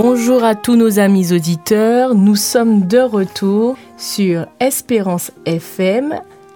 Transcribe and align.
Bonjour 0.00 0.44
à 0.44 0.54
tous 0.54 0.76
nos 0.76 1.00
amis 1.00 1.32
auditeurs, 1.32 2.14
nous 2.14 2.36
sommes 2.36 2.86
de 2.86 2.98
retour 3.00 3.76
sur 3.96 4.46
Espérance 4.60 5.32
FM. 5.44 6.14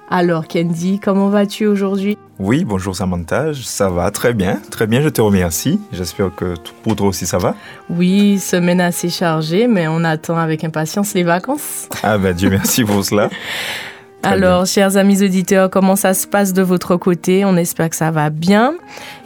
Alors 0.09 0.47
Candy, 0.47 1.01
comment 1.01 1.29
vas-tu 1.29 1.67
aujourd'hui? 1.67 2.17
Oui, 2.39 2.65
bonjour 2.65 2.95
Samantha, 2.95 3.47
ça 3.53 3.89
va 3.89 4.13
très 4.13 4.33
bien, 4.33 4.61
très 4.71 4.87
bien, 4.87 5.01
je 5.01 5.09
te 5.09 5.21
remercie. 5.21 5.81
J'espère 5.91 6.33
que 6.33 6.55
pour 6.85 6.95
toi 6.95 7.09
aussi 7.09 7.27
ça 7.27 7.39
va? 7.39 7.57
Oui, 7.91 8.39
semaine 8.39 8.81
assez 8.81 9.09
chargée, 9.09 9.67
mais 9.67 9.89
on 9.89 10.05
attend 10.05 10.37
avec 10.37 10.63
impatience 10.63 11.13
les 11.15 11.25
vacances. 11.25 11.89
Ah 12.05 12.19
ben 12.19 12.37
Dieu 12.37 12.49
merci 12.49 12.85
pour 12.85 13.05
cela. 13.05 13.29
Alors, 14.25 14.67
chers 14.67 14.97
amis 14.97 15.23
auditeurs, 15.25 15.69
comment 15.69 15.97
ça 15.97 16.15
se 16.15 16.29
passe 16.29 16.53
de 16.53 16.63
votre 16.63 16.97
côté? 16.97 17.45
On 17.45 17.57
espère 17.57 17.91
que 17.91 17.97
ça 17.97 18.13
va 18.13 18.31
bien. 18.31 18.75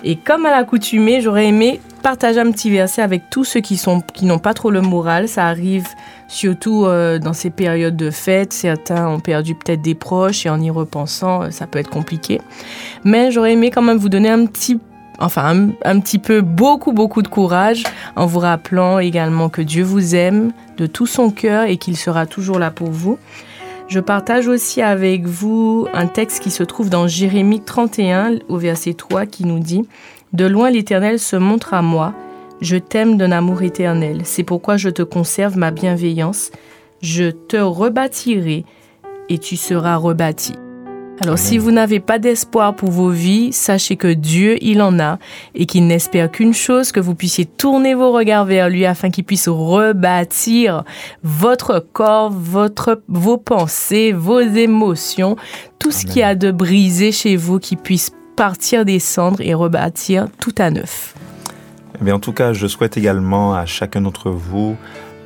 Et 0.04 0.16
comme 0.16 0.46
à 0.46 0.50
l'accoutumée, 0.50 1.20
j'aurais 1.20 1.46
aimé 1.46 1.80
partager 2.02 2.41
un 2.41 2.50
petit 2.50 2.70
verset 2.70 3.02
avec 3.02 3.28
tous 3.30 3.45
ceux 3.45 3.60
qui 3.60 3.77
sont 3.77 4.01
qui 4.01 4.24
n'ont 4.24 4.38
pas 4.38 4.54
trop 4.54 4.70
le 4.70 4.80
moral. 4.80 5.28
Ça 5.28 5.46
arrive 5.46 5.87
surtout 6.28 6.87
euh, 6.87 7.18
dans 7.18 7.34
ces 7.34 7.51
périodes 7.51 7.96
de 7.96 8.10
fête. 8.10 8.54
Certains 8.54 9.06
ont 9.06 9.20
perdu 9.20 9.54
peut-être 9.54 9.82
des 9.82 9.95
proches 9.95 10.46
et 10.46 10.51
en 10.51 10.60
y 10.60 10.70
repensant, 10.70 11.42
euh, 11.42 11.51
ça 11.51 11.66
peut 11.66 11.78
être 11.78 11.90
compliqué. 11.90 12.40
Mais 13.04 13.30
j'aurais 13.30 13.52
aimé 13.52 13.70
quand 13.70 13.82
même 13.82 13.98
vous 13.98 14.09
donner 14.09 14.30
un 14.30 14.46
petit 14.46 14.78
enfin 15.18 15.70
un, 15.84 16.01
petit 16.01 16.18
peu, 16.18 16.40
beaucoup, 16.40 16.92
beaucoup 16.92 17.23
de 17.23 17.28
courage 17.28 17.84
en 18.16 18.26
vous 18.26 18.38
rappelant 18.38 18.98
également 18.98 19.48
que 19.48 19.62
Dieu 19.62 19.82
vous 19.82 20.15
aime 20.15 20.52
de 20.76 20.87
tout 20.87 21.06
son 21.06 21.30
cœur 21.30 21.65
et 21.65 21.76
qu'il 21.76 21.96
sera 21.96 22.26
toujours 22.26 22.59
là 22.59 22.70
pour 22.70 22.90
vous. 22.90 23.18
Je 23.88 24.00
partage 24.00 24.48
aussi 24.48 24.82
avec 24.82 25.26
vous 25.26 25.87
un 25.92 26.06
texte 26.06 26.42
qui 26.42 26.51
se 26.51 26.65
trouve 26.65 26.90
dans 26.90 27.06
Jérémie 27.06 27.60
31 27.60 28.38
au 28.48 28.56
verset 28.56 28.95
3 28.95 29.26
qui 29.26 29.45
nous 29.45 29.60
dit⁇ 29.60 29.82
De 30.32 30.45
loin 30.45 30.70
l'Éternel 30.70 31.20
se 31.20 31.37
montre 31.37 31.73
à 31.73 31.82
moi, 31.82 32.12
je 32.60 32.76
t'aime 32.76 33.16
d'un 33.16 33.30
amour 33.30 33.62
éternel, 33.62 34.23
c'est 34.24 34.43
pourquoi 34.43 34.76
je 34.76 34.88
te 34.88 35.02
conserve 35.02 35.56
ma 35.56 35.70
bienveillance, 35.70 36.51
je 37.01 37.30
te 37.30 37.56
rebâtirai 37.56 38.65
et 39.28 39.38
tu 39.38 39.56
seras 39.56 39.96
rebâti. 39.96 40.54
Alors 41.22 41.38
si 41.38 41.56
vous 41.56 41.70
n'avez 41.70 41.98
pas 41.98 42.18
d'espoir 42.18 42.74
pour 42.74 42.90
vos 42.90 43.09
vies, 43.09 43.52
sachez 43.52 43.96
que 43.96 44.12
Dieu, 44.12 44.62
il 44.62 44.82
en 44.82 45.00
a 45.00 45.18
et 45.54 45.64
qu'il 45.64 45.86
n'espère 45.86 46.30
qu'une 46.30 46.52
chose, 46.52 46.92
que 46.92 47.00
vous 47.00 47.14
puissiez 47.14 47.46
tourner 47.46 47.95
vos 47.95 48.12
regards 48.12 48.45
vers 48.45 48.68
lui 48.68 48.84
afin 48.84 49.10
qu'il 49.10 49.24
puisse 49.24 49.48
rebâtir 49.48 50.84
votre 51.22 51.84
corps, 51.92 52.30
votre, 52.30 53.02
vos 53.09 53.38
pensées, 53.38 54.12
vos 54.12 54.40
émotions, 54.40 55.37
tout 55.78 55.90
ce 55.90 56.04
qui 56.04 56.22
a 56.22 56.34
de 56.34 56.50
brisé 56.50 57.12
chez 57.12 57.37
vous, 57.37 57.59
qui 57.59 57.76
puisse 57.76 58.10
partir 58.37 58.84
des 58.84 58.98
cendres 58.98 59.40
et 59.40 59.54
rebâtir 59.54 60.28
tout 60.38 60.54
à 60.59 60.70
neuf. 60.70 61.14
Mais 62.02 62.10
eh 62.10 62.12
en 62.12 62.20
tout 62.20 62.32
cas, 62.32 62.52
je 62.52 62.66
souhaite 62.66 62.98
également 62.98 63.54
à 63.54 63.64
chacun 63.64 64.03
d'entre 64.03 64.31
vous 64.31 64.76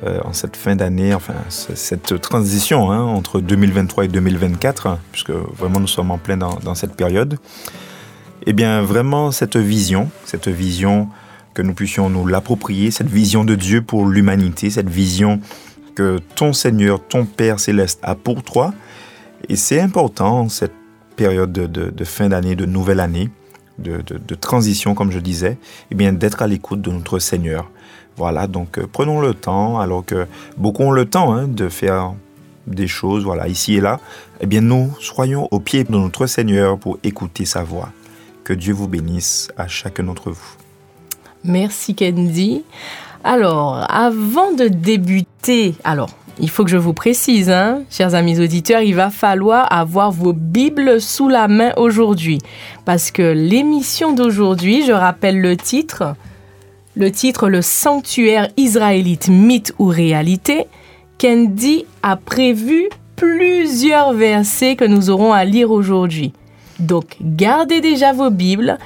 en 0.03 0.33
cette 0.33 0.55
fin 0.55 0.75
d'année, 0.75 1.13
enfin 1.13 1.35
cette 1.49 2.19
transition 2.21 2.91
hein, 2.91 3.01
entre 3.03 3.39
2023 3.39 4.05
et 4.05 4.07
2024, 4.07 4.97
puisque 5.11 5.29
vraiment 5.29 5.79
nous 5.79 5.87
sommes 5.87 6.11
en 6.11 6.17
plein 6.17 6.37
dans, 6.37 6.75
cette 6.75 6.95
période, 6.95 7.37
eh 8.45 8.53
bien 8.53 8.81
vraiment 8.81 9.31
cette 9.31 9.57
vision, 9.57 10.09
cette 10.25 10.47
vision 10.47 11.07
que 11.53 11.61
nous 11.61 11.73
puissions 11.73 12.09
nous 12.09 12.25
l'approprier, 12.25 12.91
cette 12.91 13.09
vision 13.09 13.43
de 13.43 13.55
Dieu 13.55 13.81
pour 13.81 14.05
l'humanité, 14.05 14.69
cette 14.69 14.89
vision 14.89 15.39
que 15.95 16.19
ton 16.35 16.53
Seigneur, 16.53 17.05
ton 17.05 17.25
Père 17.25 17.59
céleste 17.59 17.99
a 18.03 18.15
pour 18.15 18.43
toi. 18.43 18.73
Et 19.49 19.55
c'est 19.55 19.79
important, 19.79 20.49
cette 20.49 20.73
période 21.15 21.51
de, 21.51 22.03
fin 22.05 22.29
d'année, 22.29 22.55
de 22.55 22.65
nouvelle 22.65 22.99
année, 22.99 23.29
de, 23.79 24.01
de, 24.01 24.35
transition, 24.35 24.93
comme 24.93 25.11
je 25.11 25.19
disais, 25.19 25.57
eh 25.89 25.95
bien 25.95 26.13
d'être 26.13 26.41
à 26.41 26.47
l'écoute 26.47 26.81
de 26.81 26.91
notre 26.91 27.19
Seigneur, 27.19 27.69
voilà, 28.21 28.45
donc 28.45 28.77
euh, 28.77 28.85
prenons 28.85 29.19
le 29.19 29.33
temps, 29.33 29.79
alors 29.79 30.05
que 30.05 30.27
beaucoup 30.55 30.83
ont 30.83 30.91
le 30.91 31.05
temps 31.05 31.33
hein, 31.33 31.47
de 31.47 31.69
faire 31.69 32.13
des 32.67 32.85
choses, 32.87 33.23
voilà, 33.23 33.47
ici 33.47 33.77
et 33.77 33.81
là. 33.81 33.99
Eh 34.41 34.45
bien, 34.45 34.61
nous, 34.61 34.91
soyons 34.99 35.47
au 35.49 35.59
pied 35.59 35.83
de 35.83 35.91
notre 35.91 36.27
Seigneur 36.27 36.77
pour 36.77 36.99
écouter 37.01 37.45
sa 37.45 37.63
voix. 37.63 37.89
Que 38.43 38.53
Dieu 38.53 38.75
vous 38.75 38.87
bénisse 38.87 39.51
à 39.57 39.67
chacun 39.67 40.03
d'entre 40.03 40.29
vous. 40.29 40.51
Merci, 41.43 41.95
Candy. 41.95 42.63
Alors, 43.23 43.87
avant 43.89 44.51
de 44.51 44.67
débuter, 44.67 45.73
alors, 45.83 46.11
il 46.39 46.51
faut 46.51 46.63
que 46.63 46.69
je 46.69 46.77
vous 46.77 46.93
précise, 46.93 47.49
hein, 47.49 47.81
chers 47.89 48.13
amis 48.13 48.39
auditeurs, 48.39 48.81
il 48.81 48.93
va 48.93 49.09
falloir 49.09 49.65
avoir 49.73 50.11
vos 50.11 50.33
Bibles 50.33 51.01
sous 51.01 51.27
la 51.27 51.47
main 51.47 51.71
aujourd'hui. 51.75 52.37
Parce 52.85 53.09
que 53.09 53.23
l'émission 53.23 54.13
d'aujourd'hui, 54.13 54.85
je 54.85 54.91
rappelle 54.91 55.41
le 55.41 55.57
titre, 55.57 56.15
le 56.95 57.11
titre 57.11 57.49
Le 57.49 57.61
sanctuaire 57.61 58.49
israélite, 58.57 59.29
mythe 59.29 59.73
ou 59.79 59.85
réalité, 59.85 60.65
Kendi 61.17 61.85
a 62.03 62.15
prévu 62.15 62.89
plusieurs 63.15 64.13
versets 64.13 64.75
que 64.75 64.85
nous 64.85 65.09
aurons 65.09 65.33
à 65.33 65.45
lire 65.45 65.71
aujourd'hui. 65.71 66.33
Donc 66.79 67.17
gardez 67.21 67.81
déjà 67.81 68.13
vos 68.13 68.31
Bibles 68.31 68.77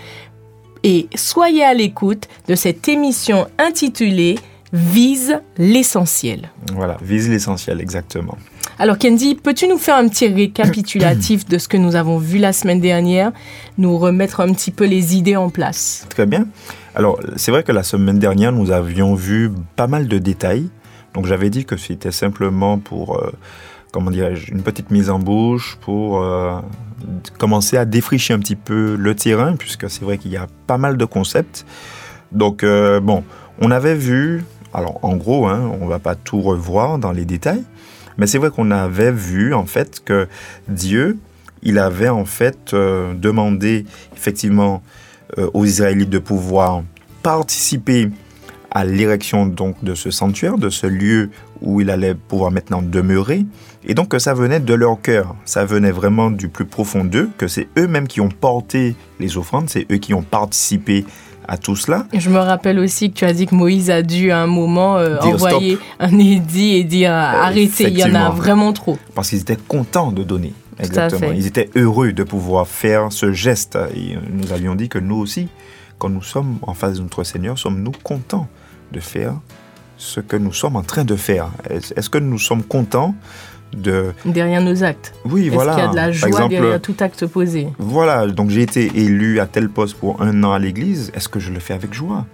et 0.84 1.08
soyez 1.16 1.64
à 1.64 1.74
l'écoute 1.74 2.28
de 2.48 2.56
cette 2.56 2.88
émission 2.88 3.48
intitulée 3.58 4.36
Vise 4.74 5.40
l'essentiel. 5.58 6.50
Voilà, 6.74 6.98
vise 7.02 7.30
l'essentiel, 7.30 7.80
exactement. 7.80 8.38
Alors 8.78 8.98
Kendi, 8.98 9.36
peux-tu 9.36 9.70
nous 9.70 9.78
faire 9.78 9.96
un 9.96 10.10
petit 10.10 10.28
récapitulatif 10.28 11.46
de 11.48 11.58
ce 11.58 11.70
que 11.70 11.78
nous 11.78 11.96
avons 11.96 12.18
vu 12.18 12.40
la 12.40 12.52
semaine 12.52 12.82
dernière, 12.82 13.32
nous 13.78 13.98
remettre 13.98 14.42
un 14.42 14.52
petit 14.52 14.72
peu 14.72 14.84
les 14.84 15.16
idées 15.16 15.38
en 15.38 15.50
place? 15.50 16.06
Très 16.10 16.26
bien. 16.26 16.48
Alors, 16.96 17.20
c'est 17.36 17.52
vrai 17.52 17.64
que 17.64 17.74
la 17.74 17.84
semaine 17.84 18.20
dernière, 18.20 18.54
nous 18.54 18.72
avions 18.72 19.16
vu 19.16 19.52
pas 19.76 19.86
mal 19.86 20.08
de 20.08 20.18
détails. 20.18 20.70
Donc, 21.14 21.26
j'avais 21.26 21.50
dit 21.50 21.66
que 21.66 21.76
c'était 21.76 22.14
simplement 22.14 22.80
pour, 22.80 23.18
euh, 23.18 23.34
comment 23.92 24.10
dirais-je, 24.10 24.50
une 24.54 24.62
petite 24.62 24.92
mise 24.92 25.10
en 25.10 25.20
bouche, 25.20 25.78
pour 25.82 26.24
euh, 26.24 26.58
commencer 27.38 27.76
à 27.76 27.84
défricher 27.84 28.34
un 28.34 28.40
petit 28.40 28.56
peu 28.56 28.96
le 28.96 29.14
terrain, 29.14 29.58
puisque 29.58 29.90
c'est 29.90 30.06
vrai 30.06 30.18
qu'il 30.18 30.32
y 30.32 30.38
a 30.38 30.48
pas 30.68 30.78
mal 30.78 30.96
de 30.96 31.04
concepts. 31.04 31.66
Donc, 32.32 32.64
euh, 32.64 33.02
bon, 33.02 33.26
on 33.60 33.72
avait 33.72 33.96
vu, 33.96 34.46
alors 34.74 35.04
en 35.04 35.18
gros, 35.18 35.48
hein, 35.48 35.70
on 35.82 35.88
va 35.88 36.00
pas 36.00 36.16
tout 36.16 36.40
revoir 36.40 36.98
dans 36.98 37.12
les 37.12 37.26
détails, 37.26 37.64
mais 38.18 38.26
c'est 38.26 38.38
vrai 38.38 38.52
qu'on 38.52 38.72
avait 38.72 39.12
vu 39.12 39.54
en 39.54 39.66
fait 39.66 40.02
que 40.04 40.30
Dieu, 40.70 41.18
il 41.62 41.78
avait 41.78 42.08
en 42.08 42.24
fait 42.24 42.74
demandé 42.74 43.86
effectivement 44.16 44.82
aux 45.54 45.66
Israélites 45.66 46.10
de 46.10 46.20
pouvoir 46.20 46.84
participer 47.24 48.10
à 48.76 48.84
l'érection 48.84 49.46
donc 49.46 49.82
de 49.84 49.96
ce 49.96 50.12
sanctuaire, 50.12 50.58
de 50.58 50.70
ce 50.70 50.86
lieu 50.86 51.30
où 51.62 51.80
il 51.80 51.90
allait 51.90 52.14
pouvoir 52.14 52.52
maintenant 52.52 52.82
demeurer. 52.82 53.46
Et 53.88 53.94
donc 53.94 54.10
que 54.10 54.20
ça 54.20 54.34
venait 54.34 54.60
de 54.60 54.74
leur 54.74 55.02
cœur, 55.02 55.34
ça 55.46 55.64
venait 55.64 55.92
vraiment 55.92 56.30
du 56.30 56.50
plus 56.50 56.66
profond 56.66 57.06
d'eux, 57.06 57.30
que 57.38 57.48
c'est 57.48 57.70
eux-mêmes 57.78 58.08
qui 58.08 58.20
ont 58.20 58.30
porté 58.30 58.96
les 59.20 59.38
offrandes, 59.38 59.70
c'est 59.70 59.90
eux 59.92 59.98
qui 59.98 60.14
ont 60.14 60.24
participé 60.24 61.06
à 61.48 61.58
tout 61.58 61.78
cela. 61.78 62.06
Je 62.14 62.30
me 62.30 62.40
rappelle 62.40 62.80
aussi 62.80 63.12
que 63.12 63.16
tu 63.16 63.26
as 63.26 63.32
dit 63.32 63.46
que 63.46 63.56
Moïse 63.56 63.90
a 63.90 64.02
dû 64.02 64.32
à 64.32 64.40
un 64.40 64.48
moment 64.48 64.98
euh, 64.98 65.20
envoyer 65.20 65.78
un 66.00 66.20
édit 66.20 66.76
et 66.76 66.84
dire 66.84 67.14
arrêtez, 67.14 67.86
il 67.86 67.98
y 67.98 68.04
en 68.04 68.16
a 68.16 68.30
vraiment 68.30 68.74
trop. 68.74 68.98
Parce 69.14 69.30
qu'ils 69.30 69.42
étaient 69.42 69.58
contents 69.68 70.12
de 70.12 70.24
donner. 70.24 70.54
Exactement. 70.80 71.32
Ils 71.32 71.48
étaient 71.48 71.70
heureux 71.76 72.12
de 72.14 72.24
pouvoir 72.24 72.68
faire 72.68 73.12
ce 73.12 73.32
geste. 73.32 73.78
Et 73.96 74.18
nous 74.32 74.52
avions 74.52 74.76
dit 74.76 74.90
que 74.90 75.00
nous 75.00 75.16
aussi, 75.16 75.48
quand 75.98 76.10
nous 76.10 76.22
sommes 76.22 76.58
en 76.62 76.74
face 76.74 76.98
de 76.98 77.02
notre 77.02 77.24
Seigneur, 77.24 77.58
sommes-nous 77.58 77.94
contents 78.04 78.48
de 78.92 79.00
faire 79.00 79.34
ce 79.98 80.20
que 80.20 80.36
nous 80.36 80.54
sommes 80.54 80.76
en 80.76 80.84
train 80.84 81.06
de 81.06 81.16
faire? 81.16 81.50
Est-ce 81.70 82.10
que 82.10 82.18
nous 82.18 82.40
sommes 82.40 82.64
contents 82.64 83.16
de... 83.76 84.14
Derrière 84.26 84.62
nos 84.62 84.84
actes. 84.84 85.14
Oui, 85.26 85.50
voilà. 85.50 85.72
Est-ce 85.72 85.78
qu'il 85.78 85.86
y 85.86 85.88
a 85.88 85.92
de 85.92 85.96
la 85.96 86.12
joie 86.12 86.48
derrière 86.48 86.82
tout 86.82 86.96
acte 87.00 87.26
posé? 87.26 87.68
Voilà, 87.78 88.28
donc 88.28 88.50
j'ai 88.50 88.62
été 88.62 88.92
élu 88.96 89.40
à 89.40 89.48
tel 89.48 89.70
poste 89.70 89.96
pour 89.96 90.22
un 90.22 90.44
an 90.44 90.54
à 90.54 90.60
l'église. 90.60 91.12
Est-ce 91.14 91.30
que 91.30 91.40
je 91.40 91.52
le 91.52 91.60
fais 91.60 91.74
avec 91.74 91.94
joie? 91.94 92.26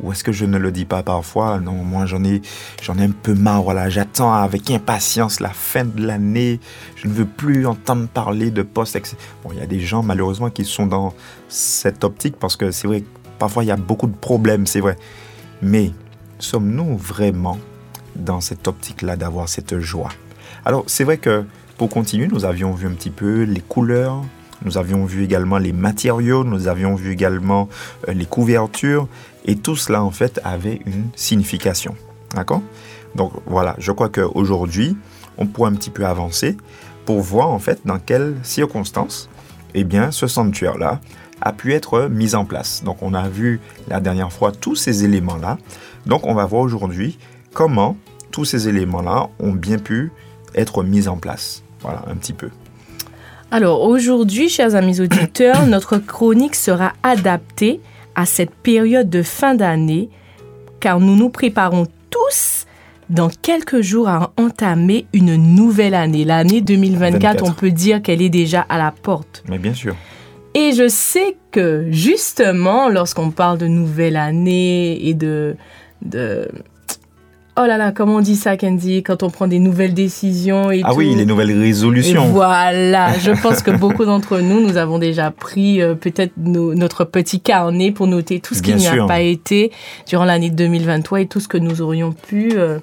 Ou 0.00 0.12
est-ce 0.12 0.22
que 0.22 0.32
je 0.32 0.44
ne 0.44 0.58
le 0.58 0.70
dis 0.70 0.84
pas 0.84 1.02
parfois? 1.02 1.60
Non, 1.60 1.72
moi 1.72 2.06
j'en 2.06 2.22
ai, 2.24 2.42
j'en 2.82 2.98
ai 2.98 3.04
un 3.04 3.10
peu 3.10 3.34
marre. 3.34 3.62
Voilà, 3.62 3.88
j'attends 3.88 4.32
avec 4.32 4.70
impatience 4.70 5.40
la 5.40 5.50
fin 5.50 5.84
de 5.84 6.06
l'année. 6.06 6.60
Je 6.96 7.08
ne 7.08 7.12
veux 7.12 7.24
plus 7.24 7.66
entendre 7.66 8.08
parler 8.08 8.50
de 8.50 8.62
poste. 8.62 8.98
Bon, 9.42 9.50
il 9.52 9.58
y 9.58 9.62
a 9.62 9.66
des 9.66 9.80
gens 9.80 10.02
malheureusement 10.02 10.50
qui 10.50 10.64
sont 10.64 10.86
dans 10.86 11.14
cette 11.48 12.04
optique 12.04 12.36
parce 12.36 12.56
que 12.56 12.70
c'est 12.70 12.86
vrai, 12.86 13.02
parfois 13.38 13.64
il 13.64 13.68
y 13.68 13.72
a 13.72 13.76
beaucoup 13.76 14.06
de 14.06 14.16
problèmes, 14.16 14.66
c'est 14.66 14.80
vrai. 14.80 14.96
Mais 15.62 15.92
sommes-nous 16.38 16.96
vraiment 16.96 17.58
dans 18.14 18.40
cette 18.40 18.68
optique-là 18.68 19.16
d'avoir 19.16 19.48
cette 19.48 19.78
joie? 19.78 20.10
Alors 20.64 20.84
c'est 20.86 21.04
vrai 21.04 21.18
que 21.18 21.44
pour 21.76 21.88
continuer, 21.88 22.28
nous 22.28 22.44
avions 22.44 22.72
vu 22.72 22.86
un 22.86 22.92
petit 22.92 23.10
peu 23.10 23.42
les 23.42 23.60
couleurs, 23.60 24.22
nous 24.64 24.76
avions 24.78 25.04
vu 25.04 25.22
également 25.22 25.58
les 25.58 25.72
matériaux, 25.72 26.42
nous 26.44 26.66
avions 26.66 26.96
vu 26.96 27.12
également 27.12 27.68
euh, 28.08 28.12
les 28.12 28.26
couvertures, 28.26 29.06
et 29.48 29.56
tout 29.56 29.76
cela, 29.76 30.04
en 30.04 30.10
fait, 30.10 30.40
avait 30.44 30.80
une 30.86 31.06
signification. 31.16 31.96
D'accord? 32.34 32.62
Donc 33.14 33.32
voilà, 33.46 33.74
je 33.78 33.90
crois 33.90 34.10
qu'aujourd'hui, 34.10 34.96
on 35.38 35.46
pourrait 35.46 35.70
un 35.70 35.74
petit 35.74 35.90
peu 35.90 36.06
avancer 36.06 36.56
pour 37.06 37.20
voir, 37.22 37.48
en 37.48 37.58
fait, 37.58 37.80
dans 37.86 37.98
quelles 37.98 38.36
circonstances, 38.42 39.30
eh 39.74 39.84
bien, 39.84 40.10
ce 40.10 40.26
sanctuaire-là 40.26 41.00
a 41.40 41.52
pu 41.52 41.72
être 41.72 42.08
mis 42.08 42.34
en 42.34 42.44
place. 42.44 42.82
Donc 42.84 43.02
on 43.02 43.14
a 43.14 43.28
vu 43.28 43.60
la 43.88 44.00
dernière 44.00 44.32
fois 44.32 44.52
tous 44.52 44.76
ces 44.76 45.04
éléments-là. 45.04 45.56
Donc 46.04 46.26
on 46.26 46.34
va 46.34 46.44
voir 46.44 46.62
aujourd'hui 46.62 47.18
comment 47.54 47.96
tous 48.30 48.44
ces 48.44 48.68
éléments-là 48.68 49.30
ont 49.38 49.52
bien 49.52 49.78
pu 49.78 50.12
être 50.54 50.82
mis 50.82 51.08
en 51.08 51.16
place. 51.16 51.62
Voilà, 51.80 52.04
un 52.08 52.16
petit 52.16 52.34
peu. 52.34 52.50
Alors 53.50 53.82
aujourd'hui, 53.82 54.50
chers 54.50 54.74
amis 54.74 55.00
auditeurs, 55.00 55.66
notre 55.68 55.96
chronique 55.96 56.54
sera 56.54 56.92
adaptée 57.02 57.80
à 58.18 58.26
cette 58.26 58.50
période 58.50 59.08
de 59.08 59.22
fin 59.22 59.54
d'année 59.54 60.10
car 60.80 60.98
nous 60.98 61.14
nous 61.14 61.30
préparons 61.30 61.86
tous 62.10 62.66
dans 63.10 63.28
quelques 63.28 63.80
jours 63.80 64.08
à 64.08 64.32
entamer 64.36 65.06
une 65.12 65.36
nouvelle 65.36 65.94
année. 65.94 66.24
L'année 66.24 66.60
2024, 66.60 67.44
on 67.48 67.52
peut 67.52 67.70
dire 67.70 68.02
qu'elle 68.02 68.20
est 68.20 68.28
déjà 68.28 68.62
à 68.68 68.76
la 68.76 68.90
porte. 68.90 69.44
Mais 69.48 69.58
bien 69.58 69.72
sûr. 69.72 69.94
Et 70.54 70.72
je 70.72 70.88
sais 70.88 71.36
que 71.52 71.86
justement, 71.90 72.88
lorsqu'on 72.88 73.30
parle 73.30 73.56
de 73.56 73.68
nouvelle 73.68 74.16
année 74.16 75.06
et 75.06 75.14
de, 75.14 75.54
de 76.02 76.48
oh 77.60 77.66
là 77.66 77.76
là, 77.76 77.92
comment 77.92 78.16
on 78.16 78.20
dit 78.20 78.36
ça, 78.36 78.56
Candy, 78.56 79.02
quand 79.02 79.22
on 79.22 79.30
prend 79.30 79.48
des 79.48 79.58
nouvelles 79.58 79.94
décisions 79.94 80.70
et 80.70 80.82
Ah 80.84 80.94
oui, 80.94 81.14
les 81.14 81.26
nouvelles 81.26 81.58
résolutions. 81.58 82.26
voilà, 82.26 83.18
je 83.18 83.32
pense 83.42 83.62
que 83.62 83.70
beaucoup 83.70 84.04
d'entre 84.04 84.38
nous, 84.38 84.60
nous 84.60 84.76
avons 84.76 84.98
déjà 84.98 85.30
pris 85.30 85.82
euh, 85.82 85.94
peut-être 85.94 86.32
notre 86.36 87.04
petit 87.04 87.40
carnet 87.40 87.90
pour 87.90 88.06
noter 88.06 88.40
tout 88.40 88.54
ce 88.54 88.62
qui 88.62 88.74
n'y 88.74 88.86
a 88.86 89.06
pas 89.06 89.20
été 89.20 89.72
durant 90.06 90.24
l'année 90.24 90.50
2023 90.50 91.22
et 91.22 91.26
tout 91.26 91.40
ce 91.40 91.48
que 91.48 91.58
nous 91.58 91.82
aurions 91.82 92.12
pu 92.12 92.52
euh, 92.54 92.78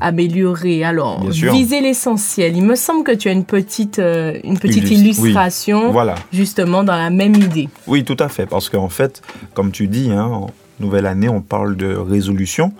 améliorer. 0.00 0.84
Alors, 0.84 1.24
viser 1.28 1.80
l'essentiel. 1.80 2.56
Il 2.56 2.64
me 2.64 2.76
semble 2.76 3.04
que 3.04 3.12
tu 3.12 3.28
as 3.28 3.32
une 3.32 3.44
petite, 3.44 3.98
euh, 3.98 4.38
une 4.44 4.58
petite 4.58 4.90
illustration, 4.90 5.90
voilà. 5.90 6.14
justement, 6.32 6.84
dans 6.84 6.96
la 6.96 7.10
même 7.10 7.34
idée. 7.34 7.68
Oui, 7.86 8.04
tout 8.04 8.16
à 8.18 8.28
fait, 8.28 8.46
parce 8.46 8.68
qu'en 8.68 8.88
fait, 8.88 9.22
comme 9.54 9.72
tu 9.72 9.88
dis, 9.88 10.10
hein, 10.10 10.24
en 10.26 10.50
nouvelle 10.80 11.06
année, 11.06 11.28
on 11.28 11.40
parle 11.40 11.76
de 11.76 11.94
résolution. 11.94 12.72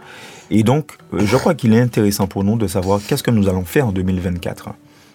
Et 0.54 0.64
donc, 0.64 0.98
euh, 1.14 1.20
je 1.24 1.36
crois 1.38 1.54
qu'il 1.54 1.72
est 1.72 1.80
intéressant 1.80 2.26
pour 2.26 2.44
nous 2.44 2.56
de 2.56 2.66
savoir 2.66 3.00
qu'est-ce 3.04 3.22
que 3.22 3.30
nous 3.30 3.48
allons 3.48 3.64
faire 3.64 3.86
en 3.86 3.92
2024. 3.92 4.68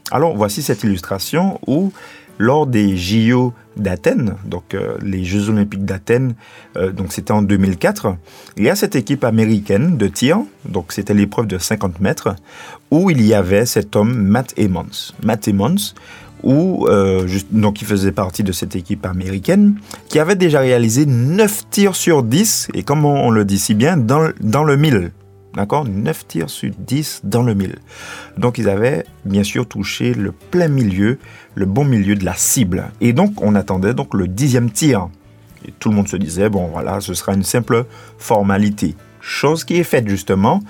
Alors, 0.10 0.36
voici 0.36 0.63
cette 0.63 0.84
illustration 0.84 1.60
où, 1.68 1.94
lors 2.39 2.66
des 2.66 2.98
JO 2.98 3.54
d'Athènes, 3.75 4.34
donc 4.45 4.74
euh, 4.74 4.98
les 5.04 5.24
Jeux 5.24 5.50
Olympiques 5.50 5.86
d'Athènes, 5.86 6.34
euh, 6.75 6.92
donc 6.92 7.13
c'était 7.13 7.34
en 7.34 7.44
2004, 7.44 8.16
il 8.57 8.63
y 8.63 8.69
a 8.69 8.75
cette 8.75 8.95
équipe 8.95 9.24
américaine 9.24 9.95
de 9.95 10.07
tir, 10.07 10.39
donc 10.68 10.92
c'était 10.92 11.13
l'épreuve 11.13 11.45
de 11.45 11.60
50 11.60 12.00
mètres, 12.01 12.36
où 12.89 13.12
il 13.12 13.22
y 13.24 13.36
avait 13.36 13.68
cet 13.68 13.95
homme, 13.95 14.18
Matt 14.18 14.56
Emmons. 14.60 15.13
Matt 15.24 15.48
Emmons, 15.48 15.94
où, 16.44 16.88
donc 17.51 17.81
il 17.81 17.88
faisait 17.88 18.12
partie 18.12 18.44
de 18.44 18.51
cette 18.51 18.75
équipe 18.75 19.06
américaine, 19.06 19.75
qui 20.07 20.19
avait 20.19 20.36
déjà 20.36 20.60
réalisé 20.60 21.06
9 21.06 21.69
tirs 21.69 21.95
sur 21.95 22.24
10, 22.24 22.69
et 22.74 22.84
comme 22.84 23.06
on, 23.06 23.31
le 23.31 23.44
dit 23.44 23.60
si 23.60 23.74
bien, 23.74 23.98
dans, 23.98 24.30
dans 24.39 24.63
le 24.63 24.78
mille. 24.78 25.12
D'accord 25.57 25.86
9 25.86 26.27
tirs 26.27 26.50
sur 26.51 26.71
10 26.77 27.21
dans 27.24 27.42
le 27.42 27.56
mille. 27.56 27.77
Donc 28.38 28.59
ils 28.59 28.69
avaient 28.69 29.06
bien 29.25 29.42
sûr 29.42 29.68
touché 29.68 30.13
le 30.13 30.31
plein 30.31 30.68
milieu, 30.68 31.18
le 31.56 31.65
bon 31.65 31.83
milieu 31.83 32.13
de 32.13 32.24
la 32.24 32.36
cible. 32.36 32.92
Et 33.01 33.12
donc 33.12 33.42
on 33.42 33.56
attendait 33.56 33.95
donc 33.95 34.13
le 34.13 34.27
dixième 34.27 34.69
tir. 34.69 35.09
Et 35.68 35.74
tout 35.80 35.89
le 35.89 35.95
monde 35.95 36.07
se 36.07 36.15
disait, 36.15 36.50
bon 36.50 36.68
voilà, 36.68 37.01
ce 37.01 37.15
sera 37.15 37.33
une 37.33 37.42
simple 37.42 37.88
formalité. 38.19 38.94
Chose 39.19 39.63
qui 39.63 39.77
est 39.77 39.83
faite 39.83 40.07
justement, 40.07 40.62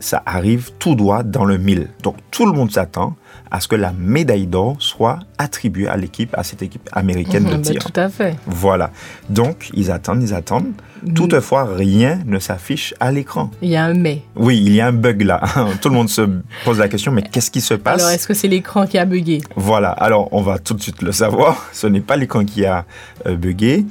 ça 0.00 0.22
arrive 0.26 0.70
tout 0.78 0.94
droit 0.94 1.22
dans 1.22 1.44
le 1.44 1.58
mille. 1.58 1.88
Donc 2.02 2.16
tout 2.30 2.46
le 2.46 2.52
monde 2.52 2.72
s'attend 2.72 3.14
à 3.50 3.60
ce 3.60 3.68
que 3.68 3.76
la 3.76 3.92
médaille 3.92 4.46
d'or 4.46 4.76
soit 4.78 5.18
attribuée 5.38 5.88
à 5.88 5.96
l'équipe, 5.96 6.34
à 6.38 6.44
cette 6.44 6.62
équipe 6.62 6.88
américaine 6.92 7.44
de 7.44 7.50
mhm, 7.50 7.62
ben, 7.62 7.72
tir. 7.72 7.84
tout 7.84 8.00
à 8.00 8.08
fait. 8.08 8.36
Voilà. 8.46 8.90
Donc, 9.28 9.70
ils 9.74 9.90
attendent, 9.90 10.22
ils 10.22 10.34
attendent. 10.34 10.72
Mhm. 11.02 11.14
Toutefois, 11.14 11.64
rien 11.64 12.20
ne 12.26 12.38
s'affiche 12.38 12.94
à 13.00 13.10
l'écran. 13.10 13.50
Il 13.60 13.70
y 13.70 13.76
a 13.76 13.84
un 13.84 13.94
mais. 13.94 14.22
Oui, 14.36 14.62
il 14.64 14.72
y 14.72 14.80
a 14.80 14.86
un 14.86 14.92
bug 14.92 15.22
là. 15.22 15.40
tout 15.80 15.88
le 15.88 15.94
monde 15.94 16.08
se 16.08 16.22
pose 16.64 16.78
la 16.78 16.88
question, 16.88 17.10
mais 17.10 17.22
qu'est-ce 17.22 17.50
qui 17.50 17.60
se 17.60 17.74
passe? 17.74 18.00
Alors, 18.00 18.12
est-ce 18.12 18.28
que 18.28 18.34
c'est 18.34 18.48
l'écran 18.48 18.86
qui 18.86 18.98
a 18.98 19.04
bugué? 19.04 19.40
Voilà. 19.56 19.90
Alors, 19.90 20.28
on 20.32 20.42
va 20.42 20.58
tout 20.58 20.74
de 20.74 20.82
suite 20.82 21.02
le 21.02 21.12
savoir. 21.12 21.66
Ce 21.72 21.86
n'est 21.86 22.00
pas 22.00 22.16
l'écran 22.16 22.44
qui 22.44 22.64
a 22.66 22.84
euh, 23.26 23.36
bugué. 23.36 23.84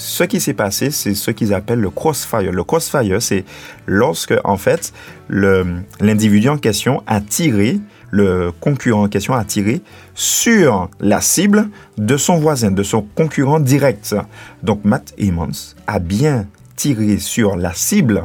Ce 0.00 0.22
qui 0.22 0.40
s'est 0.40 0.54
passé, 0.54 0.92
c'est 0.92 1.14
ce 1.14 1.32
qu'ils 1.32 1.52
appellent 1.52 1.80
le 1.80 1.90
crossfire. 1.90 2.52
Le 2.52 2.62
crossfire, 2.62 3.20
c'est 3.20 3.44
lorsque, 3.86 4.34
en 4.44 4.56
fait, 4.56 4.92
l'individu 5.28 6.48
en 6.48 6.56
question 6.56 7.02
a 7.08 7.20
tiré 7.20 7.80
le 8.10 8.52
concurrent 8.60 9.02
en 9.02 9.08
question 9.08 9.34
a 9.34 9.44
tiré 9.44 9.82
sur 10.14 10.88
la 11.00 11.20
cible 11.20 11.68
de 11.98 12.16
son 12.16 12.38
voisin, 12.38 12.70
de 12.70 12.84
son 12.84 13.02
concurrent 13.02 13.58
direct. 13.58 14.14
Donc 14.62 14.84
Matt 14.84 15.14
Emmons 15.20 15.74
a 15.88 15.98
bien 15.98 16.46
tiré 16.76 17.18
sur 17.18 17.56
la 17.56 17.74
cible, 17.74 18.22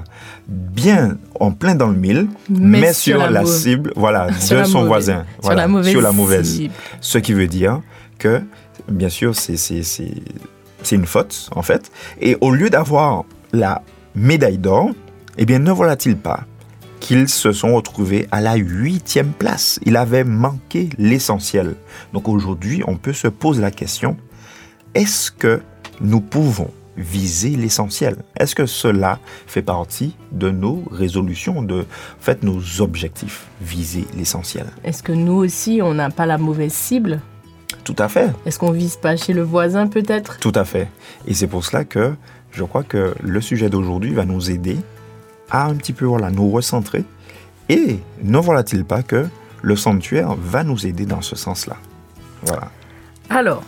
bien 0.48 1.18
en 1.40 1.52
plein 1.52 1.74
dans 1.74 1.88
le 1.88 1.98
mille, 1.98 2.28
mais, 2.50 2.94
sur, 2.94 3.18
la, 3.18 3.46
cible 3.46 3.92
voilà, 3.96 4.28
de 4.50 4.64
son 4.64 4.86
voisin. 4.86 5.26
Sur, 5.42 5.56
la 5.56 5.68
mauvaise 5.68 5.92
sur 5.92 6.02
la 6.02 6.12
mauvaise. 6.12 6.62
Ce 7.02 7.18
qui 7.18 7.34
veut 7.34 7.48
dire 7.48 7.82
que, 8.20 8.42
bien 8.88 9.10
sûr, 9.10 9.36
c'est 9.36 9.58
une 10.92 11.06
faute, 11.06 11.50
en 11.56 11.62
fait. 11.62 11.92
Et 12.20 12.38
au 12.42 12.52
lieu 12.52 12.70
d'avoir 12.70 13.24
la 13.52 13.82
médaille 14.16 14.58
d'or, 14.58 14.92
eh 15.38 15.46
bien, 15.46 15.60
ne 15.60 15.72
voilà-t-il 15.72 16.18
pas 16.18 16.46
qu'ils 17.00 17.28
se 17.28 17.52
sont 17.52 17.76
retrouvés 17.76 18.28
à 18.32 18.40
la 18.40 18.56
huitième 18.56 19.32
place? 19.32 19.80
Il 19.86 19.98
avait 19.98 20.24
manqué 20.24 20.90
l'essentiel. 20.98 21.76
Donc 22.14 22.30
aujourd'hui, 22.30 22.84
on 22.88 22.96
peut 22.96 23.14
se 23.14 23.28
poser 23.28 23.62
la 23.62 23.72
question, 23.72 24.16
est-ce 24.94 25.32
que 25.32 25.62
nous 26.00 26.22
pouvons 26.22 26.72
viser 26.96 27.50
l'essentiel? 27.50 28.18
Est-ce 28.40 28.56
que 28.56 28.66
cela 28.66 29.20
fait 29.48 29.64
partie 29.64 30.16
de 30.32 30.52
nos 30.52 30.84
résolutions, 30.92 31.62
de 31.62 31.86
fait, 32.20 32.44
nos 32.44 32.62
objectifs, 32.82 33.48
viser 33.62 34.06
l'essentiel? 34.16 34.68
Est-ce 34.84 35.02
que 35.02 35.12
nous 35.12 35.34
aussi, 35.34 35.82
on 35.82 35.96
n'a 35.96 36.10
pas 36.10 36.26
la 36.26 36.38
mauvaise 36.38 36.74
cible? 36.74 37.20
Tout 37.84 37.96
à 37.98 38.08
fait. 38.08 38.32
Est-ce 38.46 38.60
qu'on 38.60 38.72
vise 38.72 38.96
pas 38.96 39.16
chez 39.16 39.34
le 39.34 39.44
voisin 39.44 39.88
peut-être? 39.88 40.38
Tout 40.40 40.54
à 40.56 40.64
fait. 40.64 40.88
Et 41.28 41.34
c'est 41.34 41.48
pour 41.48 41.66
cela 41.66 41.84
que 41.84 42.14
je 42.52 42.64
crois 42.64 42.84
que 42.84 43.14
le 43.22 43.42
sujet 43.42 43.70
d'aujourd'hui 43.70 44.14
va 44.14 44.26
nous 44.26 44.52
aider 44.52 44.78
à 45.52 45.66
un 45.66 45.76
petit 45.76 45.94
peu 45.94 46.06
voilà, 46.06 46.30
nous 46.30 46.50
recentrer. 46.50 47.04
Et 47.70 48.00
ne 48.22 48.38
voilà-t-il 48.38 48.86
pas 48.86 49.04
que 49.04 49.28
le 49.62 49.76
sanctuaire 49.76 50.36
va 50.36 50.64
nous 50.64 50.86
aider 50.86 51.06
dans 51.06 51.22
ce 51.22 51.36
sens-là? 51.36 51.78
Voilà. 52.44 52.70
Alors, 53.30 53.64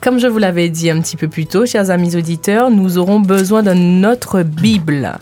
comme 0.00 0.18
je 0.18 0.26
vous 0.26 0.38
l'avais 0.38 0.68
dit 0.68 0.90
un 0.90 1.00
petit 1.00 1.16
peu 1.16 1.26
plus 1.26 1.46
tôt, 1.46 1.66
chers 1.66 1.90
amis 1.90 2.16
auditeurs, 2.16 2.70
nous 2.70 2.98
aurons 2.98 3.20
besoin 3.20 3.62
de 3.62 3.72
notre 3.72 4.42
Bible. 4.42 5.18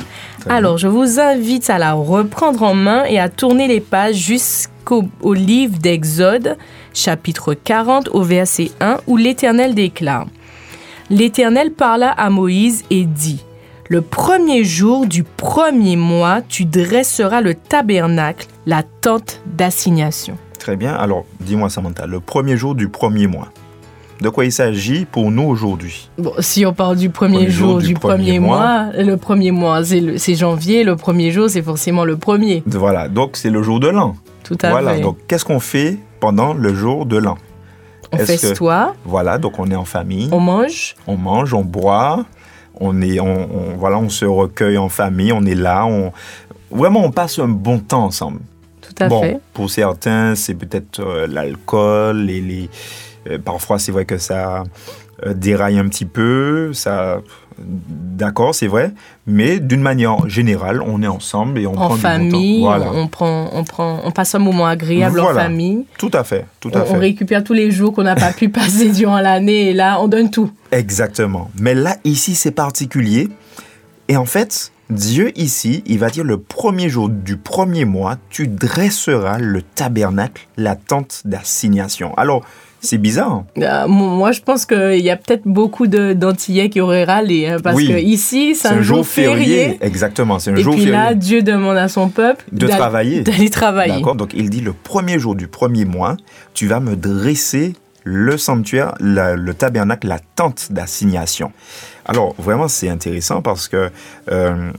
Alors, 0.49 0.77
je 0.77 0.89
vous 0.89 1.21
invite 1.21 1.71
à 1.71 1.79
la 1.79 1.95
reprendre 1.95 2.63
en 2.65 2.75
main 2.75 3.05
et 3.05 3.19
à 3.19 3.29
tourner 3.31 3.67
les 3.67 3.81
pages 3.81 4.17
jusqu'au 4.17 5.09
livre 5.33 5.79
d'Exode, 5.79 6.59
chapitre 6.95 7.55
40, 7.55 8.09
au 8.13 8.23
verset 8.23 8.71
1, 8.81 8.99
où 9.07 9.17
l'Éternel 9.17 9.75
déclare 9.75 10.27
L'Éternel 11.11 11.71
parla 11.73 12.11
à 12.11 12.31
Moïse 12.31 12.85
et 12.91 13.05
dit 13.05 13.45
le 13.91 14.01
premier 14.01 14.65
jour 14.65 15.07
du 15.07 15.25
premier 15.25 15.97
mois, 15.97 16.41
tu 16.49 16.65
dresseras 16.65 17.43
le 17.43 17.55
tabernacle, 17.55 18.47
la 18.65 18.83
tente 18.83 19.43
d'assignation. 19.45 20.39
Très 20.59 20.77
bien. 20.77 20.95
Alors, 20.95 21.27
dis-moi, 21.41 21.69
Samantha, 21.69 22.07
le 22.07 22.21
premier 22.21 22.57
jour 22.57 22.75
du 22.75 22.89
premier 22.89 23.27
mois. 23.27 23.51
De 24.23 24.31
quoi 24.31 24.47
il 24.47 24.53
s'agit 24.53 25.05
pour 25.05 25.31
nous 25.31 25.43
aujourd'hui? 25.43 26.09
Bon, 26.17 26.33
si 26.39 26.65
on 26.65 26.73
parle 26.73 26.97
du 26.97 27.11
premier, 27.11 27.51
jour, 27.51 27.79
du, 27.79 27.93
premier, 27.93 28.39
mois, 28.39 28.87
le 28.97 29.17
premier 29.17 29.51
mois, 29.51 29.83
c'est 29.85 30.35
janvier, 30.35 30.83
le 30.83 30.97
premier 30.97 31.31
jour, 31.31 31.51
c'est 31.51 31.63
forcément 31.63 32.07
le 32.07 32.17
premier. 32.17 32.63
Voilà, 32.67 33.09
donc 33.09 33.37
c'est 33.37 33.51
le 33.51 33.63
jour 33.63 33.81
de 33.81 33.89
l'an. 33.89 34.17
Tout 34.45 34.57
à 34.63 34.71
voilà, 34.71 34.99
donc 34.99 35.19
qu'est-ce 35.29 35.45
qu'on 35.45 35.61
fait 35.61 35.99
pendant 36.25 36.55
le 36.55 36.73
jour 36.73 37.05
de 37.05 37.19
l'an 37.19 37.37
On 38.11 38.17
festoie. 38.17 38.95
Voilà, 39.05 39.37
donc 39.37 39.59
on 39.59 39.71
est 39.71 39.77
en 39.77 39.85
famille. 39.85 40.31
On 40.33 40.41
mange. 40.41 40.95
On 41.07 41.19
mange, 41.19 41.53
on 41.53 41.63
boit 41.63 42.25
on 42.81 43.03
est, 43.03 43.21
on, 43.21 43.77
voilà, 43.77 43.99
on 43.99 44.09
se 44.09 44.25
recueille 44.25 44.79
en 44.79 44.89
famille, 44.89 45.33
on 45.33 45.45
est 45.45 45.55
là, 45.55 45.85
on, 45.85 46.13
vraiment 46.71 47.05
on 47.05 47.11
passe 47.11 47.39
un 47.39 47.47
bon 47.47 47.79
temps 47.79 48.05
ensemble. 48.05 48.41
Tout 48.81 49.05
à 49.05 49.11
fait. 49.11 49.39
Pour 49.53 49.71
certains, 49.71 50.35
c'est 50.35 50.55
peut-être 50.55 51.01
euh, 51.01 51.27
l'alcool, 51.29 52.23
les, 52.23 52.41
les 52.41 52.71
euh, 53.29 53.39
parfois 53.39 53.79
c'est 53.79 53.93
vrai 53.93 54.07
que 54.07 54.17
ça 54.17 54.65
euh, 55.25 55.35
déraille 55.35 55.79
un 55.79 55.89
petit 55.89 56.07
peu, 56.07 56.73
ça 56.73 57.21
D'accord, 57.59 58.55
c'est 58.55 58.67
vrai, 58.67 58.93
mais 59.27 59.61
d'une 59.61 59.81
manière 59.81 60.29
générale, 60.29 60.83
on 60.83 61.03
est 61.03 61.09
ensemble 61.09 61.59
et 61.59 61.67
on 61.67 61.73
en 61.73 61.89
prend 61.89 61.97
famille, 61.97 62.57
du 62.57 62.63
bon 62.63 62.79
temps. 62.79 62.93
on 62.95 63.09
prend, 63.09 63.51
on 63.53 63.65
prend, 63.65 64.01
on 64.05 64.11
passe 64.11 64.35
un 64.35 64.39
moment 64.39 64.67
agréable 64.67 65.21
en 65.21 65.35
famille. 65.35 65.85
Tout 65.99 66.11
à 66.13 66.25
fait, 66.25 66.47
tout 66.61 66.71
à 66.75 66.81
on, 66.81 66.85
fait. 66.85 66.95
On 66.95 66.99
récupère 66.99 67.45
tous 67.45 67.53
les 67.53 67.71
jours 67.71 67.93
qu'on 67.93 68.03
n'a 68.03 68.17
pas 68.17 68.33
pu 68.33 68.49
passer 68.51 68.91
durant 68.91 69.21
l'année 69.21 69.71
et 69.71 69.73
là, 69.73 69.99
on 70.01 70.09
donne 70.09 70.31
tout. 70.31 70.51
Exactement. 70.73 71.51
Mais 71.59 71.75
là, 71.75 71.97
ici, 72.05 72.35
c'est 72.35 72.51
particulier. 72.53 73.29
Et 74.09 74.17
en 74.17 74.27
fait, 74.27 74.73
Dieu 74.91 75.33
ici, 75.39 75.83
il 75.87 75.99
va 75.99 76.11
dire 76.11 76.25
le 76.25 76.39
premier 76.39 76.89
jour 76.89 77.09
du 77.09 77.37
premier 77.37 77.85
mois, 77.85 78.17
tu 78.31 78.47
dresseras 78.47 79.39
le 79.39 79.63
tabernacle, 79.63 80.47
la 80.57 80.77
tente 80.77 81.23
d'assignation. 81.25 82.15
Alors, 82.17 82.45
C'est 82.85 82.99
bizarre. 82.99 83.45
Euh, 83.59 83.89
moi, 83.89 84.33
je 84.33 84.41
pense 84.41 84.67
qu'il 84.67 85.01
y 85.01 85.11
a 85.11 85.17
peut-être 85.17 85.45
beaucoup 85.45 85.87
d'Antillais 85.87 86.69
qui 86.69 86.81
auraient 86.81 87.05
râlé. 87.05 87.47
Hein, 87.47 87.57
parce 87.63 87.79
que 87.83 87.99
ici, 88.01 88.55
c'est 88.55 88.69
un, 88.69 88.83
jour, 88.83 89.07
férié. 89.07 89.79
Exactement, 89.81 90.39
c'est 90.39 90.51
un 90.51 90.57
et 90.57 90.63
jour 90.63 90.75
puis 90.75 90.87
là, 90.87 91.15
Dieu 91.15 91.43
demande 91.43 91.77
à 91.77 91.89
son 91.89 92.09
peuple 92.09 92.45
de 92.53 92.67
travailler. 92.67 93.21
D'aller 93.25 93.51
travailler. 93.51 93.95
D'accord, 93.95 94.15
donc 94.15 94.33
il 94.35 94.51
dit 94.51 94.61
le 94.61 94.73
premier 94.73 95.19
jour 95.19 95.35
du 95.35 95.49
premier 95.49 95.85
mois, 95.85 96.17
tu 96.53 96.67
vas 96.67 96.81
me 96.81 96.95
dresser 96.97 97.73
le 98.05 98.37
sanctuaire, 98.37 98.95
le 99.01 99.53
tabernacle, 99.53 100.07
la 100.07 100.19
tente 100.37 100.71
d'assignation. 100.71 101.53
Alors, 102.05 102.35
vraiment, 102.39 102.69
c'est 102.69 102.91
intéressant 102.91 103.41
parce 103.41 103.67
que 103.67 103.91
euh, 104.31 104.71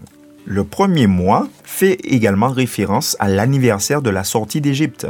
le 0.45 0.63
premier 0.63 1.07
mois 1.07 1.47
fait 1.63 1.97
également 2.03 2.49
référence 2.49 3.17
à 3.19 3.27
l'anniversaire 3.27 4.03
de 4.03 4.11
la 4.11 4.23
sortie 4.23 4.61
d'Égypte. 4.61 5.07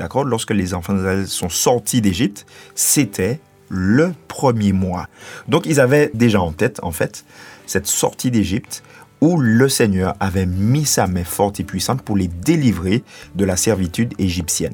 D'accord 0.00 0.24
Lorsque 0.24 0.52
les 0.52 0.72
enfants 0.72 0.94
d'Israël 0.94 1.28
sont 1.28 1.50
sortis 1.50 2.00
d'Égypte, 2.00 2.46
c'était 2.74 3.38
le 3.68 4.14
premier 4.28 4.72
mois. 4.72 5.08
Donc, 5.46 5.66
ils 5.66 5.78
avaient 5.78 6.10
déjà 6.14 6.40
en 6.40 6.52
tête, 6.52 6.80
en 6.82 6.90
fait, 6.90 7.26
cette 7.66 7.86
sortie 7.86 8.30
d'Égypte 8.30 8.82
où 9.20 9.36
le 9.36 9.68
Seigneur 9.68 10.14
avait 10.18 10.46
mis 10.46 10.86
sa 10.86 11.06
main 11.06 11.22
forte 11.22 11.60
et 11.60 11.64
puissante 11.64 12.00
pour 12.00 12.16
les 12.16 12.28
délivrer 12.28 13.04
de 13.34 13.44
la 13.44 13.58
servitude 13.58 14.14
égyptienne. 14.18 14.72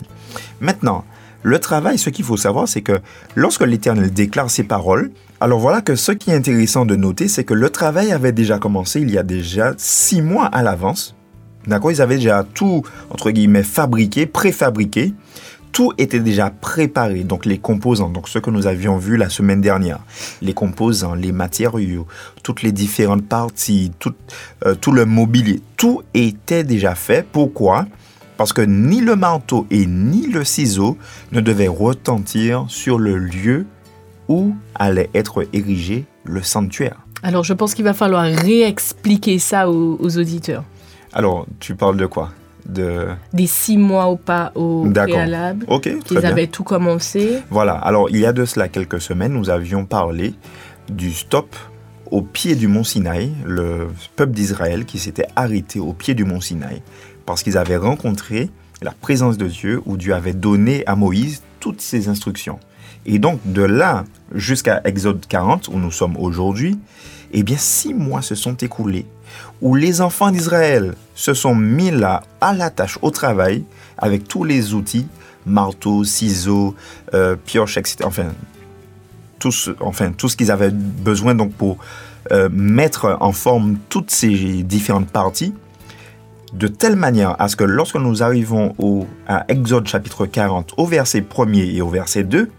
Maintenant, 0.61 1.05
le 1.43 1.59
travail, 1.59 1.99
ce 1.99 2.09
qu'il 2.11 2.25
faut 2.25 2.37
savoir, 2.37 2.69
c'est 2.69 2.83
que 2.83 3.01
lorsque 3.35 3.63
l'Éternel 3.63 4.13
déclare 4.13 4.49
ses 4.49 4.63
paroles, 4.63 5.11
alors 5.41 5.59
voilà 5.59 5.81
que 5.81 5.97
ce 5.97 6.13
qui 6.13 6.31
est 6.31 6.35
intéressant 6.35 6.87
de 6.87 6.95
noter, 6.95 7.27
c'est 7.27 7.43
que 7.43 7.53
le 7.53 7.71
travail 7.71 8.13
avait 8.13 8.31
déjà 8.31 8.61
commencé 8.61 9.01
il 9.01 9.11
y 9.11 9.19
a 9.19 9.25
déjà 9.25 9.75
six 9.77 10.23
mois 10.23 10.47
à 10.47 10.63
l'avance. 10.63 11.16
D'accord 11.67 11.91
Ils 11.91 12.01
avaient 12.01 12.17
déjà 12.17 12.45
tout, 12.45 12.83
entre 13.11 13.31
guillemets, 13.31 13.63
fabriqué, 13.63 14.27
préfabriqué. 14.27 15.13
Tout 15.73 15.93
était 15.99 16.21
déjà 16.21 16.49
préparé, 16.49 17.23
donc 17.23 17.45
les 17.45 17.59
composants, 17.59 18.09
donc 18.09 18.29
ce 18.31 18.39
que 18.39 18.49
nous 18.49 18.67
avions 18.67 18.97
vu 18.97 19.19
la 19.19 19.29
semaine 19.29 19.61
dernière, 19.61 19.99
les 20.41 20.55
composants, 20.55 21.15
les 21.15 21.33
matériaux, 21.33 22.07
toutes 22.43 22.63
les 22.63 22.73
différentes 22.73 23.27
parties, 23.27 23.93
tout, 23.99 24.15
euh, 24.65 24.75
tout 24.75 24.93
le 24.93 25.05
mobilier, 25.05 25.61
tout 25.77 26.03
était 26.15 26.65
déjà 26.65 26.95
fait. 26.95 27.27
Pourquoi? 27.31 27.87
Parce 28.39 28.55
que 28.55 28.63
ni 28.63 29.01
le 29.01 29.17
manteau 29.17 29.67
et 29.71 29.85
ni 29.85 30.27
le 30.27 30.45
ciseau 30.45 30.97
ne 31.33 31.41
devaient 31.41 31.69
retentir 31.69 32.65
sur 32.69 32.99
le 32.99 33.19
lieu 33.19 33.67
où 34.29 34.55
allait 34.75 35.11
être 35.15 35.47
érigé 35.53 36.05
le 36.25 36.43
sanctuaire. 36.43 37.07
Alors 37.23 37.45
je 37.45 37.55
pense 37.55 37.75
qu'il 37.75 37.85
va 37.85 37.95
falloir 37.95 38.25
réexpliquer 38.25 39.39
ça 39.39 39.71
aux, 39.71 40.19
auditeurs. 40.19 40.65
Alors 41.17 41.47
tu 41.61 41.75
parles 41.75 41.97
de 41.97 42.05
quoi? 42.05 42.31
De... 42.67 43.07
Des 43.33 43.47
six 43.47 43.79
mois 43.79 44.09
au 44.09 44.17
pas 44.17 44.53
au 44.55 44.87
préalable. 44.93 45.65
Ok, 45.67 45.89
Ils 46.11 46.27
avaient 46.27 46.47
tout 46.47 46.63
commencé. 46.63 47.39
Voilà. 47.49 47.73
Alors 47.73 48.11
il 48.11 48.19
y 48.19 48.27
a 48.27 48.35
de 48.35 48.45
cela 48.45 48.69
quelques 48.69 49.01
semaines, 49.01 49.33
nous 49.33 49.49
avions 49.49 49.87
parlé 49.87 50.35
du 50.91 51.11
stop 51.13 51.57
au 52.11 52.21
pied 52.21 52.55
du 52.55 52.69
mont 52.69 52.85
Sinaï, 52.85 53.33
le 53.47 53.89
peuple 54.15 54.33
d'Israël 54.33 54.85
qui 54.85 54.99
s'était 54.99 55.27
arrêté 55.37 55.81
au 55.81 55.95
pied 55.95 56.13
du 56.13 56.25
mont 56.25 56.43
Sinaï 56.43 56.83
parce 57.25 57.43
qu'ils 57.43 57.57
avaient 57.57 57.79
rencontré 57.79 58.51
la 58.83 58.91
présence 58.91 59.39
de 59.39 59.47
Dieu 59.49 59.81
où 59.87 59.97
Dieu 59.97 60.13
avait 60.13 60.35
donné 60.35 60.85
à 60.87 60.97
Moïse 60.97 61.43
toutes 61.61 61.81
ses 61.81 62.11
instructions. 62.11 62.61
Et 63.07 63.19
donc 63.19 63.41
de 63.47 63.63
là 63.63 64.05
jusqu'à 64.35 64.83
Exode 64.85 65.25
40 65.27 65.69
où 65.69 65.79
nous 65.79 65.91
sommes 65.91 66.19
aujourd'hui, 66.19 66.79
eh 67.33 67.43
bien 67.43 67.57
six 67.57 67.95
mois 67.95 68.21
se 68.21 68.35
sont 68.35 68.55
écoulés 68.57 69.07
où 69.63 69.75
les 69.75 70.01
enfants 70.01 70.31
d'Israël 70.31 70.95
se 71.15 71.35
sont 71.35 71.55
mis 71.55 71.91
là 71.91 72.23
à 72.41 72.53
la 72.53 72.71
tâche, 72.71 72.99
au 73.03 73.11
travail, 73.11 73.65
avec 73.99 74.29
tous 74.29 74.45
les 74.45 74.75
outils, 74.75 75.07
marteau, 75.47 76.05
ciseaux, 76.05 76.75
euh, 77.15 77.37
pioches, 77.37 77.79
etc. 77.79 77.99
Enfin, 78.05 78.27
tout 79.39 79.53
ce, 79.53 79.71
enfin, 79.81 80.13
ce 80.17 80.37
qu'ils 80.37 80.51
avaient 80.51 80.71
besoin 80.71 81.35
donc 81.35 81.53
pour 81.53 81.79
euh, 82.33 82.49
mettre 82.51 83.17
en 83.21 83.33
forme 83.33 83.77
toutes 83.89 84.11
ces 84.11 84.63
différentes 84.63 85.09
parties 85.09 85.55
de 86.53 86.69
telle 86.69 86.97
manière 86.97 87.41
à 87.41 87.49
ce 87.49 87.57
que 87.57 87.65
lorsque 87.65 87.97
nous 87.97 88.23
arrivons 88.23 88.75
au, 88.79 89.07
à 89.27 89.45
Exode 89.49 89.87
chapitre 89.87 90.27
40, 90.27 90.75
au 90.77 90.87
verset 90.87 91.21
1er 91.21 91.77
et 91.77 91.83
au 91.83 91.89
verset 91.89 92.25
2, 92.25 92.51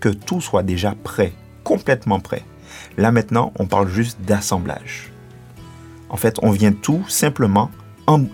que 0.00 0.08
tout 0.08 0.40
soit 0.40 0.62
déjà 0.62 0.94
prêt, 1.02 1.32
complètement 1.64 2.20
prêt. 2.20 2.44
Là 2.96 3.10
maintenant, 3.10 3.52
on 3.58 3.66
parle 3.66 3.88
juste 3.88 4.18
d'assemblage. 4.20 5.12
En 6.10 6.16
fait, 6.16 6.36
on 6.42 6.50
vient 6.50 6.72
tout 6.72 7.02
simplement 7.08 7.70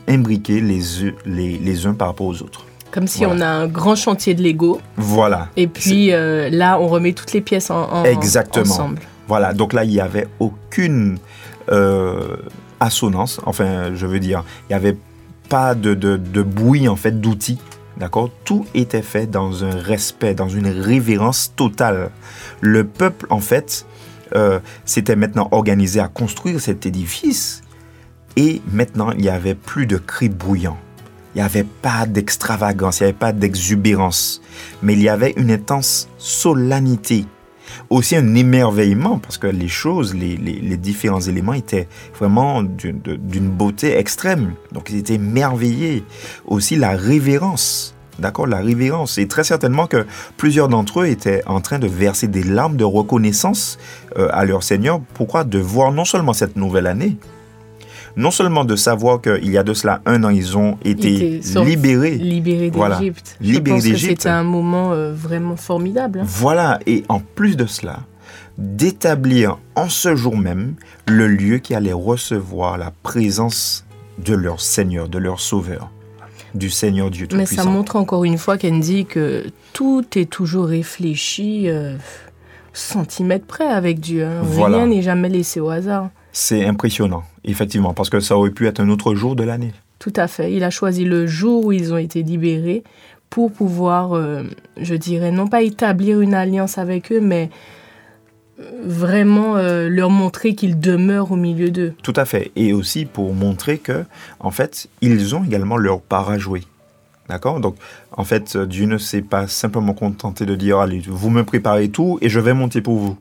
imbriquer 0.07 0.61
les, 0.61 0.81
les, 1.27 1.59
les 1.59 1.87
uns 1.87 1.95
par 1.95 2.09
rapport 2.09 2.27
aux 2.27 2.43
autres. 2.43 2.65
Comme 2.93 3.09
si 3.09 3.27
on 3.27 3.41
a 3.41 3.47
un 3.47 3.67
grand 3.67 3.97
chantier 3.97 4.35
de 4.35 4.43
Lego. 4.43 4.81
Voilà. 4.97 5.49
Et 5.57 5.67
puis 5.67 6.13
euh, 6.13 6.49
là, 6.49 6.79
on 6.79 6.87
remet 6.87 7.13
toutes 7.13 7.33
les 7.33 7.41
pièces 7.41 7.71
en, 7.71 8.05
Exactement. 8.05 8.65
ensemble. 8.65 9.01
Voilà. 9.27 9.53
Donc 9.53 9.73
là, 9.73 9.83
il 9.83 9.91
n'y 9.91 10.01
avait 10.01 10.29
aucune 10.39 11.19
euh, 11.73 12.37
assonance. 12.79 13.41
Enfin, 13.47 13.97
je 13.97 14.07
veux 14.07 14.21
dire, 14.21 14.45
il 14.69 14.73
n'y 14.73 14.77
avait 14.77 14.97
pas 15.49 15.75
de, 15.75 15.95
de, 15.95 16.17
de 16.17 16.43
bouillie 16.43 16.87
en 16.87 16.95
fait 16.95 17.21
d'outils. 17.21 17.59
D'accord? 17.97 18.31
Tout 18.45 18.65
était 18.75 19.03
fait 19.03 19.27
dans 19.27 19.65
un 19.65 19.75
respect, 19.75 20.35
dans 20.35 20.49
une 20.49 20.69
révérence 20.69 21.53
totale. 21.57 22.11
Le 22.61 22.85
peuple, 22.85 23.27
en 23.31 23.41
fait, 23.41 23.87
euh, 24.37 24.61
s'était 24.85 25.17
maintenant 25.17 25.49
organisé 25.51 25.99
à 25.99 26.07
construire 26.07 26.61
cet 26.61 26.87
édifice. 26.87 27.64
Et 28.37 28.63
maintenant, 28.73 29.13
il 29.13 29.23
n'y 29.23 29.29
avait 29.29 29.55
plus 29.55 29.87
de 29.87 29.97
cris 29.97 30.29
bouillants. 30.29 30.79
Il 31.35 31.39
n'y 31.39 31.45
avait 31.45 31.65
pas 31.65 32.07
d'extravagance, 32.07 33.01
il 33.01 33.05
n'y 33.05 33.09
avait 33.09 33.19
pas 33.19 33.33
d'exubérance. 33.33 34.41
Mais 34.83 34.93
il 34.95 35.03
y 35.03 35.09
avait 35.09 35.33
une 35.37 35.51
intense 35.51 36.09
solennité 36.19 37.27
aussi 37.91 38.17
un 38.17 38.35
émerveillement 38.35 39.19
parce 39.19 39.39
que 39.39 39.47
les 39.47 39.69
choses, 39.69 40.15
les, 40.15 40.37
différents 40.77 41.21
éléments 41.21 41.53
étaient 41.55 41.89
vraiment 42.19 42.63
d'une 42.63 43.49
beauté 43.49 43.97
extrême. 43.97 44.55
Donc 44.73 44.91
ils 44.91 44.97
étaient 44.97 45.19
merveillés. 45.19 46.05
Aussi 46.47 46.77
la 46.77 46.91
révérence. 46.91 47.95
D'accord, 48.19 48.47
la 48.47 48.59
révérence. 48.59 49.19
Et 49.19 49.27
très 49.27 49.43
certainement 49.45 49.87
que 49.87 50.07
plusieurs 50.37 50.69
d'entre 50.69 51.01
eux 51.01 51.07
étaient 51.07 51.43
en 51.47 51.61
train 51.61 51.79
de 51.79 51.89
verser 51.89 52.29
des 52.29 52.45
larmes 52.45 52.77
de 52.77 52.85
reconnaissance 52.85 53.79
euh, 54.17 54.29
à 54.33 54.45
leur 54.45 54.63
Seigneur. 54.63 55.01
Pourquoi? 55.15 55.43
De 55.43 55.59
voir 55.59 55.91
non 55.91 56.05
seulement 56.05 56.33
cette 56.33 56.55
nouvelle 56.57 56.87
année, 56.87 57.17
non 58.17 58.31
seulement 58.31 58.65
de 58.65 58.77
savoir 58.77 59.21
qu'il 59.21 59.51
y 59.51 59.59
a 59.59 59.63
de 59.63 59.75
cela 59.75 60.01
un 60.07 60.23
an, 60.25 60.31
ils 60.31 60.57
ont 60.57 60.79
été 60.85 61.41
libérés. 61.65 62.17
Libérés 62.17 62.71
d'Égypte. 62.71 63.37
C'était 63.41 64.29
un 64.29 64.45
moment 64.45 64.93
euh, 64.93 65.13
vraiment 65.13 65.57
formidable. 65.57 66.21
Hein. 66.21 66.27
Voilà, 66.27 66.79
et 66.87 67.05
en 67.09 67.21
plus 67.21 67.57
de 67.57 67.67
cela, 67.67 68.01
d'établir 68.59 69.59
en 69.75 69.89
ce 69.89 70.15
jour 70.15 70.37
même 70.37 70.75
le 71.07 71.27
lieu 71.27 71.59
qui 71.59 71.75
allait 71.75 71.93
recevoir 71.93 72.79
la 72.79 72.93
présence 73.03 73.85
de 74.25 74.35
leur 74.35 74.61
Seigneur, 74.61 75.09
de 75.09 75.19
leur 75.19 75.41
Sauveur, 75.41 75.91
du 76.55 76.71
Seigneur 76.71 77.11
Dieu 77.11 77.27
Tout-Puissant. 77.27 77.57
Mais 77.57 77.63
ça 77.63 77.69
montre 77.69 77.97
encore 77.97 78.25
une 78.25 78.39
fois, 78.39 78.57
dit 78.57 79.07
que 79.07 79.45
tout 79.73 80.05
est 80.17 80.31
toujours 80.31 80.67
réfléchi 80.67 81.69
euh, 81.69 81.97
centimètre 82.73 83.47
près 83.47 83.67
avec 83.67 83.99
Dieu. 83.99 84.25
Hein. 84.25 84.43
Rien 84.57 84.87
n'est 84.87 85.03
jamais 85.03 85.29
laissé 85.29 85.59
au 85.59 85.71
hasard. 85.71 86.11
C'est 86.37 86.67
impressionnant, 86.67 87.23
effectivement, 87.45 87.95
parce 87.95 88.11
que 88.11 88.19
ça 88.19 88.37
aurait 88.37 88.51
pu 88.51 88.67
être 88.67 88.81
un 88.81 88.89
autre 88.89 89.15
jour 89.15 89.37
de 89.37 89.45
l'année. 89.45 89.73
Tout 90.01 90.13
à 90.17 90.27
fait. 90.27 90.53
Il 90.53 90.65
a 90.65 90.71
choisi 90.71 91.05
le 91.05 91.29
jour 91.29 91.67
où 91.67 91.73
ils 91.73 91.95
ont 91.95 91.97
été 91.97 92.25
libérés 92.25 92.83
pour 93.31 93.53
pouvoir, 93.53 94.15
euh, 94.15 94.43
je 94.77 94.97
dirais, 94.97 95.31
non 95.31 95.47
pas 95.47 95.63
établir 95.63 96.21
une 96.21 96.35
alliance 96.35 96.77
avec 96.77 97.13
eux, 97.13 97.21
mais 97.21 97.51
vraiment 98.83 99.57
euh, 99.57 99.89
leur 99.89 100.11
montrer 100.11 100.57
qu'ils 100.57 100.81
demeurent 100.81 101.31
au 101.31 101.37
milieu 101.37 101.71
d'eux. 101.71 101.95
Tout 102.03 102.15
à 102.17 102.25
fait. 102.25 102.51
Et 102.57 102.73
aussi 102.73 103.05
pour 103.05 103.33
montrer 103.33 103.79
que, 103.79 104.05
en 104.41 104.51
fait, 104.51 104.89
ils 105.03 105.37
ont 105.37 105.45
également 105.45 105.77
leur 105.77 106.01
part 106.01 106.31
à 106.31 106.39
jouer. 106.39 106.65
D'accord? 107.29 107.61
Donc, 107.61 107.77
en 108.11 108.25
fait, 108.25 108.57
Dieu 108.57 108.87
ne 108.87 108.99
s'est 108.99 109.23
pas 109.23 109.47
simplement 109.47 109.95
contenté 109.95 110.47
de 110.47 110.57
dire, 110.57 110.81
allez, 110.81 111.01
vous 111.07 111.31
me 111.31 111.45
préparez 111.45 111.91
tout 111.91 112.19
et 112.21 112.29
je 112.29 112.41
vais 112.41 112.55
monter 112.55 112.81
pour 112.81 112.97
vous. 112.97 113.17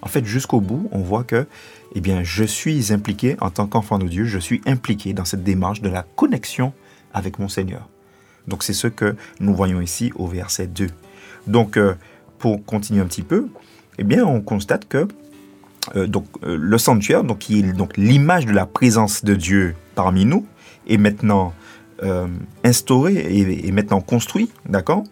En 0.00 0.08
fait, 0.08 0.24
jusqu'au 0.24 0.60
bout, 0.60 0.88
on 0.92 1.00
voit 1.00 1.24
que 1.24 1.46
eh 1.94 2.00
bien, 2.00 2.22
je 2.24 2.44
suis 2.44 2.92
impliqué 2.92 3.36
en 3.40 3.50
tant 3.50 3.66
qu'enfant 3.66 3.98
de 3.98 4.08
Dieu, 4.08 4.24
je 4.24 4.38
suis 4.38 4.60
impliqué 4.66 5.12
dans 5.12 5.24
cette 5.24 5.44
démarche 5.44 5.80
de 5.80 5.88
la 5.88 6.02
connexion 6.02 6.72
avec 7.12 7.38
mon 7.38 7.48
Seigneur. 7.48 7.88
Donc 8.48 8.62
c'est 8.62 8.72
ce 8.72 8.88
que 8.88 9.16
nous 9.40 9.54
voyons 9.54 9.80
ici 9.80 10.12
au 10.16 10.26
verset 10.26 10.66
2. 10.66 10.88
Donc 11.46 11.76
euh, 11.76 11.94
pour 12.38 12.64
continuer 12.64 13.00
un 13.00 13.06
petit 13.06 13.22
peu, 13.22 13.48
eh 13.98 14.04
bien 14.04 14.24
on 14.24 14.40
constate 14.40 14.86
que 14.88 15.06
euh, 15.96 16.06
donc 16.06 16.26
euh, 16.42 16.56
le 16.60 16.78
sanctuaire, 16.78 17.24
donc 17.24 17.38
qui 17.38 17.60
est 17.60 17.72
donc 17.72 17.96
l'image 17.96 18.44
de 18.44 18.52
la 18.52 18.66
présence 18.66 19.24
de 19.24 19.34
Dieu 19.34 19.74
parmi 19.94 20.24
nous, 20.24 20.46
est 20.88 20.98
maintenant 20.98 21.54
instauré 22.64 23.14
et, 23.14 23.68
et 23.68 23.72
maintenant 23.72 24.02
construit, 24.02 24.50
d'accord? 24.68 25.04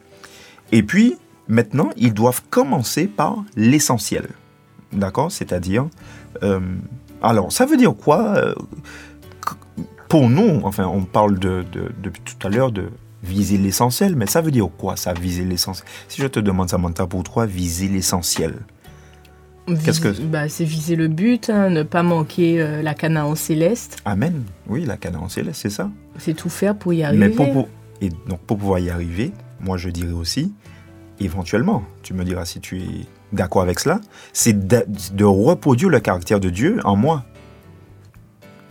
Et 0.72 0.82
puis 0.82 1.16
maintenant 1.48 1.88
ils 1.96 2.12
doivent 2.12 2.42
commencer 2.50 3.06
par 3.06 3.42
l'essentiel, 3.56 4.28
d'accord, 4.92 5.32
c'est-à-dire 5.32 5.86
euh, 6.42 6.60
alors, 7.22 7.52
ça 7.52 7.66
veut 7.66 7.76
dire 7.76 7.94
quoi 7.94 8.34
euh, 8.36 8.54
Pour 10.08 10.28
nous, 10.28 10.60
enfin, 10.64 10.86
on 10.86 11.02
parle 11.02 11.38
de, 11.38 11.64
depuis 12.02 12.22
tout 12.22 12.46
à 12.46 12.50
l'heure 12.50 12.72
de 12.72 12.90
viser 13.22 13.58
l'essentiel. 13.58 14.16
Mais 14.16 14.26
ça 14.26 14.40
veut 14.40 14.50
dire 14.50 14.68
quoi, 14.76 14.96
ça, 14.96 15.12
viser 15.12 15.44
l'essentiel? 15.44 15.86
Si 16.08 16.20
je 16.20 16.26
te 16.26 16.40
demande, 16.40 16.68
Samantha, 16.68 17.06
pour 17.06 17.22
toi, 17.22 17.46
viser 17.46 17.88
l'essentiel. 17.88 18.54
Qu'est-ce 19.84 20.00
que 20.00 20.20
bah, 20.22 20.48
C'est 20.48 20.64
viser 20.64 20.96
le 20.96 21.06
but, 21.06 21.48
hein, 21.48 21.70
ne 21.70 21.84
pas 21.84 22.02
manquer 22.02 22.60
euh, 22.60 22.82
la 22.82 22.94
Canaan 22.94 23.36
céleste. 23.36 23.98
Amen. 24.04 24.42
Oui, 24.66 24.84
la 24.84 24.96
Canaan 24.96 25.28
céleste, 25.28 25.60
c'est 25.62 25.70
ça. 25.70 25.88
C'est 26.18 26.34
tout 26.34 26.48
faire 26.50 26.76
pour 26.76 26.92
y 26.92 27.04
arriver. 27.04 27.28
Mais 27.28 27.32
pour, 27.32 27.68
et 28.00 28.08
donc 28.28 28.40
pour 28.40 28.58
pouvoir 28.58 28.80
y 28.80 28.90
arriver, 28.90 29.30
moi 29.60 29.76
je 29.76 29.88
dirais 29.88 30.12
aussi, 30.12 30.52
éventuellement, 31.20 31.84
tu 32.02 32.12
me 32.12 32.24
diras 32.24 32.44
si 32.44 32.60
tu 32.60 32.80
es 32.80 33.06
d'accord 33.32 33.62
avec 33.62 33.80
cela, 33.80 34.00
c'est 34.32 34.66
de, 34.66 34.84
de 35.12 35.24
reproduire 35.24 35.90
le 35.90 36.00
caractère 36.00 36.40
de 36.40 36.50
Dieu 36.50 36.78
en 36.84 36.96
moi. 36.96 37.24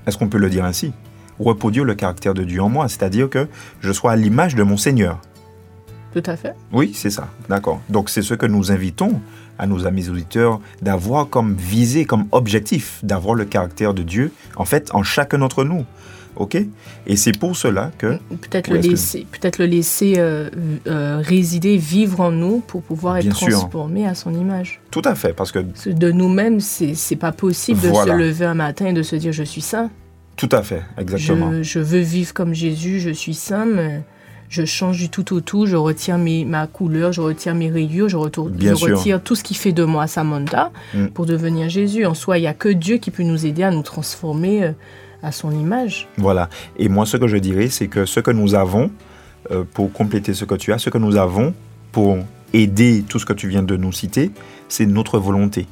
Est-ce 0.07 0.17
qu'on 0.17 0.29
peut 0.29 0.37
le 0.37 0.49
dire 0.49 0.65
ainsi? 0.65 0.93
Reproduire 1.39 1.85
le 1.85 1.95
caractère 1.95 2.33
de 2.33 2.43
Dieu 2.43 2.61
en 2.61 2.69
moi, 2.69 2.87
c'est-à-dire 2.87 3.29
que 3.29 3.47
je 3.81 3.91
sois 3.91 4.11
à 4.11 4.15
l'image 4.15 4.55
de 4.55 4.63
mon 4.63 4.77
Seigneur. 4.77 5.19
Tout 6.13 6.23
à 6.25 6.35
fait. 6.35 6.53
Oui, 6.73 6.91
c'est 6.93 7.09
ça. 7.09 7.29
D'accord. 7.47 7.79
Donc 7.89 8.09
c'est 8.09 8.21
ce 8.21 8.33
que 8.33 8.45
nous 8.45 8.71
invitons 8.71 9.21
à 9.57 9.65
nos 9.65 9.85
amis 9.85 10.09
auditeurs 10.09 10.59
d'avoir 10.81 11.29
comme 11.29 11.55
visée, 11.55 12.05
comme 12.05 12.25
objectif, 12.31 12.99
d'avoir 13.03 13.35
le 13.35 13.45
caractère 13.45 13.93
de 13.93 14.03
Dieu, 14.03 14.31
en 14.55 14.65
fait, 14.65 14.93
en 14.93 15.03
chacun 15.03 15.37
d'entre 15.37 15.63
nous. 15.63 15.85
OK? 16.35 16.57
Et 17.07 17.15
c'est 17.15 17.37
pour 17.37 17.55
cela 17.55 17.91
que... 17.97 18.17
Peut-être 18.29 18.69
le, 18.69 18.77
laisser, 18.77 19.25
peut 19.29 19.49
le 19.59 19.65
laisser 19.65 20.15
euh, 20.17 20.49
euh, 20.87 21.21
résider, 21.23 21.77
vivre 21.77 22.21
en 22.21 22.31
nous 22.31 22.59
pour 22.59 22.81
pouvoir 22.81 23.17
être 23.17 23.29
transformé 23.29 24.07
à 24.07 24.15
son 24.15 24.33
image. 24.33 24.81
Tout 24.91 25.01
à 25.05 25.15
fait, 25.15 25.33
parce 25.33 25.51
que... 25.51 25.59
De 25.87 26.11
nous-mêmes, 26.11 26.59
c'est 26.59 27.15
pas 27.15 27.31
possible 27.31 27.81
de 27.81 27.93
se 27.93 28.09
lever 28.09 28.45
un 28.45 28.53
matin 28.53 28.87
et 28.87 28.93
de 28.93 29.03
se 29.03 29.15
dire 29.15 29.31
«je 29.33 29.43
suis 29.43 29.61
saint». 29.61 29.89
Tout 30.37 30.49
à 30.51 30.63
fait, 30.63 30.81
exactement. 30.97 31.51
Je, 31.51 31.63
je, 31.63 31.79
veux 31.79 31.99
vivre 31.99 32.33
comme 32.33 32.53
Jésus, 32.53 32.99
je 32.99 33.11
suis 33.11 33.33
saint, 33.33 33.65
mais 33.65 34.01
je 34.51 34.65
change 34.65 34.97
du 34.97 35.09
tout 35.09 35.33
au 35.33 35.39
tout, 35.39 35.65
je 35.65 35.77
retire 35.77 36.17
mes, 36.17 36.43
ma 36.43 36.67
couleur, 36.67 37.13
je 37.13 37.21
retire 37.21 37.55
mes 37.55 37.71
rayures, 37.71 38.09
je, 38.09 38.17
retire 38.17 39.23
tout 39.23 39.33
ce 39.33 39.43
qui 39.43 39.55
fait 39.55 39.71
de 39.71 39.85
moi 39.85 40.07
Samantha 40.07 40.71
mm. 40.93 41.07
pour 41.07 41.25
devenir 41.25 41.69
Jésus. 41.69 42.05
En 42.05 42.13
soi, 42.13 42.37
il 42.37 42.41
n'y 42.41 42.47
a 42.47 42.53
que 42.53 42.67
Dieu 42.67 42.97
qui 42.97 43.11
peut 43.11 43.23
nous 43.23 43.45
aider 43.45 43.63
à 43.63 43.71
nous 43.71 43.81
transformer 43.81 44.65
euh, 44.65 44.71
à 45.23 45.31
son 45.31 45.51
image. 45.51 46.07
Voilà. 46.17 46.49
Et 46.77 46.89
moi, 46.89 47.05
ce 47.05 47.17
que 47.17 47.27
je 47.27 47.37
dirais, 47.37 47.69
c'est 47.69 47.87
que 47.87 48.05
ce 48.05 48.19
que 48.19 48.31
nous 48.31 48.55
avons, 48.55 48.91
euh, 49.51 49.63
pour 49.73 49.91
compléter 49.91 50.33
ce 50.33 50.45
que 50.45 50.55
tu 50.55 50.73
as, 50.73 50.77
ce 50.77 50.89
que 50.89 50.97
nous 50.97 51.15
avons 51.15 51.53
pour 51.91 52.17
aider 52.53 53.03
tout 53.07 53.19
ce 53.19 53.25
que 53.25 53.33
tu 53.33 53.47
viens 53.47 53.63
de 53.63 53.75
nous 53.75 53.91
citer, 53.91 54.31
c'est 54.69 54.85
notre 54.85 55.19
volonté. 55.19 55.67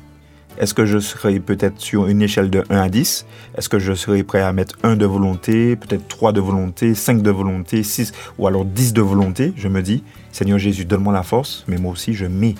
Est-ce 0.58 0.74
que 0.74 0.86
je 0.86 1.00
serai 1.00 1.40
peut-être 1.40 1.80
sur 1.80 2.08
une 2.08 2.22
échelle 2.22 2.50
de 2.50 2.64
1 2.70 2.78
à 2.78 2.90
10 2.90 3.26
Est-ce 3.58 3.70
que 3.70 3.80
je 3.80 3.94
serai 3.94 4.24
prêt 4.24 4.42
à 4.42 4.52
mettre 4.52 4.78
1 4.84 4.98
de 4.98 5.06
volonté, 5.06 5.78
peut-être 5.78 6.08
3 6.10 6.34
de 6.34 6.42
volonté, 6.42 6.96
5 6.96 7.22
de 7.22 7.32
volonté, 7.32 7.82
6 7.82 8.12
ou 8.38 8.46
alors 8.46 8.66
10 8.66 8.92
de 8.92 9.02
volonté? 9.02 9.54
Je 9.56 9.70
me 9.70 9.82
dis, 9.82 10.04
Seigneur 10.34 10.60
Jésus, 10.60 10.84
donne-moi 10.84 11.14
la 11.14 11.24
force, 11.24 11.64
mais 11.68 11.78
moi 11.78 11.94
aussi 11.94 12.14
je 12.14 12.26
mets 12.26 12.56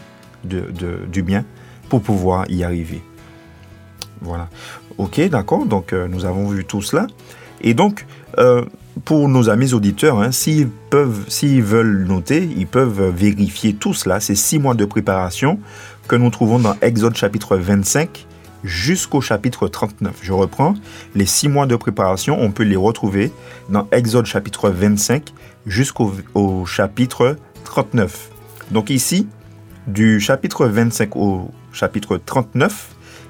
du 0.46 1.24
bien 1.24 1.44
pour 1.90 2.02
pouvoir 2.02 2.50
y 2.50 2.64
arriver. 2.64 3.02
Voilà. 4.22 4.50
Ok, 5.00 5.22
d'accord, 5.30 5.66
donc 5.66 5.94
euh, 5.94 6.10
nous 6.10 6.26
avons 6.26 6.50
vu 6.50 6.66
tout 6.66 6.82
cela. 6.82 7.08
Et 7.62 7.74
donc, 7.74 8.06
euh, 8.38 8.66
pour 9.06 9.30
nos 9.30 9.50
amis 9.50 9.74
auditeurs, 9.74 10.20
hein, 10.20 10.34
s'ils 10.34 10.68
peuvent, 10.68 11.24
s'ils 11.30 11.64
veulent 11.64 12.04
noter, 12.04 12.44
ils 12.58 12.68
peuvent 12.68 13.10
vérifier 13.10 13.74
tout 13.74 13.94
cela. 13.94 14.20
C'est 14.20 14.36
six 14.36 14.60
mois 14.60 14.74
de 14.74 14.84
préparation 14.84 15.58
que 16.10 16.18
nous 16.18 16.30
trouvons 16.30 16.60
dans 16.60 16.76
Exode 16.82 17.16
chapitre 17.16 17.56
25 17.56 18.28
jusqu'au 18.66 19.22
chapitre 19.22 19.70
39. 19.70 20.20
Je 20.22 20.34
reprends, 20.34 20.74
les 21.16 21.26
six 21.26 21.48
mois 21.48 21.66
de 21.66 21.78
préparation, 21.78 22.38
on 22.38 22.52
peut 22.52 22.64
les 22.64 22.76
retrouver 22.76 23.32
dans 23.70 23.88
Exode 23.94 24.26
chapitre 24.26 24.70
25 24.70 25.34
jusqu'au 25.66 26.12
au 26.34 26.66
chapitre 26.66 27.38
39. 27.64 28.32
Donc 28.72 28.90
ici, 28.90 29.30
du 29.88 30.20
chapitre 30.20 30.66
25 30.66 31.16
au 31.16 31.52
chapitre 31.72 32.18
39, 32.18 32.90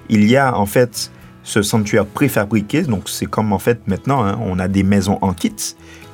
il 0.10 0.28
y 0.28 0.36
a 0.36 0.58
en 0.58 0.66
fait 0.66 1.12
ce 1.50 1.64
sanctuaire 1.64 2.06
préfabriqué. 2.06 2.84
Donc 2.84 3.10
c'est 3.10 3.26
comme 3.26 3.52
en 3.52 3.60
fait 3.60 3.88
maintenant, 3.88 4.24
hein, 4.24 4.40
on 4.42 4.60
a 4.60 4.68
des 4.68 4.84
maisons 4.84 5.18
en 5.22 5.34
kit. 5.34 5.56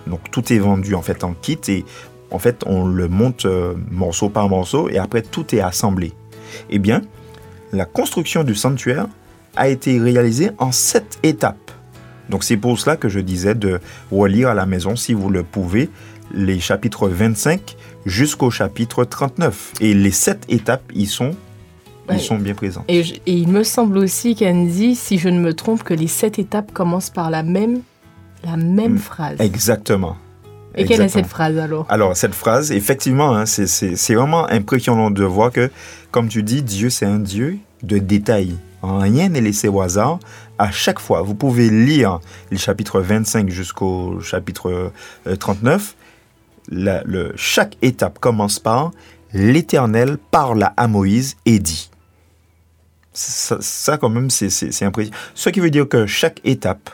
Donc 0.07 0.31
tout 0.31 0.53
est 0.53 0.59
vendu 0.59 0.95
en 0.95 1.01
fait 1.01 1.23
en 1.23 1.33
kit 1.33 1.59
et 1.67 1.83
en 2.31 2.39
fait 2.39 2.63
on 2.65 2.85
le 2.85 3.07
monte 3.07 3.45
euh, 3.45 3.73
morceau 3.91 4.29
par 4.29 4.47
morceau 4.47 4.89
et 4.89 4.97
après 4.97 5.21
tout 5.21 5.53
est 5.53 5.59
assemblé. 5.59 6.13
Eh 6.69 6.79
bien, 6.79 7.01
la 7.73 7.85
construction 7.85 8.43
du 8.43 8.55
sanctuaire 8.55 9.07
a 9.57 9.67
été 9.67 9.99
réalisée 9.99 10.51
en 10.57 10.71
sept 10.71 11.19
étapes. 11.23 11.71
Donc 12.29 12.43
c'est 12.43 12.57
pour 12.57 12.79
cela 12.79 12.95
que 12.95 13.09
je 13.09 13.19
disais 13.19 13.55
de 13.55 13.79
relire 14.11 14.49
à 14.49 14.53
la 14.53 14.65
maison, 14.65 14.95
si 14.95 15.13
vous 15.13 15.29
le 15.29 15.43
pouvez, 15.43 15.89
les 16.33 16.59
chapitres 16.59 17.07
25 17.09 17.75
jusqu'au 18.05 18.49
chapitre 18.49 19.03
39. 19.03 19.73
Et 19.81 19.93
les 19.93 20.11
sept 20.11 20.45
étapes 20.47 20.91
y 20.93 21.05
sont, 21.05 21.35
sont 22.19 22.37
bien 22.37 22.53
présentes. 22.53 22.85
Et, 22.87 23.03
il 23.25 23.47
me 23.47 23.63
semble 23.63 23.97
aussi, 23.97 24.35
Candy, 24.35 24.95
si 24.95 25.17
je 25.17 25.29
ne 25.29 25.39
me 25.39 25.53
trompe, 25.53 25.83
que 25.83 25.93
les 25.93 26.07
sept 26.07 26.39
étapes 26.39 26.71
commencent 26.71 27.09
par 27.09 27.29
la 27.29 27.43
même, 27.43 27.81
la 28.43 28.57
même 28.57 28.93
mm. 28.93 28.99
phrase. 28.99 29.37
Exactement. 29.39 30.17
Et 30.77 30.85
quelle 30.85 31.01
est 31.01 31.09
cette 31.09 31.27
phrase 31.27 31.57
alors? 31.57 31.85
Alors, 31.89 32.17
cette 32.17 32.33
phrase, 32.33 32.71
effectivement, 32.71 33.33
hein, 33.33 33.45
c'est 33.45 34.13
vraiment 34.13 34.45
impressionnant 34.49 35.09
de 35.09 35.23
voir 35.23 35.51
que, 35.51 35.71
comme 36.11 36.27
tu 36.27 36.43
dis, 36.43 36.63
Dieu, 36.63 36.89
c'est 36.89 37.05
un 37.05 37.19
Dieu 37.19 37.57
de 37.83 37.97
détails. 37.97 38.55
Rien 38.83 39.29
n'est 39.29 39.41
laissé 39.41 39.67
au 39.67 39.81
hasard. 39.81 40.19
À 40.57 40.71
chaque 40.71 40.99
fois, 40.99 41.21
vous 41.21 41.33
pouvez 41.33 41.69
lire 41.69 42.19
le 42.51 42.57
chapitre 42.57 42.99
25 42.99 43.49
jusqu'au 43.49 44.19
chapitre 44.19 44.91
39. 45.39 45.95
Euh, 46.71 47.01
le, 47.05 47.33
chaque 47.35 47.77
étape 47.81 48.19
commence 48.19 48.59
par 48.59 48.91
L'Éternel 49.33 50.17
parle 50.31 50.69
à 50.77 50.87
Moïse 50.87 51.35
et 51.45 51.59
dit. 51.59 51.89
Ça, 53.15 53.57
ça 53.61 53.97
quand 53.97 54.09
même, 54.09 54.29
c'est 54.29 54.83
impressionnant. 54.83 55.17
Ce 55.33 55.49
qui 55.49 55.59
veut 55.59 55.71
dire 55.71 55.87
que 55.87 56.05
chaque 56.05 56.39
étape 56.43 56.89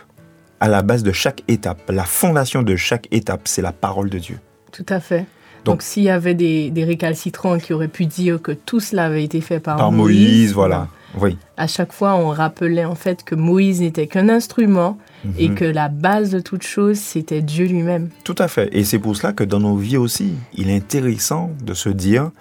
à 0.62 0.68
la 0.68 0.84
base 0.84 1.04
de 1.04 1.12
chaque 1.12 1.42
étape. 1.48 1.92
La 1.92 2.06
fondation 2.06 2.62
de 2.62 2.76
chaque 2.76 3.08
étape, 3.12 3.42
c'est 3.46 3.64
la 3.64 3.74
parole 3.74 4.10
de 4.10 4.20
Dieu. 4.20 4.40
Tout 4.72 4.86
à 4.88 5.00
fait. 5.00 5.26
Donc, 5.66 5.82
s'il 5.82 6.04
y 6.04 6.10
avait 6.10 6.36
des, 6.36 6.72
récalcitrants 6.86 7.58
qui 7.58 7.74
auraient 7.74 7.88
pu 7.88 8.06
dire 8.06 8.42
que 8.42 8.52
tout 8.52 8.80
cela 8.80 9.06
avait 9.06 9.24
été 9.24 9.42
fait 9.42 9.60
par, 9.60 9.78
par 9.78 9.92
Moïse, 9.92 10.54
voilà. 10.54 10.88
Oui. 11.20 11.38
À 11.58 11.68
chaque 11.68 11.92
fois, 11.92 12.16
on 12.16 12.30
rappelait 12.30 12.86
en 12.86 12.96
fait 12.96 13.24
que 13.24 13.36
Moïse 13.36 13.82
n'était 13.82 14.08
qu'un 14.08 14.30
instrument 14.30 14.98
et 15.38 15.50
mhm. 15.50 15.56
que 15.56 15.66
la 15.66 15.90
base 15.90 16.32
de 16.32 16.40
toute 16.40 16.64
chose, 16.64 16.98
c'était 16.98 17.42
Dieu 17.42 17.66
lui-même. 17.66 18.10
Tout 18.24 18.36
à 18.38 18.48
fait. 18.48 18.70
Et 18.72 18.86
c'est 18.86 18.98
pour 18.98 19.16
cela 19.18 19.34
que 19.34 19.44
dans 19.44 19.60
nos 19.60 19.76
vies 19.76 19.98
aussi, 19.98 20.34
il 20.56 20.70
est 20.70 20.76
intéressant 20.76 21.52
de 21.64 21.74
se 21.74 21.90
dire 21.90 22.32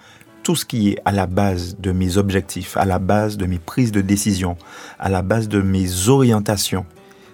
tout 0.43 0.55
ce 0.55 0.65
qui 0.65 0.89
est 0.89 0.97
à 1.05 1.11
la 1.11 1.27
base 1.27 1.77
de 1.79 1.91
mes 1.91 2.17
objectifs, 2.17 2.77
à 2.77 2.85
la 2.85 2.99
base 2.99 3.37
de 3.37 3.45
mes 3.45 3.59
prises 3.59 3.91
de 3.91 4.01
décision, 4.01 4.57
à 4.99 5.09
la 5.09 5.21
base 5.21 5.47
de 5.47 5.61
mes 5.61 6.09
orientations, 6.09 6.85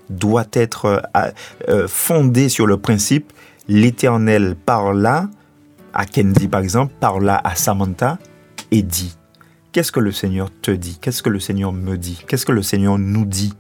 doit 0.10 0.48
être 0.54 0.86
euh, 1.16 1.32
euh, 1.70 1.88
fondé 1.88 2.50
sur 2.50 2.66
le 2.66 2.78
principe 2.78 3.34
l'Éternel 3.68 4.56
parla 4.56 5.30
à 5.94 6.06
Kendi 6.06 6.48
par 6.48 6.62
exemple, 6.62 6.94
parla 7.00 7.40
à 7.44 7.56
Samantha 7.56 8.18
et 8.72 8.82
dit. 8.82 9.16
Qu'est-ce 9.72 9.92
que 9.92 10.00
le 10.00 10.12
Seigneur 10.12 10.50
te 10.62 10.72
dit? 10.72 10.98
Qu'est-ce 11.02 11.22
que 11.22 11.30
le 11.30 11.40
Seigneur 11.40 11.72
me 11.74 11.98
dit? 11.98 12.24
Qu'est-ce 12.28 12.46
que 12.46 12.52
le 12.52 12.64
Seigneur 12.64 12.98
nous 12.98 13.26
dit? 13.26 13.54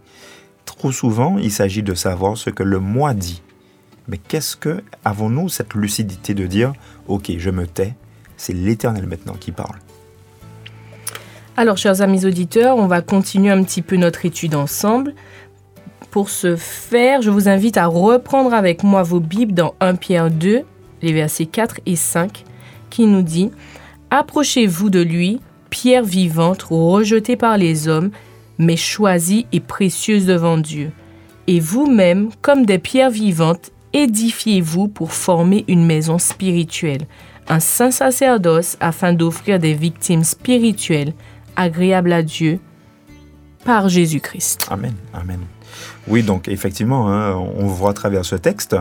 Trop 0.65 0.91
souvent, 0.91 1.37
il 1.37 1.51
s'agit 1.51 1.83
de 1.83 1.93
savoir 1.93 2.37
ce 2.37 2.49
que 2.49 2.63
le 2.63 2.79
moi 2.79 3.13
dit. 3.13 3.41
Mais 4.07 4.17
qu'est-ce 4.17 4.55
que 4.55 4.83
avons-nous 5.03 5.49
cette 5.49 5.73
lucidité 5.73 6.33
de 6.33 6.47
dire? 6.47 6.73
OK, 7.07 7.31
je 7.37 7.49
me 7.49 7.67
tais, 7.67 7.95
c'est 8.37 8.53
l'Éternel 8.53 9.07
maintenant 9.07 9.35
qui 9.39 9.51
parle. 9.51 9.77
Alors, 11.57 11.77
chers 11.77 12.01
amis 12.01 12.25
auditeurs, 12.25 12.77
on 12.77 12.85
va 12.85 13.01
continuer 13.01 13.49
un 13.49 13.63
petit 13.63 13.81
peu 13.81 13.95
notre 13.95 14.25
étude 14.25 14.53
ensemble. 14.53 15.15
Pour 16.11 16.29
ce 16.29 16.55
faire, 16.55 17.21
je 17.23 17.31
vous 17.31 17.49
invite 17.49 17.77
à 17.77 17.87
reprendre 17.87 18.53
avec 18.53 18.83
moi 18.83 19.01
vos 19.03 19.19
Bibles 19.19 19.53
dans 19.53 19.73
1 19.79 19.95
Pierre 19.95 20.29
2, 20.29 20.61
les 21.01 21.13
versets 21.13 21.47
4 21.47 21.81
et 21.87 21.95
5, 21.95 22.43
qui 22.91 23.07
nous 23.07 23.23
dit 23.23 23.51
Approchez-vous 24.11 24.89
de 24.89 25.01
lui, 25.01 25.41
pierre 25.69 26.03
vivante, 26.03 26.63
rejetée 26.69 27.35
par 27.35 27.57
les 27.57 27.87
hommes, 27.87 28.11
mais 28.59 28.77
choisie 28.77 29.47
et 29.51 29.59
précieuse 29.59 30.25
devant 30.25 30.57
Dieu. 30.57 30.91
Et 31.47 31.59
vous-même, 31.59 32.29
comme 32.41 32.65
des 32.65 32.79
pierres 32.79 33.09
vivantes, 33.09 33.71
édifiez-vous 33.93 34.87
pour 34.87 35.11
former 35.11 35.65
une 35.67 35.85
maison 35.85 36.19
spirituelle, 36.19 37.07
un 37.49 37.59
saint 37.59 37.91
sacerdoce 37.91 38.77
afin 38.79 39.13
d'offrir 39.13 39.59
des 39.59 39.73
victimes 39.73 40.23
spirituelles 40.23 41.13
agréables 41.55 42.13
à 42.13 42.23
Dieu 42.23 42.59
par 43.65 43.89
Jésus-Christ. 43.89 44.67
Amen. 44.69 44.93
Amen. 45.13 45.39
Oui, 46.07 46.23
donc 46.23 46.47
effectivement, 46.47 47.11
hein, 47.11 47.33
on 47.35 47.67
voit 47.67 47.91
à 47.91 47.93
travers 47.93 48.25
ce 48.25 48.35
texte 48.35 48.75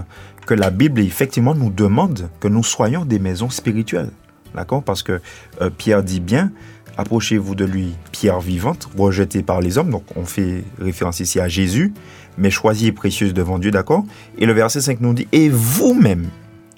que 0.46 0.54
la 0.54 0.70
Bible 0.70 1.00
effectivement 1.00 1.54
nous 1.54 1.70
demande 1.70 2.28
que 2.40 2.48
nous 2.48 2.62
soyons 2.62 3.04
des 3.04 3.18
maisons 3.18 3.50
spirituelles. 3.50 4.10
D'accord? 4.54 4.82
Parce 4.82 5.02
que 5.02 5.20
euh, 5.60 5.70
Pierre 5.70 6.02
dit 6.02 6.20
bien, 6.20 6.52
approchez-vous 6.96 7.54
de 7.54 7.64
lui, 7.64 7.94
pierre 8.12 8.40
vivante, 8.40 8.88
rejetée 8.96 9.42
par 9.42 9.60
les 9.60 9.76
hommes. 9.76 9.90
Donc 9.90 10.04
on 10.16 10.24
fait 10.24 10.64
référence 10.80 11.20
ici 11.20 11.40
à 11.40 11.48
Jésus, 11.48 11.92
mais 12.38 12.50
choisie 12.50 12.86
et 12.86 12.92
précieuse 12.92 13.34
devant 13.34 13.58
Dieu, 13.58 13.70
d'accord? 13.70 14.04
Et 14.38 14.46
le 14.46 14.52
verset 14.52 14.80
5 14.80 15.00
nous 15.00 15.14
dit, 15.14 15.28
et 15.32 15.48
vous-même, 15.48 16.28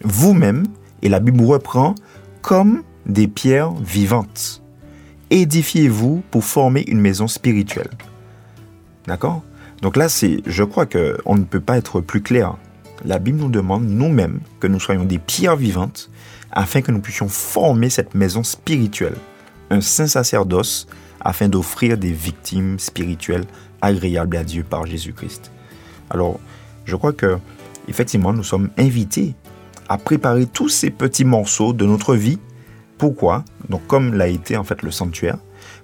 vous-même, 0.02 0.64
et 1.02 1.08
la 1.08 1.20
Bible 1.20 1.44
reprend, 1.44 1.94
comme 2.42 2.82
des 3.06 3.28
pierres 3.28 3.72
vivantes. 3.72 4.62
Édifiez-vous 5.30 6.22
pour 6.30 6.44
former 6.44 6.84
une 6.86 7.00
maison 7.00 7.26
spirituelle. 7.26 7.90
D'accord? 9.06 9.42
Donc 9.82 9.96
là, 9.96 10.08
c'est, 10.08 10.40
je 10.46 10.64
crois 10.64 10.86
qu'on 10.86 11.36
ne 11.36 11.44
peut 11.44 11.60
pas 11.60 11.78
être 11.78 12.00
plus 12.00 12.22
clair. 12.22 12.56
La 13.04 13.18
Bible 13.18 13.38
nous 13.38 13.50
demande 13.50 13.84
nous-mêmes 13.84 14.40
que 14.60 14.66
nous 14.66 14.80
soyons 14.80 15.04
des 15.04 15.18
pierres 15.18 15.56
vivantes 15.56 16.10
afin 16.50 16.82
que 16.82 16.90
nous 16.90 17.00
puissions 17.00 17.28
former 17.28 17.90
cette 17.90 18.14
maison 18.14 18.42
spirituelle, 18.42 19.16
un 19.70 19.80
saint 19.80 20.06
sacerdoce 20.06 20.88
afin 21.20 21.48
d'offrir 21.48 21.98
des 21.98 22.12
victimes 22.12 22.78
spirituelles 22.78 23.44
agréables 23.80 24.36
à 24.36 24.44
Dieu 24.44 24.64
par 24.64 24.86
Jésus-Christ. 24.86 25.52
Alors, 26.10 26.40
je 26.84 26.96
crois 26.96 27.12
que 27.12 27.38
effectivement, 27.86 28.32
nous 28.32 28.42
sommes 28.42 28.70
invités 28.78 29.34
à 29.88 29.98
préparer 29.98 30.46
tous 30.46 30.68
ces 30.68 30.90
petits 30.90 31.24
morceaux 31.24 31.72
de 31.72 31.84
notre 31.86 32.14
vie. 32.14 32.38
Pourquoi? 32.98 33.44
Donc, 33.68 33.86
comme 33.86 34.14
l'a 34.14 34.28
été 34.28 34.56
en 34.56 34.64
fait 34.64 34.82
le 34.82 34.90
sanctuaire. 34.90 35.38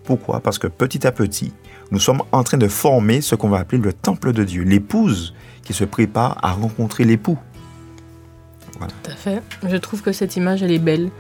Pourquoi? 0.05 0.41
Parce 0.41 0.59
que 0.59 0.67
petit 0.67 1.07
à 1.07 1.13
petit, 1.13 1.53
nous 1.91 2.01
sommes 2.01 2.23
en 2.33 2.43
train 2.43 2.59
de 2.59 2.69
former 2.69 3.21
ce 3.21 3.35
qu'on 3.35 3.49
va 3.49 3.59
appeler 3.59 3.81
le 3.81 3.93
temple 3.93 4.33
de 4.33 4.45
Dieu, 4.45 4.63
l'épouse 4.63 5.35
qui 5.63 5.73
se 5.73 5.85
prépare 5.85 6.39
à 6.43 6.53
rencontrer 6.53 7.05
l'époux. 7.05 7.39
Tout 8.79 9.11
à 9.11 9.15
fait. 9.15 9.43
Je 9.67 9.77
trouve 9.77 10.03
que 10.03 10.13
cette 10.13 10.37
image, 10.37 10.63
elle 10.63 10.73
est 10.73 10.79
belle. 10.79 11.11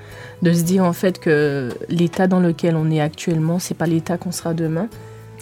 De 0.42 0.52
se 0.52 0.62
dire 0.62 0.84
en 0.84 0.92
fait 0.92 1.18
que 1.18 1.70
l'état 1.88 2.26
dans 2.26 2.40
lequel 2.40 2.76
on 2.76 2.90
est 2.90 3.00
actuellement, 3.00 3.58
c'est 3.58 3.74
pas 3.74 3.86
l'état 3.86 4.18
qu'on 4.18 4.32
sera 4.32 4.54
demain. 4.54 4.88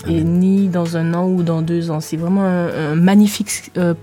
Et 0.09 0.23
ni 0.23 0.69
dans 0.69 0.97
un 0.97 1.15
an 1.15 1.29
ou 1.29 1.43
dans 1.43 1.63
deux 1.63 1.91
ans. 1.91 2.01
C'est 2.01 2.17
vraiment 2.17 2.45
un, 2.45 2.95
magnifique, 2.95 3.71
euh, 3.77 3.95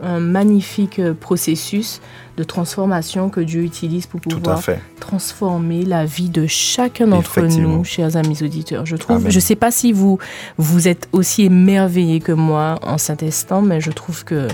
un 0.00 0.20
magnifique 0.20 0.98
euh, 0.98 1.14
processus 1.14 2.00
de 2.36 2.44
transformation 2.44 3.30
que 3.30 3.40
Dieu 3.40 3.62
utilise 3.62 4.06
pour 4.06 4.20
pouvoir 4.20 4.62
transformer 5.00 5.84
la 5.84 6.04
vie 6.04 6.28
de 6.28 6.46
chacun 6.46 7.08
d'entre 7.08 7.40
nous, 7.40 7.84
chers 7.84 8.16
amis 8.16 8.42
auditeurs. 8.42 8.86
Je 8.86 8.96
trouve, 8.96 9.28
je 9.28 9.34
ne 9.34 9.40
sais 9.40 9.56
pas 9.56 9.70
si 9.70 9.92
vous, 9.92 10.18
vous 10.56 10.86
êtes 10.86 11.08
aussi 11.12 11.44
émerveillés 11.44 12.20
que 12.20 12.32
moi 12.32 12.78
en 12.82 12.96
cet 12.96 13.22
instant, 13.22 13.60
mais 13.60 13.80
je 13.80 13.90
trouve 13.90 14.24
que 14.24 14.46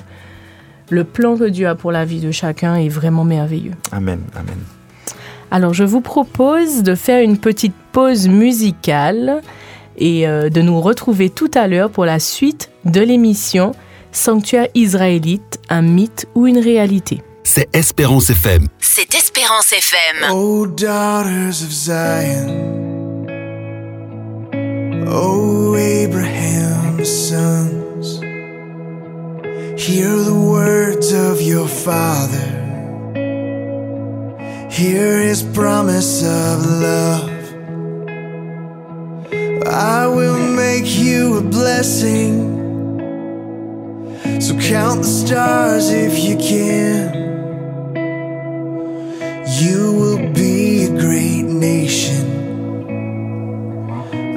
le 0.90 1.04
plan 1.04 1.36
que 1.36 1.44
Dieu 1.44 1.68
a 1.68 1.74
pour 1.74 1.92
la 1.92 2.04
vie 2.04 2.20
de 2.20 2.30
chacun 2.30 2.76
est 2.76 2.88
vraiment 2.88 3.24
merveilleux. 3.24 3.74
Amen, 3.92 4.20
amen. 4.34 4.58
Alors 5.50 5.74
je 5.74 5.84
vous 5.84 6.00
propose 6.00 6.82
de 6.82 6.94
faire 6.94 7.22
une 7.22 7.38
petite 7.38 7.74
pause 7.92 8.28
musicale 8.28 9.42
et 9.96 10.26
euh, 10.26 10.48
de 10.48 10.60
nous 10.60 10.80
retrouver 10.80 11.30
tout 11.30 11.50
à 11.54 11.68
l'heure 11.68 11.90
pour 11.90 12.04
la 12.04 12.18
suite 12.18 12.70
de 12.84 13.00
l'émission 13.00 13.74
Sanctuaire 14.14 14.68
israélite, 14.74 15.58
un 15.68 15.82
mythe 15.82 16.26
ou 16.34 16.46
une 16.46 16.58
réalité. 16.58 17.20
C'est 17.42 17.68
Espérance 17.74 18.30
FM. 18.30 18.68
C'est 18.78 19.12
Espérance 19.14 19.72
FM. 19.72 20.30
Oh 20.30 20.66
daughters 20.66 21.62
of 21.62 21.72
Zion. 21.72 23.26
Oh 25.10 25.76
Abraham's 25.76 27.08
sons. 27.08 28.20
Hear 29.76 30.16
the 30.16 30.32
words 30.32 31.12
of 31.12 31.42
your 31.42 31.66
father. 31.66 32.52
Hear 34.70 35.18
his 35.20 35.42
promise 35.42 36.22
of 36.22 36.64
love. 36.80 37.30
I 39.66 40.06
will 40.06 40.38
make 40.38 40.86
you 40.86 41.38
a 41.38 41.42
blessing. 41.42 42.53
So 44.44 44.52
count 44.58 45.00
the 45.00 45.08
stars 45.08 45.88
if 45.88 46.22
you 46.22 46.36
can. 46.36 47.14
You 49.58 49.92
will 49.94 50.32
be 50.34 50.84
a 50.84 50.90
great 50.90 51.44
nation. 51.44 52.26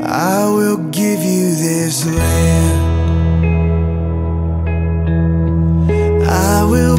I 0.05 0.49
will 0.49 0.77
give 0.91 1.19
you 1.19 1.55
this 1.55 2.05
land. 2.05 2.79
I 6.23 6.63
will 6.63 6.97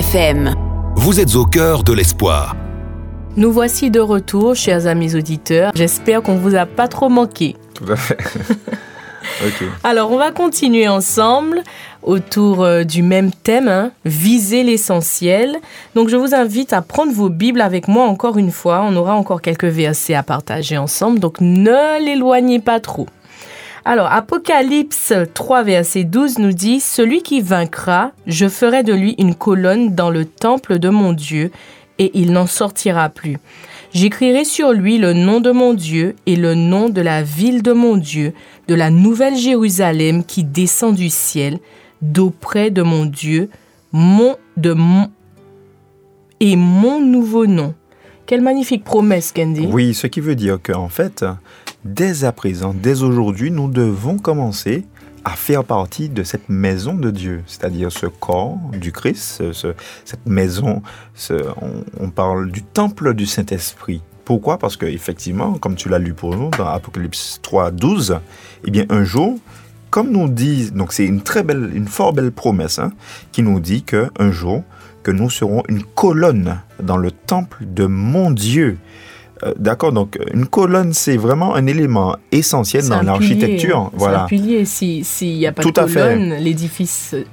FM. 0.00 0.54
Vous 0.96 1.20
êtes 1.20 1.34
au 1.34 1.44
cœur 1.44 1.82
de 1.84 1.92
l'espoir. 1.92 2.56
Nous 3.36 3.52
voici 3.52 3.90
de 3.90 4.00
retour, 4.00 4.54
chers 4.54 4.86
amis 4.86 5.14
auditeurs. 5.14 5.72
J'espère 5.74 6.22
qu'on 6.22 6.36
vous 6.36 6.54
a 6.54 6.64
pas 6.64 6.88
trop 6.88 7.10
manqué. 7.10 7.54
Tout 7.74 7.84
à 7.92 7.96
fait. 7.96 8.16
ok. 9.44 9.68
Alors, 9.84 10.10
on 10.10 10.16
va 10.16 10.30
continuer 10.30 10.88
ensemble 10.88 11.62
autour 12.02 12.64
euh, 12.64 12.82
du 12.82 13.02
même 13.02 13.30
thème, 13.30 13.68
hein, 13.68 13.90
viser 14.06 14.62
l'essentiel. 14.62 15.58
Donc, 15.94 16.08
je 16.08 16.16
vous 16.16 16.34
invite 16.34 16.72
à 16.72 16.80
prendre 16.80 17.12
vos 17.12 17.28
Bibles 17.28 17.60
avec 17.60 17.86
moi 17.86 18.06
encore 18.06 18.38
une 18.38 18.52
fois. 18.52 18.82
On 18.88 18.96
aura 18.96 19.14
encore 19.14 19.42
quelques 19.42 19.64
versets 19.64 20.14
à 20.14 20.22
partager 20.22 20.78
ensemble, 20.78 21.18
donc 21.18 21.42
ne 21.42 22.02
l'éloignez 22.02 22.60
pas 22.60 22.80
trop. 22.80 23.06
Alors, 23.84 24.12
Apocalypse 24.12 25.14
3, 25.32 25.62
verset 25.62 26.04
12 26.04 26.38
nous 26.38 26.52
dit, 26.52 26.80
Celui 26.80 27.22
qui 27.22 27.40
vaincra, 27.40 28.12
je 28.26 28.48
ferai 28.48 28.82
de 28.82 28.92
lui 28.92 29.14
une 29.18 29.34
colonne 29.34 29.94
dans 29.94 30.10
le 30.10 30.26
temple 30.26 30.78
de 30.78 30.90
mon 30.90 31.12
Dieu, 31.12 31.50
et 31.98 32.10
il 32.14 32.32
n'en 32.32 32.46
sortira 32.46 33.08
plus. 33.08 33.38
J'écrirai 33.92 34.44
sur 34.44 34.72
lui 34.72 34.98
le 34.98 35.12
nom 35.12 35.40
de 35.40 35.50
mon 35.50 35.74
Dieu 35.74 36.14
et 36.26 36.36
le 36.36 36.54
nom 36.54 36.88
de 36.88 37.00
la 37.00 37.22
ville 37.22 37.62
de 37.62 37.72
mon 37.72 37.96
Dieu, 37.96 38.34
de 38.68 38.74
la 38.74 38.90
nouvelle 38.90 39.36
Jérusalem 39.36 40.24
qui 40.24 40.44
descend 40.44 40.94
du 40.94 41.08
ciel, 41.08 41.58
d'auprès 42.00 42.70
de 42.70 42.82
mon 42.82 43.04
Dieu, 43.04 43.50
mon 43.92 44.36
de 44.56 44.72
mon 44.72 45.10
et 46.38 46.56
mon 46.56 47.00
nouveau 47.00 47.46
nom. 47.46 47.74
Quelle 48.26 48.42
magnifique 48.42 48.84
promesse, 48.84 49.32
Candy. 49.32 49.66
Oui, 49.70 49.92
ce 49.92 50.06
qui 50.06 50.20
veut 50.20 50.36
dire 50.36 50.58
qu'en 50.62 50.88
fait, 50.88 51.24
dès 51.84 52.24
à 52.24 52.32
présent, 52.32 52.74
dès 52.74 53.02
aujourd'hui, 53.02 53.50
nous 53.50 53.68
devons 53.68 54.18
commencer 54.18 54.84
à 55.24 55.30
faire 55.30 55.64
partie 55.64 56.08
de 56.08 56.22
cette 56.22 56.48
maison 56.48 56.94
de 56.94 57.10
Dieu, 57.10 57.42
c'est-à-dire 57.46 57.92
ce 57.92 58.06
corps 58.06 58.56
du 58.72 58.90
Christ, 58.90 59.18
ce- 59.38 59.52
ce- 59.52 59.74
cette 60.04 60.24
maison, 60.26 60.82
on 61.98 62.08
parle 62.10 62.50
du 62.50 62.62
temple 62.62 63.12
du 63.14 63.26
Saint-Esprit. 63.26 64.00
Pourquoi? 64.24 64.58
Parce 64.58 64.76
que 64.76 64.86
effectivement, 64.86 65.54
comme 65.58 65.74
tu 65.74 65.88
l'as 65.88 65.98
lu 65.98 66.14
pour 66.14 66.36
nous 66.36 66.50
dans 66.56 66.66
Apocalypse 66.68 67.38
3, 67.42 67.70
12, 67.70 68.18
eh 68.64 68.70
bien 68.70 68.86
un 68.88 69.04
jour, 69.04 69.36
comme 69.90 70.10
nous 70.10 70.28
dit, 70.28 70.70
donc 70.70 70.92
c'est 70.92 71.04
une 71.04 71.20
très 71.20 71.42
belle, 71.42 71.70
une 71.74 71.88
fort 71.88 72.12
belle 72.12 72.30
promesse, 72.32 72.78
hein, 72.78 72.92
qui 73.32 73.42
nous 73.42 73.58
dit 73.60 73.82
que 73.82 74.08
un 74.18 74.30
jour, 74.30 74.62
que 75.02 75.10
nous 75.10 75.28
serons 75.30 75.62
une 75.68 75.82
colonne 75.82 76.60
dans 76.82 76.96
le 76.96 77.10
temple 77.10 77.64
de 77.66 77.86
mon 77.86 78.30
Dieu. 78.30 78.78
Euh, 79.44 79.52
D'accord, 79.58 79.92
donc 79.92 80.18
une 80.34 80.46
colonne, 80.46 80.92
c'est 80.92 81.16
vraiment 81.16 81.54
un 81.54 81.66
élément 81.66 82.16
essentiel 82.32 82.86
dans 82.88 83.02
l'architecture. 83.02 83.88
C'est 83.92 83.98
Voilà. 83.98 84.24
un 84.24 84.26
pilier. 84.26 84.64
Si- 84.64 85.02
S'il 85.04 85.36
n'y 85.38 85.46
a 85.46 85.52
pas 85.52 85.62
Tout 85.62 85.70
de 85.70 85.80
colonne, 85.80 86.34
l'édifice, 86.34 87.14
euh, 87.14 87.24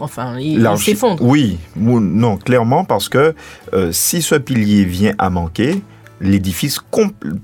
enfin, 0.00 0.38
il, 0.38 0.52
il 0.54 0.62
L'archi- 0.62 0.92
s'effondre. 0.92 1.22
Oui, 1.22 1.58
ou- 1.80 2.00
non, 2.00 2.36
clairement, 2.36 2.84
parce 2.84 3.08
que 3.08 3.34
euh, 3.74 3.90
si 3.92 4.22
ce 4.22 4.34
pilier 4.36 4.84
vient 4.84 5.14
à 5.18 5.28
manquer, 5.30 5.82
l'édifice 6.20 6.80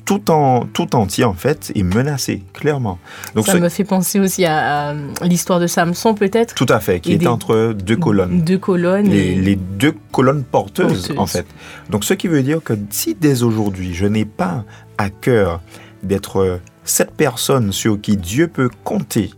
tout, 0.05 0.31
en, 0.31 0.67
tout 0.67 0.95
entier, 0.97 1.25
en 1.25 1.33
fait, 1.33 1.73
est 1.75 1.83
menacé, 1.83 2.43
clairement. 2.53 2.99
Donc, 3.35 3.47
Ça 3.47 3.53
ce- 3.53 3.59
me 3.59 3.69
fait 3.69 3.85
penser 3.85 4.21
aussi 4.21 4.45
à, 4.45 4.91
à 4.91 4.95
l'histoire 5.25 5.61
de 5.61 5.67
Samson, 5.67 6.15
peut-être. 6.15 6.55
tout 6.55 6.67
à 6.69 6.79
fait, 6.81 7.01
qui 7.01 7.15
est 7.15 7.19
des- 7.19 7.27
entre 7.27 7.73
deux 7.73 7.97
colonnes. 7.97 8.43
Deux 8.43 8.59
colonnes. 8.59 9.09
Les, 9.09 9.19
et- 9.33 9.35
les 9.37 9.57
deux 9.57 9.95
colonnes 10.13 10.45
porteuses, 10.45 11.09
Porteuses. 11.09 11.19
en 11.19 11.27
fait. 11.27 11.47
Donc, 11.91 12.05
ce 12.05 12.15
qui 12.15 12.29
veut 12.29 12.43
dire 12.43 12.63
que 12.63 12.75
si 12.91 13.15
dès 13.15 13.43
aujourd'hui, 13.43 13.95
je 13.95 14.07
n'ai 14.07 14.25
pas 14.27 14.65
à 14.99 15.09
cœur 15.11 15.61
d'être 16.03 16.37
euh, 16.41 16.57
cette 16.85 17.13
personne 17.13 17.73
sur 17.73 18.01
qui 18.01 18.17
Dieu 18.17 18.47
peut 18.47 18.71
compter, 18.85 19.31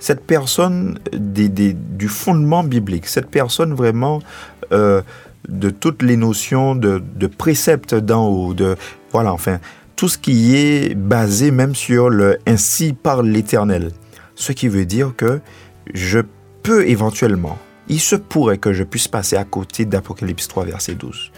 cette 0.00 0.24
personne 0.26 0.98
des, 1.12 1.48
des- 1.48 1.72
du 1.72 2.08
fondement 2.08 2.62
biblique, 2.62 3.06
cette 3.06 3.30
personne 3.30 3.72
vraiment 3.72 4.20
euh, 4.72 5.02
de 5.48 5.70
toutes 5.70 6.02
les 6.02 6.16
notions 6.16 6.74
de, 6.74 7.02
de 7.16 7.26
préceptes 7.26 7.94
d'en 7.94 8.28
haut, 8.28 8.54
de 8.54 8.76
voilà, 9.12 9.32
enfin, 9.32 9.58
tout 9.96 10.08
ce 10.08 10.18
qui 10.18 10.56
est 10.56 10.94
basé 10.94 11.50
même 11.50 11.74
sur 11.74 12.08
le 12.08 12.38
ainsi 12.46 12.92
par 12.92 13.22
l'Éternel. 13.22 13.90
Ce 14.34 14.52
qui 14.52 14.68
veut 14.68 14.86
dire 14.86 15.12
que 15.16 15.40
je 15.92 16.20
peux 16.62 16.88
éventuellement, 16.88 17.58
il 17.88 18.00
se 18.00 18.16
pourrait 18.16 18.58
que 18.58 18.72
je 18.72 18.84
puisse 18.84 19.08
passer 19.08 19.36
à 19.36 19.44
côté 19.44 19.84
d'Apocalypse 19.84 20.48
3, 20.48 20.64
verset 20.64 20.94
12. 20.94 21.30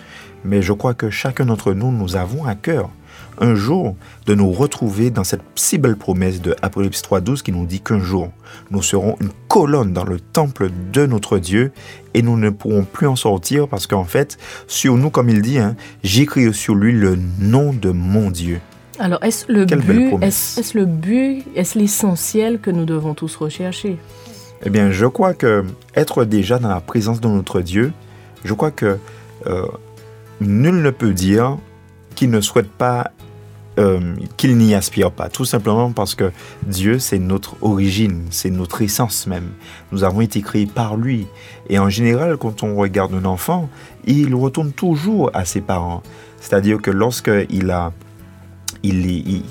Mais 0.45 0.63
je 0.63 0.73
crois 0.73 0.95
que 0.95 1.11
chacun 1.11 1.47
d'entre 1.47 1.73
nous, 1.73 1.91
nous 1.91 2.17
avons 2.17 2.45
à 2.45 2.55
cœur 2.55 2.91
un 3.39 3.55
jour 3.55 3.97
de 4.27 4.35
nous 4.35 4.51
retrouver 4.53 5.11
dans 5.11 5.25
cette 5.25 5.43
si 5.55 5.79
belle 5.79 5.97
promesse 5.97 6.41
de 6.41 6.55
Apocalypse 6.63 7.03
3.12 7.03 7.43
qui 7.43 7.53
nous 7.53 7.67
dit 7.67 7.81
qu'un 7.81 8.01
jour, 8.01 8.31
nous 8.71 8.83
serons 8.83 9.17
une 9.21 9.31
colonne 9.49 9.93
dans 9.93 10.05
le 10.05 10.21
temple 10.21 10.71
de 10.93 11.07
notre 11.07 11.39
Dieu 11.39 11.73
et 12.15 12.23
nous 12.23 12.37
ne 12.37 12.51
pourrons 12.51 12.85
plus 12.85 13.07
en 13.07 13.17
sortir 13.17 13.69
parce 13.69 13.87
qu'en 13.87 14.05
fait, 14.05 14.39
sur 14.67 14.97
nous, 14.97 15.11
comme 15.11 15.29
il 15.29 15.43
dit, 15.43 15.59
hein, 15.59 15.77
j'écris 16.03 16.53
sur 16.55 16.75
lui 16.75 16.93
le 16.93 17.19
nom 17.41 17.73
de 17.73 17.91
mon 17.91 18.31
Dieu. 18.31 18.61
Alors, 18.99 19.23
est-ce 19.25 19.51
le 19.51 19.67
Quelle 19.67 19.81
but, 19.81 20.15
est-ce 20.23 20.79
le 20.79 20.87
but, 20.87 21.45
est-ce 21.57 21.79
l'essentiel 21.79 22.61
que 22.61 22.71
nous 22.71 22.85
devons 22.85 23.15
tous 23.15 23.35
rechercher? 23.37 23.99
Eh 24.65 24.71
bien, 24.71 24.91
je 24.91 25.07
crois 25.07 25.35
que 25.35 25.65
être 25.97 26.25
déjà 26.25 26.59
dans 26.59 26.69
la 26.69 26.81
présence 26.81 27.21
de 27.21 27.29
notre 27.29 27.61
Dieu, 27.61 27.93
je 28.45 28.55
crois 28.55 28.71
que 28.71 28.99
euh, 29.47 29.67
nul 30.41 30.81
ne 30.81 30.91
peut 30.91 31.13
dire 31.13 31.59
qu'il 32.15 32.31
ne 32.31 32.41
souhaite 32.41 32.71
pas, 32.71 33.11
euh, 33.79 34.15
qu'il 34.37 34.57
n'y 34.57 34.75
aspire 34.75 35.11
pas. 35.11 35.29
Tout 35.29 35.45
simplement 35.45 35.93
parce 35.93 36.15
que 36.15 36.31
Dieu, 36.67 36.99
c'est 36.99 37.19
notre 37.19 37.57
origine, 37.63 38.27
c'est 38.31 38.51
notre 38.51 38.83
essence 38.83 39.27
même. 39.27 39.51
Nous 39.93 40.05
avons 40.05 40.21
été 40.21 40.43
créés 40.43 40.67
par 40.67 40.97
lui. 40.97 41.27
Et 41.69 41.79
en 41.79 41.89
général, 41.89 42.37
quand 42.37 42.63
on 42.63 42.77
regarde 42.77 43.15
un 43.15 43.25
enfant, 43.25 43.69
il 44.07 44.35
retourne 44.35 44.73
toujours 44.73 45.31
à 45.35 45.45
ses 45.45 45.61
parents. 45.61 46.03
C'est-à-dire 46.41 46.81
que 46.81 46.91
lorsqu'il 46.91 47.71
a, 47.71 47.93
il, 48.83 49.43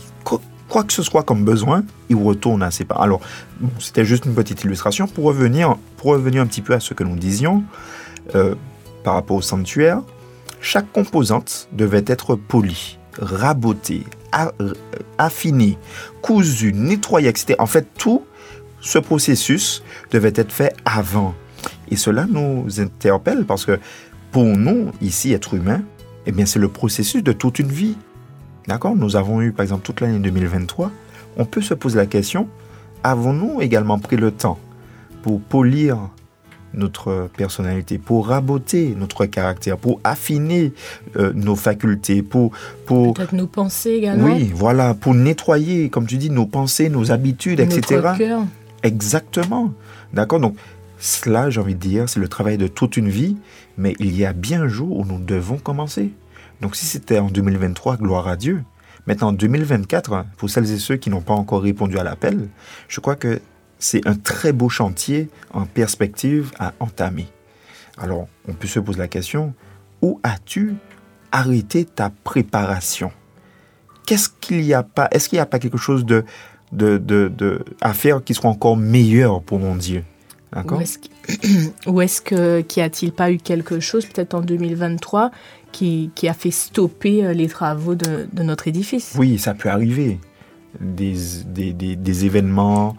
quoi, 0.70 0.84
que 0.84 0.94
ce 0.94 1.04
soit 1.04 1.24
comme 1.24 1.44
besoin, 1.44 1.84
il 2.10 2.16
retourne 2.16 2.64
à 2.64 2.72
ses 2.72 2.86
parents. 2.86 3.02
Alors, 3.02 3.22
c'était 3.80 4.06
juste 4.06 4.26
une 4.26 4.34
petite 4.34 4.64
illustration 4.64 5.08
pour 5.08 5.26
revenir, 5.26 5.76
pour 5.98 6.12
revenir 6.12 6.42
un 6.42 6.48
petit 6.48 6.62
peu 6.62 6.74
à 6.74 6.80
ce 6.80 6.94
que 6.94 7.04
nous 7.04 7.16
disions 7.16 7.64
euh, 8.36 8.56
par 9.04 9.16
rapport 9.16 9.38
au 9.38 9.42
sanctuaire. 9.42 10.02
Chaque 10.64 10.94
composante 10.94 11.68
devait 11.74 12.06
être 12.08 12.36
polie, 12.36 12.98
rabotée, 13.20 14.06
affinée, 15.18 15.78
cousue, 16.22 16.72
nettoyée, 16.72 17.28
etc. 17.28 17.56
En 17.60 17.66
fait, 17.66 17.86
tout 17.98 18.24
ce 18.80 18.98
processus 18.98 19.84
devait 20.12 20.32
être 20.34 20.54
fait 20.54 20.74
avant. 20.86 21.36
Et 21.92 21.98
cela 21.98 22.26
nous 22.30 22.80
interpelle 22.80 23.44
parce 23.46 23.66
que 23.66 23.78
pour 24.32 24.46
nous, 24.46 24.94
ici, 25.02 25.34
êtres 25.34 25.56
humains, 25.56 25.82
eh 26.26 26.32
bien, 26.32 26.46
c'est 26.46 26.60
le 26.60 26.70
processus 26.70 27.22
de 27.22 27.34
toute 27.34 27.60
une 27.60 27.68
vie. 27.68 27.98
D'accord? 28.66 28.96
Nous 28.96 29.18
avons 29.18 29.42
eu, 29.42 29.52
par 29.52 29.64
exemple, 29.64 29.84
toute 29.84 30.00
l'année 30.00 30.20
2023. 30.20 30.92
On 31.36 31.44
peut 31.44 31.62
se 31.62 31.74
poser 31.74 31.98
la 31.98 32.06
question, 32.06 32.48
avons-nous 33.04 33.60
également 33.60 34.00
pris 34.00 34.16
le 34.16 34.32
temps 34.32 34.58
pour 35.24 35.42
polir 35.42 35.98
notre 36.74 37.30
personnalité, 37.36 37.98
pour 37.98 38.28
raboter 38.28 38.96
notre 38.98 39.26
caractère, 39.26 39.78
pour 39.78 40.00
affiner 40.04 40.74
euh, 41.16 41.32
nos 41.34 41.56
facultés, 41.56 42.22
pour, 42.22 42.52
pour 42.86 43.14
Peut-être 43.14 43.34
nos 43.34 43.48
pensées 43.48 43.92
également 43.92 44.26
oui, 44.26 44.52
voilà, 44.54 44.94
pour 44.94 45.14
nettoyer, 45.14 45.90
comme 45.90 46.06
tu 46.06 46.18
dis, 46.18 46.30
nos 46.30 46.46
pensées, 46.46 46.90
nos 46.90 47.12
habitudes, 47.12 47.60
etc. 47.60 48.02
Notre 48.04 48.18
cœur 48.18 48.42
Exactement. 48.84 49.74
D'accord 50.14 50.40
Donc, 50.40 50.56
cela, 51.00 51.50
j'ai 51.50 51.60
envie 51.60 51.76
de 51.76 51.80
dire, 51.80 52.10
c'est 52.10 52.20
le 52.20 52.28
travail 52.28 52.58
de 52.58 52.68
toute 52.68 52.98
une 52.98 53.10
vie, 53.10 53.38
mais 53.78 53.96
il 54.00 54.16
y 54.16 54.26
a 54.26 54.34
bien 54.34 54.64
un 54.64 54.68
jour 54.68 54.98
où 54.98 55.06
nous 55.06 55.20
devons 55.20 55.58
commencer. 55.58 56.12
Donc, 56.62 56.76
si 56.76 56.86
c'était 56.86 57.20
en 57.20 57.28
2023, 57.28 57.98
gloire 57.98 58.28
à 58.28 58.36
Dieu. 58.36 58.64
Maintenant, 59.06 59.30
en 59.30 59.34
2024, 59.34 60.14
hein, 60.14 60.26
pour 60.38 60.50
celles 60.50 60.72
et 60.72 60.78
ceux 60.78 60.96
qui 60.96 61.10
n'ont 61.10 61.22
pas 61.22 61.34
encore 61.34 61.62
répondu 61.62 61.98
à 61.98 62.04
l'appel, 62.04 62.48
je 62.88 63.02
crois 63.02 63.16
que 63.16 63.42
c'est 63.84 64.08
un 64.08 64.16
très 64.16 64.54
beau 64.54 64.70
chantier 64.70 65.30
en 65.54 65.66
perspective 65.66 66.52
à 66.58 66.74
entamer. 66.80 67.28
Alors, 67.98 68.28
on 68.48 68.54
peut 68.54 68.68
se 68.68 68.80
poser 68.80 69.00
la 69.00 69.08
question, 69.08 69.54
où 70.02 70.20
as-tu 70.24 70.76
arrêté 71.32 71.84
ta 71.86 72.10
préparation? 72.24 73.12
Qu'est-ce 74.06 74.30
qu'il 74.42 74.62
n'y 74.62 74.74
a 74.74 74.84
pas 74.84 75.08
Est-ce 75.12 75.28
qu'il 75.30 75.36
n'y 75.38 75.42
a 75.42 75.46
pas 75.46 75.60
quelque 75.60 75.78
chose 75.78 76.06
de, 76.06 76.24
de, 76.72 76.98
de, 76.98 77.28
de- 77.36 77.64
à 77.82 77.94
faire 77.94 78.24
qui 78.24 78.34
soit 78.34 78.50
encore 78.50 78.78
meilleur 78.78 79.42
pour 79.42 79.60
mon 79.60 79.76
Dieu? 79.76 80.04
D'accord? 80.54 80.80
Ou 81.88 82.02
est-ce 82.02 82.22
qu'il 82.68 82.82
y 82.82 82.86
a-t-il 82.86 83.12
pas 83.12 83.32
eu 83.32 83.38
quelque 83.38 83.80
chose, 83.80 84.06
peut-être 84.06 84.34
en 84.34 84.42
2023, 84.42 85.32
qui, 85.72 86.10
qui 86.16 86.28
a 86.30 86.34
fait 86.34 86.52
stopper 86.52 87.26
euh, 87.26 87.34
les 87.34 87.48
travaux 87.48 87.96
de, 87.96 88.28
de 88.32 88.44
notre 88.44 88.68
édifice? 88.68 89.14
Oui, 89.18 89.38
ça 89.40 89.54
peut 89.54 89.70
arriver. 89.70 90.20
Des, 90.80 91.16
des, 91.46 91.72
des, 91.74 91.96
des 91.96 92.26
événements 92.26 92.96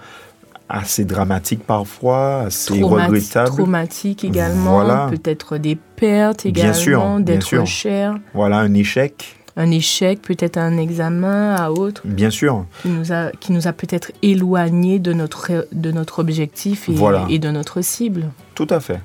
assez 0.78 1.04
dramatiques 1.04 1.64
parfois, 1.64 2.42
assez 2.46 2.74
Traumati- 2.74 3.06
regrettables. 3.06 3.48
Traumatiques 3.50 4.24
également, 4.24 4.72
Voilà. 4.84 5.06
peut-être 5.10 5.56
des 5.58 5.76
pertes 5.76 6.42
Bien 6.46 6.50
également, 6.50 6.74
sûr, 6.74 7.00
bien 7.02 7.20
d'être 7.20 7.42
sûr. 7.46 7.66
cher, 7.66 8.14
Voilà, 8.34 8.58
un 8.58 8.74
échec, 8.74 9.36
un 9.56 9.70
échec, 9.70 10.20
peut-être 10.20 10.58
un 10.58 10.76
examen 10.76 11.54
à 11.54 11.70
autre, 11.70 12.02
bien 12.04 12.30
sûr. 12.30 12.66
qui 12.82 12.88
nous 12.88 13.12
a, 13.12 13.30
qui 13.32 13.52
nous 13.52 13.68
a 13.68 13.72
peut-être 13.72 14.10
éloignés 14.22 14.98
de 14.98 15.12
notre, 15.12 15.66
de 15.72 15.92
notre 15.92 16.18
objectif 16.18 16.88
et, 16.88 16.92
Voilà. 16.92 17.26
et 17.30 17.38
de 17.38 17.50
notre 17.50 17.80
cible. 17.80 18.30
Tout 18.54 18.66
à 18.70 18.80
fait. 18.80 19.00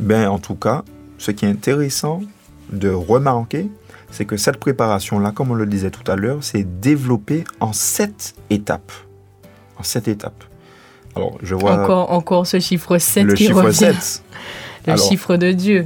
Ben, 0.00 0.28
en 0.28 0.38
tout 0.38 0.56
cas, 0.56 0.82
ce 1.18 1.30
qui 1.30 1.44
est 1.44 1.48
intéressant 1.48 2.20
de 2.72 2.90
remarquer, 2.90 3.70
c'est 4.10 4.24
que 4.24 4.36
cette 4.36 4.56
préparation-là, 4.58 5.30
comme 5.30 5.50
on 5.52 5.54
le 5.54 5.66
disait 5.66 5.90
tout 5.90 6.10
à 6.10 6.16
l'heure, 6.16 6.38
c'est 6.40 6.80
développée 6.80 7.44
en 7.60 7.72
sept 7.72 8.34
étapes. 8.50 8.92
En 9.78 9.82
sept 9.82 10.08
étapes. 10.08 10.44
Alors, 11.16 11.38
je 11.42 11.54
vois 11.54 11.82
Encore, 11.82 12.12
encore 12.12 12.46
ce 12.46 12.60
chiffre 12.60 12.98
7 12.98 13.24
le 13.24 13.34
qui 13.34 13.46
chiffre 13.46 13.62
revient. 13.62 13.92
7. 13.94 14.22
Le 14.86 14.92
Alors, 14.92 15.08
chiffre 15.08 15.36
de 15.36 15.50
Dieu. 15.50 15.84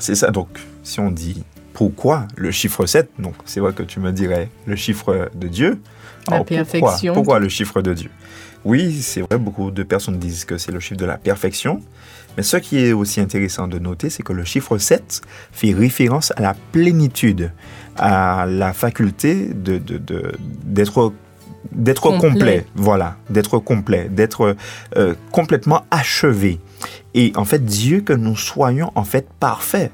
C'est 0.00 0.16
ça, 0.16 0.30
donc, 0.32 0.48
si 0.82 0.98
on 0.98 1.10
dit 1.12 1.44
pourquoi 1.74 2.26
le 2.36 2.50
chiffre 2.50 2.86
7, 2.86 3.10
donc 3.20 3.34
c'est 3.44 3.60
vrai 3.60 3.72
que 3.72 3.84
tu 3.84 4.00
me 4.00 4.10
dirais 4.10 4.48
le 4.66 4.74
chiffre 4.74 5.30
de 5.34 5.46
Dieu. 5.48 5.80
La 6.28 6.34
Alors, 6.36 6.46
pourquoi- 6.46 6.64
perfection. 6.64 7.14
Pourquoi, 7.14 7.38
le 7.38 7.48
chiffre 7.48 7.80
de 7.82 7.94
Dieu? 7.94 8.10
Oui, 8.64 9.00
c'est 9.00 9.20
vrai, 9.20 9.38
beaucoup 9.38 9.70
de 9.70 9.82
personnes 9.84 10.18
disent 10.18 10.44
que 10.44 10.58
c'est 10.58 10.72
le 10.72 10.80
chiffre 10.80 10.98
de 11.00 11.04
la 11.06 11.18
perfection. 11.18 11.80
Mais 12.36 12.42
ce 12.42 12.56
qui 12.56 12.78
est 12.78 12.92
aussi 12.92 13.20
intéressant 13.20 13.68
de 13.68 13.78
noter, 13.78 14.08
c'est 14.10 14.22
que 14.22 14.32
le 14.32 14.44
chiffre 14.44 14.78
7 14.78 15.20
fait 15.52 15.72
référence 15.72 16.32
à 16.36 16.40
la 16.42 16.54
plénitude, 16.72 17.52
à 17.96 18.46
la 18.48 18.72
faculté 18.72 19.50
de, 19.54 19.78
de- 19.78 19.98
de- 19.98 20.32
d'être 21.70 22.10
complet. 22.18 22.66
voilà, 22.74 23.16
d'être 23.30 23.58
complet, 23.58 24.08
d'être 24.10 24.56
euh, 24.96 25.14
complètement 25.30 25.84
achevé. 25.90 26.58
Et 27.14 27.32
en 27.36 27.44
fait, 27.44 27.64
Dieu 27.64 28.00
que 28.00 28.12
nous 28.12 28.36
soyons 28.36 28.90
en 28.94 29.04
fait 29.04 29.26
parfaits 29.38 29.92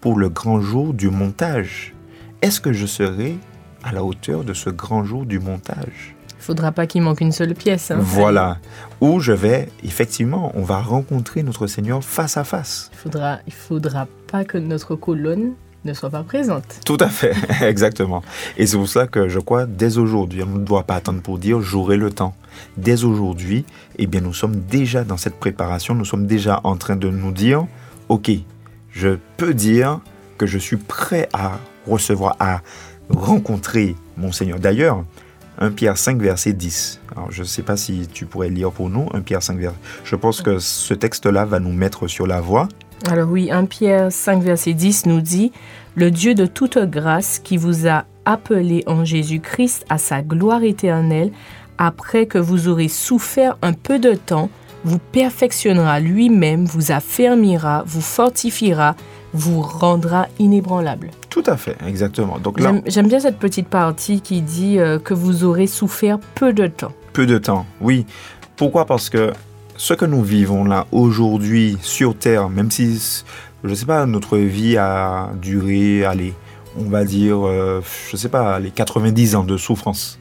pour 0.00 0.16
le 0.18 0.28
grand 0.28 0.60
jour 0.60 0.94
du 0.94 1.10
montage. 1.10 1.94
Est-ce 2.42 2.60
que 2.60 2.72
je 2.72 2.86
serai 2.86 3.36
à 3.82 3.92
la 3.92 4.04
hauteur 4.04 4.44
de 4.44 4.54
ce 4.54 4.70
grand 4.70 5.04
jour 5.04 5.26
du 5.26 5.40
montage? 5.40 6.14
Il 6.40 6.44
faudra 6.44 6.70
pas 6.70 6.86
qu'il 6.86 7.02
manque 7.02 7.20
une 7.20 7.32
seule 7.32 7.54
pièce. 7.54 7.90
hein. 7.90 7.98
Voilà. 8.00 8.58
Où 9.00 9.18
je 9.18 9.32
vais, 9.32 9.68
effectivement, 9.84 10.52
on 10.54 10.62
va 10.62 10.78
rencontrer 10.80 11.42
notre 11.42 11.66
Seigneur 11.66 12.02
face 12.04 12.36
à 12.36 12.44
face. 12.44 12.90
Il 12.94 12.98
faudra, 12.98 13.38
il 13.46 13.52
faudra 13.52 14.06
pas 14.30 14.44
que 14.44 14.56
notre 14.56 14.94
colonne 14.94 15.54
soit 15.94 16.10
pas 16.10 16.22
présente. 16.22 16.80
Tout 16.84 16.96
à 17.00 17.08
fait, 17.08 17.34
exactement. 17.62 18.22
Et 18.56 18.66
c'est 18.66 18.76
pour 18.76 18.88
ça 18.88 19.06
que 19.06 19.28
je 19.28 19.38
crois, 19.38 19.66
dès 19.66 19.98
aujourd'hui, 19.98 20.42
on 20.42 20.58
ne 20.58 20.64
doit 20.64 20.84
pas 20.84 20.96
attendre 20.96 21.22
pour 21.22 21.38
dire 21.38 21.60
j'aurai 21.60 21.96
le 21.96 22.10
temps. 22.10 22.34
Dès 22.76 23.04
aujourd'hui, 23.04 23.64
eh 23.98 24.06
bien, 24.06 24.20
nous 24.20 24.34
sommes 24.34 24.56
déjà 24.56 25.04
dans 25.04 25.16
cette 25.16 25.38
préparation, 25.38 25.94
nous 25.94 26.04
sommes 26.04 26.26
déjà 26.26 26.60
en 26.64 26.76
train 26.76 26.96
de 26.96 27.08
nous 27.08 27.32
dire, 27.32 27.66
ok, 28.08 28.30
je 28.90 29.18
peux 29.36 29.54
dire 29.54 30.00
que 30.38 30.46
je 30.46 30.58
suis 30.58 30.76
prêt 30.76 31.28
à 31.32 31.58
recevoir, 31.86 32.36
à 32.40 32.62
rencontrer 33.10 33.94
mon 34.16 34.32
Seigneur. 34.32 34.58
D'ailleurs, 34.58 35.04
1 35.60 35.72
Pierre 35.72 35.98
5, 35.98 36.20
verset 36.20 36.52
10. 36.52 37.00
Alors, 37.16 37.30
je 37.30 37.40
ne 37.40 37.46
sais 37.46 37.62
pas 37.62 37.76
si 37.76 38.08
tu 38.12 38.26
pourrais 38.26 38.48
lire 38.48 38.70
pour 38.70 38.90
nous 38.90 39.08
1 39.12 39.20
Pierre 39.22 39.42
5, 39.42 39.58
verset. 39.58 39.76
Je 40.04 40.16
pense 40.16 40.40
que 40.40 40.58
ce 40.58 40.94
texte-là 40.94 41.44
va 41.44 41.58
nous 41.58 41.72
mettre 41.72 42.06
sur 42.06 42.26
la 42.26 42.40
voie. 42.40 42.68
Alors 43.06 43.28
oui, 43.30 43.50
1 43.50 43.66
Pierre 43.66 44.12
5, 44.12 44.42
verset 44.42 44.74
10 44.74 45.06
nous 45.06 45.20
dit, 45.20 45.52
Le 45.94 46.10
Dieu 46.10 46.34
de 46.34 46.46
toute 46.46 46.78
grâce 46.78 47.38
qui 47.38 47.56
vous 47.56 47.86
a 47.86 48.04
appelé 48.24 48.82
en 48.86 49.04
Jésus-Christ 49.04 49.86
à 49.88 49.98
sa 49.98 50.20
gloire 50.20 50.62
éternelle, 50.62 51.30
après 51.78 52.26
que 52.26 52.38
vous 52.38 52.68
aurez 52.68 52.88
souffert 52.88 53.56
un 53.62 53.72
peu 53.72 53.98
de 53.98 54.14
temps, 54.14 54.50
vous 54.84 54.98
perfectionnera 54.98 56.00
lui-même, 56.00 56.64
vous 56.64 56.92
affermira, 56.92 57.84
vous 57.86 58.00
fortifiera, 58.00 58.96
vous 59.32 59.60
rendra 59.60 60.26
inébranlable. 60.38 61.10
Tout 61.30 61.44
à 61.46 61.56
fait, 61.56 61.76
exactement. 61.86 62.38
Donc 62.38 62.60
là, 62.60 62.74
J'aime 62.86 63.08
bien 63.08 63.20
cette 63.20 63.38
petite 63.38 63.68
partie 63.68 64.20
qui 64.20 64.42
dit 64.42 64.78
euh, 64.78 64.98
que 64.98 65.14
vous 65.14 65.44
aurez 65.44 65.66
souffert 65.66 66.18
peu 66.34 66.52
de 66.52 66.66
temps. 66.66 66.92
peu 67.12 67.26
de 67.26 67.38
temps, 67.38 67.64
oui. 67.80 68.06
Pourquoi? 68.56 68.86
Parce 68.86 69.08
que 69.08 69.32
ce 69.78 69.94
que 69.94 70.04
nous 70.04 70.22
vivons 70.24 70.64
là 70.64 70.86
aujourd'hui 70.90 71.78
sur 71.80 72.16
Terre, 72.16 72.48
même 72.50 72.68
si, 72.68 73.22
je 73.62 73.70
ne 73.70 73.74
sais 73.76 73.86
pas, 73.86 74.04
notre 74.06 74.36
vie 74.36 74.76
a 74.76 75.30
duré, 75.40 76.04
allez, 76.04 76.34
on 76.76 76.90
va 76.90 77.04
dire, 77.04 77.46
euh, 77.46 77.80
je 78.08 78.16
ne 78.16 78.18
sais 78.18 78.28
pas, 78.28 78.58
les 78.58 78.72
90 78.72 79.36
ans 79.36 79.44
de 79.44 79.56
souffrance 79.56 80.18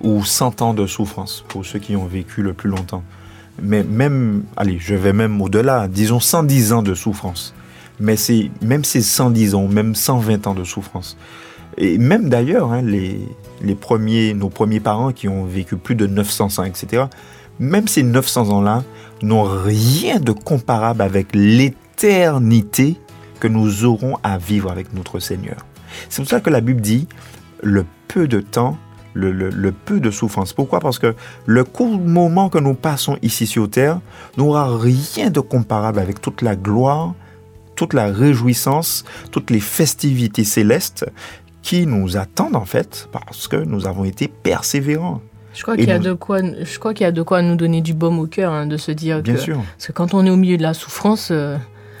ou 0.00 0.24
100 0.24 0.62
ans 0.62 0.72
de 0.72 0.86
souffrance 0.86 1.44
pour 1.48 1.66
ceux 1.66 1.78
qui 1.78 1.96
ont 1.96 2.06
vécu 2.06 2.42
le 2.42 2.54
plus 2.54 2.70
longtemps. 2.70 3.02
Mais 3.60 3.82
même, 3.82 4.44
allez, 4.56 4.78
je 4.78 4.94
vais 4.94 5.12
même 5.12 5.40
au-delà, 5.42 5.86
disons 5.86 6.18
110 6.18 6.72
ans 6.72 6.82
de 6.82 6.94
souffrance. 6.94 7.54
Mais 8.00 8.16
c'est 8.16 8.50
même 8.62 8.84
ces 8.84 9.02
110 9.02 9.54
ans, 9.54 9.68
même 9.68 9.94
120 9.94 10.46
ans 10.46 10.54
de 10.54 10.64
souffrance. 10.64 11.18
Et 11.76 11.98
même 11.98 12.30
d'ailleurs, 12.30 12.72
hein, 12.72 12.80
les, 12.80 13.20
les 13.60 13.74
premiers, 13.74 14.32
nos 14.32 14.48
premiers 14.48 14.80
parents 14.80 15.12
qui 15.12 15.28
ont 15.28 15.44
vécu 15.44 15.76
plus 15.76 15.94
de 15.94 16.06
900 16.06 16.60
ans, 16.60 16.64
etc., 16.64 17.04
même 17.58 17.88
ces 17.88 18.02
900 18.02 18.50
ans-là 18.50 18.84
n'ont 19.22 19.44
rien 19.44 20.20
de 20.20 20.32
comparable 20.32 21.02
avec 21.02 21.28
l'éternité 21.34 22.96
que 23.40 23.48
nous 23.48 23.84
aurons 23.84 24.16
à 24.22 24.38
vivre 24.38 24.70
avec 24.70 24.92
notre 24.92 25.18
Seigneur. 25.18 25.64
C'est 26.08 26.22
pour 26.22 26.30
ça 26.30 26.40
que 26.40 26.50
la 26.50 26.60
Bible 26.60 26.80
dit 26.80 27.08
le 27.62 27.84
peu 28.08 28.28
de 28.28 28.40
temps, 28.40 28.76
le, 29.14 29.70
peu 29.72 30.00
de 30.00 30.10
souffrance. 30.10 30.52
Pourquoi? 30.52 30.80
Parce 30.80 30.98
que 30.98 31.14
le 31.46 31.64
court 31.64 31.98
moment 31.98 32.48
que 32.48 32.58
nous 32.58 32.74
passons 32.74 33.18
ici 33.22 33.46
sur 33.46 33.68
terre 33.68 34.00
n'aura 34.36 34.76
rien 34.78 35.30
de 35.30 35.40
comparable 35.40 35.98
avec 35.98 36.20
toute 36.20 36.42
la 36.42 36.56
gloire, 36.56 37.14
toute 37.74 37.94
la 37.94 38.06
réjouissance, 38.06 39.04
toutes 39.30 39.50
les 39.50 39.60
festivités 39.60 40.44
célestes 40.44 41.06
qui 41.62 41.86
nous 41.86 42.16
attendent 42.16 42.56
en 42.56 42.64
fait 42.64 43.08
parce 43.12 43.48
que 43.48 43.56
nous 43.56 43.86
avons 43.86 44.04
été 44.04 44.28
persévérants. 44.28 45.20
Je 45.58 45.62
crois 45.64 45.76
qu'il 45.76 45.88
y 45.88 45.90
a 45.90 45.98
nous- 45.98 46.04
de 46.04 46.12
quoi, 46.12 46.38
je 46.40 46.78
crois 46.78 46.94
qu'il 46.94 47.02
y 47.04 47.08
a 47.08 47.12
de 47.12 47.20
quoi 47.22 47.42
nous 47.42 47.56
donner 47.56 47.80
du 47.80 47.92
baume 47.94 48.20
au 48.20 48.26
cœur, 48.28 48.52
hein, 48.52 48.66
de 48.66 48.76
se 48.76 48.92
dire 48.92 49.22
Bien 49.22 49.34
que, 49.34 49.40
sûr. 49.40 49.56
parce 49.76 49.88
que 49.88 49.92
quand 49.92 50.14
on 50.14 50.24
est 50.24 50.30
au 50.30 50.36
milieu 50.36 50.56
de 50.56 50.62
la 50.62 50.72
souffrance, 50.72 51.30
euh, 51.32 51.56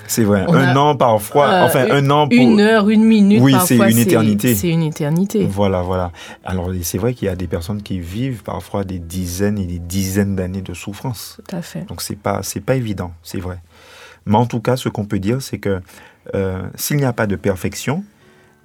C'est 0.06 0.22
vrai. 0.22 0.44
On 0.46 0.54
un 0.54 0.76
a- 0.76 0.78
an 0.78 0.94
parfois, 0.96 1.48
euh, 1.48 1.64
enfin 1.64 1.86
un 1.90 2.08
an 2.10 2.28
pour... 2.28 2.38
une 2.38 2.60
heure, 2.60 2.88
une 2.88 3.02
minute, 3.04 3.42
Oui, 3.42 3.54
c'est 3.66 3.76
une 3.76 3.98
éternité. 3.98 4.54
C'est 4.54 4.68
une 4.70 4.84
éternité. 4.84 5.44
Voilà, 5.44 5.82
voilà. 5.82 6.12
Alors 6.44 6.70
c'est 6.82 6.98
vrai 6.98 7.14
qu'il 7.14 7.26
y 7.26 7.30
a 7.30 7.34
des 7.36 7.48
personnes 7.48 7.82
qui 7.82 7.98
vivent 7.98 8.42
parfois 8.44 8.84
des 8.84 9.00
dizaines 9.00 9.58
et 9.58 9.66
des 9.66 9.80
dizaines 9.80 10.36
d'années 10.36 10.62
de 10.62 10.72
souffrance. 10.72 11.40
Tout 11.48 11.56
à 11.56 11.60
fait. 11.62 11.84
Donc 11.88 12.00
c'est 12.00 12.16
pas 12.16 12.40
c'est 12.44 12.60
pas 12.64 12.76
évident, 12.76 13.10
c'est 13.24 13.40
vrai. 13.40 13.58
Mais 14.24 14.36
en 14.36 14.46
tout 14.46 14.60
cas, 14.60 14.76
ce 14.76 14.88
qu'on 14.88 15.04
peut 15.04 15.18
dire, 15.18 15.42
c'est 15.42 15.58
que 15.58 15.80
euh, 16.34 16.62
s'il 16.76 16.96
n'y 16.98 17.04
a 17.04 17.12
pas 17.12 17.26
de 17.26 17.34
perfection, 17.36 18.04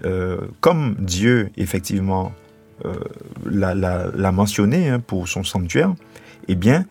euh, 0.06 0.38
comme 0.62 0.96
Dieu 1.00 1.50
effectivement 1.58 2.32
l'a- 3.46 3.74
l'a 3.76 4.32
mentionné 4.32 4.90
hein, 4.90 5.00
pour 5.00 5.28
son 5.28 5.44
sanctuaire, 5.44 5.94
eh 6.48 6.56
bien, 6.56 6.86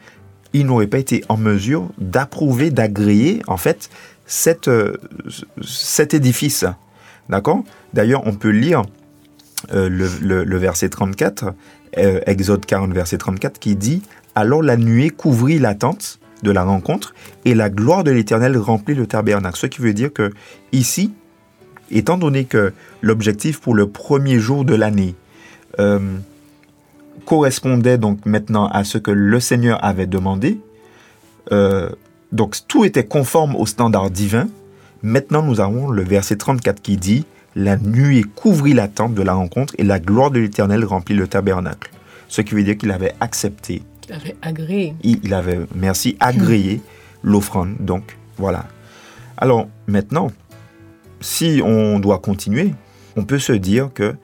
il 0.52 0.66
n'aurait 0.66 0.86
pas 0.86 0.98
été 0.98 1.24
en 1.28 1.36
mesure 1.36 1.88
d'approuver, 1.98 2.70
d'agréer 2.70 3.42
en 3.46 3.56
fait 3.56 3.90
cette, 4.26 4.68
euh, 4.68 4.96
cet 5.62 6.14
édifice. 6.14 6.64
D'accord? 7.28 7.64
D'ailleurs, 7.94 8.26
on 8.26 8.34
peut 8.34 8.50
lire 8.50 8.82
euh, 9.72 9.88
le, 9.88 10.56
verset 10.58 10.88
34, 10.88 11.54
euh, 11.98 12.20
Exode 12.26 12.66
40, 12.66 12.92
verset 12.92 13.18
34, 13.18 13.58
qui 13.58 13.76
dit 13.76 14.02
Alors 14.34 14.62
la 14.62 14.76
nuée 14.76 15.10
couvrit 15.10 15.58
la 15.58 15.74
tente 15.74 16.18
de 16.42 16.50
la 16.50 16.64
rencontre 16.64 17.14
et 17.44 17.54
la 17.54 17.70
gloire 17.70 18.02
de 18.04 18.10
l'Éternel 18.10 18.56
remplit 18.56 18.94
le 18.94 19.06
tabernacle. 19.06 19.56
Ce 19.58 19.66
qui 19.66 19.80
veut 19.80 19.94
dire 19.94 20.12
que 20.12 20.32
ici, 20.72 21.12
étant 21.90 22.18
donné 22.18 22.44
que 22.44 22.72
l'objectif 23.00 23.60
pour 23.60 23.74
le 23.74 23.86
premier 23.86 24.40
jour 24.40 24.64
de 24.64 24.74
l'année 24.74 25.14
euh, 25.78 26.18
correspondait 27.24 27.98
donc 27.98 28.24
maintenant 28.26 28.66
à 28.66 28.84
ce 28.84 28.98
que 28.98 29.10
le 29.10 29.40
Seigneur 29.40 29.82
avait 29.84 30.06
demandé, 30.06 30.58
euh, 31.50 31.90
donc 32.32 32.56
tout 32.68 32.84
était 32.84 33.04
conforme 33.04 33.56
au 33.56 33.66
standard 33.66 34.10
divin. 34.10 34.48
Maintenant, 35.02 35.42
nous 35.42 35.60
avons 35.60 35.90
le 35.90 36.02
verset 36.02 36.36
34 36.36 36.80
qui 36.80 36.96
dit 36.96 37.24
La 37.56 37.76
nuée 37.76 38.22
couvrit 38.22 38.72
la 38.72 38.88
tente 38.88 39.14
de 39.14 39.22
la 39.22 39.34
rencontre 39.34 39.74
et 39.78 39.84
la 39.84 39.98
gloire 39.98 40.30
de 40.30 40.40
l'Éternel 40.40 40.84
remplit 40.84 41.14
le 41.14 41.26
tabernacle. 41.26 41.90
Ce 42.28 42.40
qui 42.40 42.54
veut 42.54 42.62
dire 42.62 42.78
qu'il 42.78 42.90
avait 42.90 43.14
accepté, 43.20 43.82
Il 44.08 44.14
avait 44.14 44.36
agréé. 44.40 44.94
il 45.02 45.20
il 45.22 45.34
avait, 45.34 45.60
merci, 45.74 46.16
agréé 46.20 46.80
l'offrande. 47.22 47.74
Donc, 47.80 48.16
voilà. 48.38 48.66
Alors, 49.36 49.68
maintenant, 49.86 50.30
si 51.20 51.60
on 51.64 51.98
doit 51.98 52.18
continuer, 52.18 52.74
on 53.16 53.24
peut 53.24 53.38
se 53.38 53.52
dire 53.52 53.90
que 53.92 54.14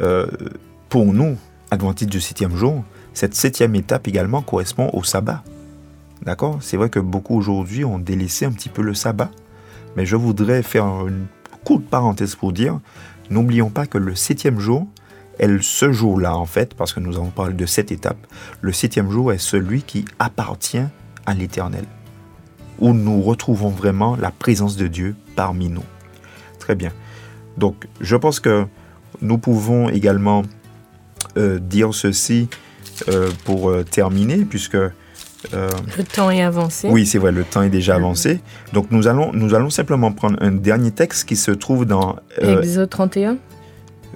euh, 0.00 0.26
pour 0.92 1.06
nous, 1.06 1.38
adventistes 1.70 2.10
du 2.10 2.20
septième 2.20 2.54
jour, 2.54 2.84
cette 3.14 3.34
septième 3.34 3.74
étape 3.74 4.06
également 4.08 4.42
correspond 4.42 4.90
au 4.92 5.02
sabbat. 5.02 5.42
D'accord? 6.20 6.58
C'est 6.60 6.76
vrai 6.76 6.90
que 6.90 7.00
beaucoup 7.00 7.34
aujourd'hui 7.34 7.82
ont 7.82 7.98
délaissé 7.98 8.44
un 8.44 8.52
petit 8.52 8.68
peu 8.68 8.82
le 8.82 8.92
sabbat, 8.92 9.30
mais 9.96 10.04
je 10.04 10.16
voudrais 10.16 10.62
faire 10.62 10.84
une 11.08 11.28
courte 11.64 11.86
parenthèse 11.86 12.34
pour 12.34 12.52
dire, 12.52 12.78
n'oublions 13.30 13.70
pas 13.70 13.86
que 13.86 13.96
le 13.96 14.14
septième 14.14 14.60
jour, 14.60 14.86
est 15.38 15.62
ce 15.62 15.92
jour-là 15.92 16.36
en 16.36 16.44
fait, 16.44 16.74
parce 16.74 16.92
que 16.92 17.00
nous 17.00 17.16
avons 17.16 17.30
parlé 17.30 17.54
de 17.54 17.64
cette 17.64 17.90
étape, 17.90 18.18
le 18.60 18.72
septième 18.74 19.10
jour 19.10 19.32
est 19.32 19.38
celui 19.38 19.84
qui 19.84 20.04
appartient 20.18 20.84
à 21.24 21.32
l'Éternel, 21.32 21.86
où 22.80 22.92
nous 22.92 23.22
retrouvons 23.22 23.70
vraiment 23.70 24.14
la 24.14 24.30
présence 24.30 24.76
de 24.76 24.88
Dieu 24.88 25.16
parmi 25.36 25.70
nous. 25.70 25.84
Très 26.58 26.74
bien. 26.74 26.92
Donc, 27.56 27.88
je 28.02 28.14
pense 28.14 28.40
que 28.40 28.66
nous 29.22 29.38
pouvons 29.38 29.88
également 29.88 30.42
euh, 31.36 31.58
dire 31.58 31.94
ceci 31.94 32.48
euh, 33.08 33.30
pour 33.44 33.70
euh, 33.70 33.84
terminer, 33.84 34.38
puisque 34.44 34.76
Le 35.52 36.04
temps 36.04 36.30
est 36.30 36.42
avancé. 36.42 36.88
oui, 36.88 37.04
c'est 37.06 37.18
vrai, 37.18 37.32
le 37.32 37.44
temps 37.44 37.62
est 37.62 37.70
déjà 37.70 37.96
avancé. 37.96 38.40
Donc 38.72 38.90
nous 38.90 39.08
allons, 39.08 39.32
nous 39.32 39.54
allons 39.54 39.70
simplement 39.70 40.12
prendre 40.12 40.36
un 40.40 40.52
dernier 40.52 40.92
texte 40.92 41.26
qui 41.28 41.36
se 41.36 41.50
trouve 41.50 41.84
dans... 41.84 42.16
Exode 42.38 42.90
31. 42.90 43.38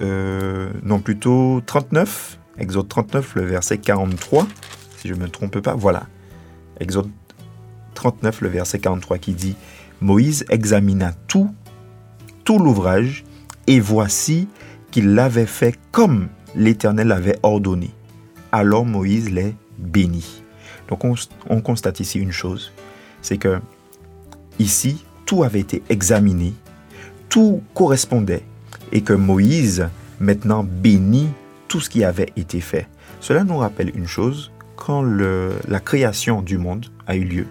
euh, 0.01 0.69
non, 0.83 0.99
plutôt 0.99 1.61
39. 1.65 2.39
Exode 2.59 2.87
39, 2.87 3.35
le 3.35 3.45
verset 3.45 3.77
43, 3.77 4.47
si 4.97 5.07
je 5.09 5.13
ne 5.13 5.19
me 5.19 5.27
trompe 5.29 5.59
pas. 5.59 5.75
Voilà. 5.75 6.03
Exode 6.79 7.09
39, 7.93 8.41
le 8.41 8.49
verset 8.49 8.79
43 8.79 9.17
qui 9.17 9.33
dit 9.33 9.55
Moïse 10.01 10.45
examina 10.49 11.11
tout, 11.27 11.53
tout 12.43 12.57
l'ouvrage, 12.59 13.25
et 13.67 13.79
voici 13.79 14.47
qu'il 14.91 15.13
l'avait 15.13 15.45
fait 15.45 15.77
comme 15.91 16.29
l'Éternel 16.57 17.07
l'avait 17.07 17.37
ordonné. 17.43 17.91
Alors 18.51 18.85
Moïse 18.85 19.29
les 19.29 19.55
bénit. 19.77 20.41
Donc 20.89 21.05
on, 21.05 21.13
on 21.49 21.61
constate 21.61 21.99
ici 21.99 22.19
une 22.19 22.31
chose, 22.31 22.71
c'est 23.21 23.37
que 23.37 23.59
ici, 24.59 25.03
tout 25.25 25.43
avait 25.43 25.59
été 25.59 25.83
examiné, 25.89 26.53
tout 27.29 27.61
correspondait, 27.73 28.43
et 28.91 29.01
que 29.01 29.13
Moïse 29.13 29.87
maintenant 30.19 30.63
bénit 30.63 31.27
tout 31.67 31.79
ce 31.81 31.89
qui 31.89 32.03
avait 32.03 32.31
été 32.37 32.61
fait. 32.61 32.87
Cela 33.19 33.43
nous 33.43 33.57
rappelle 33.57 33.91
une 33.95 34.07
chose, 34.07 34.51
quand 34.77 35.01
le- 35.01 35.53
la 35.67 35.79
création 35.79 36.41
du 36.41 36.57
monde 36.57 36.85
a 37.05 37.15
eu 37.15 37.23
lieu, 37.25 37.47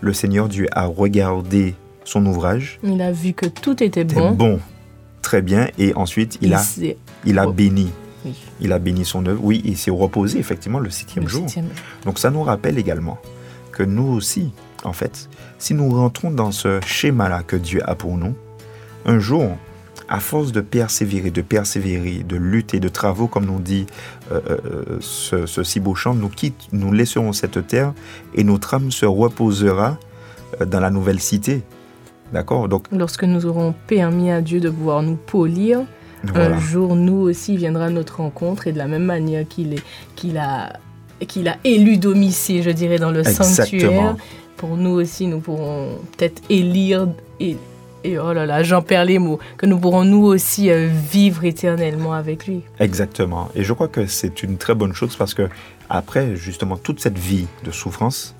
le 0.00 0.12
Seigneur 0.14 0.48
Dieu 0.48 0.66
a 0.72 0.86
regardé 0.86 1.74
son 2.04 2.24
ouvrage, 2.24 2.78
Il 2.82 3.00
a 3.02 3.12
vu 3.12 3.34
que 3.34 3.46
tout 3.46 3.82
était 3.82 4.04
bon. 4.04 4.30
bon, 4.32 4.58
très 5.20 5.42
bien, 5.42 5.68
et 5.78 5.94
ensuite 5.94 6.38
il 6.40 6.54
a, 6.54 6.62
il 7.26 7.38
a 7.38 7.46
Oh. 7.46 7.52
béni. 7.52 7.90
Oui, 8.24 8.34
Il 8.60 8.72
a 8.72 8.78
béni 8.78 9.04
son 9.04 9.24
œuvre. 9.26 9.40
Oui, 9.42 9.62
il 9.64 9.76
s'est 9.76 9.90
reposé 9.90 10.38
effectivement 10.38 10.78
le 10.78 10.90
septième 10.90 11.24
le 11.24 11.30
jour. 11.30 11.42
septième. 11.42 11.68
Donc 12.04 12.18
ça 12.18 12.30
nous 12.30 12.42
rappelle 12.42 12.78
également 12.78 13.18
que 13.72 13.82
nous 13.82 14.06
aussi, 14.08 14.52
en 14.84 14.92
fait, 14.92 15.28
si 15.58 15.74
nous 15.74 15.88
rentrons 15.90 16.30
dans 16.30 16.52
ce 16.52 16.80
schéma-là 16.84 17.42
que 17.42 17.56
Dieu 17.56 17.80
a 17.88 17.94
pour 17.94 18.16
nous, 18.16 18.34
un 19.06 19.18
jour, 19.18 19.56
à 20.08 20.18
force 20.18 20.50
de 20.52 20.60
persévérer, 20.60 21.30
de 21.30 21.40
persévérer, 21.40 22.24
de 22.24 22.36
lutter, 22.36 22.80
de 22.80 22.88
travaux, 22.88 23.28
comme 23.28 23.46
nous 23.46 23.60
dit 23.60 23.86
euh, 24.32 24.40
euh, 24.48 24.98
ce, 25.00 25.46
ce 25.46 25.62
si 25.62 25.78
beau 25.78 25.94
chant, 25.94 26.14
nous, 26.14 26.28
quitte, 26.28 26.68
nous 26.72 26.92
laisserons 26.92 27.32
cette 27.32 27.66
terre 27.66 27.94
et 28.34 28.42
notre 28.42 28.74
âme 28.74 28.90
se 28.90 29.06
reposera 29.06 29.98
euh, 30.60 30.64
dans 30.64 30.80
la 30.80 30.90
nouvelle 30.90 31.20
cité. 31.20 31.62
D'accord? 32.32 32.68
Donc 32.68 32.86
Lorsque 32.92 33.24
nous 33.24 33.46
aurons 33.46 33.72
permis 33.86 34.30
à 34.30 34.40
Dieu 34.40 34.60
de 34.60 34.68
pouvoir 34.70 35.02
nous 35.02 35.16
polir, 35.16 35.82
voilà. 36.24 36.56
un 36.56 36.60
jour, 36.60 36.96
nous 36.96 37.16
aussi, 37.20 37.56
viendra 37.56 37.86
à 37.86 37.90
notre 37.90 38.16
rencontre 38.18 38.66
et 38.66 38.72
de 38.72 38.78
la 38.78 38.86
même 38.86 39.04
manière 39.04 39.46
qu'il 39.48 39.74
est- 39.74 39.82
qu'il 40.16 40.36
a, 40.38 40.74
qu'il 41.28 41.48
a 41.48 41.56
élu 41.64 41.96
domicile, 41.98 42.62
je 42.62 42.70
dirais, 42.70 42.98
dans 42.98 43.10
le 43.10 43.22
sanctuaire, 43.24 44.16
pour 44.56 44.76
nous 44.76 44.90
aussi, 44.90 45.26
nous 45.26 45.40
pourrons 45.40 45.96
peut-être 46.16 46.42
élire 46.50 47.08
et, 47.40 47.56
et 48.04 48.18
oh 48.18 48.32
là 48.32 48.46
là, 48.46 48.62
j'en 48.62 48.82
perds 48.82 49.04
les 49.06 49.18
mots, 49.18 49.38
que 49.56 49.66
nous 49.66 49.78
pourrons 49.78 50.04
nous 50.04 50.24
aussi 50.24 50.70
euh, 50.70 50.88
vivre 51.12 51.44
éternellement 51.44 52.12
avec 52.14 52.46
lui. 52.46 52.62
Exactement. 52.78 53.48
Et 53.54 53.64
je 53.64 53.72
crois 53.72 53.88
que 53.88 54.06
c'est 54.06 54.42
une 54.42 54.56
très 54.58 54.74
bonne 54.74 54.92
chose 54.94 55.16
parce 55.16 55.34
que 55.34 55.48
après 55.88 56.36
justement 56.36 56.76
toute 56.76 57.00
cette 57.00 57.18
vie 57.18 57.46
de 57.64 57.70
souffrance, 57.70 58.34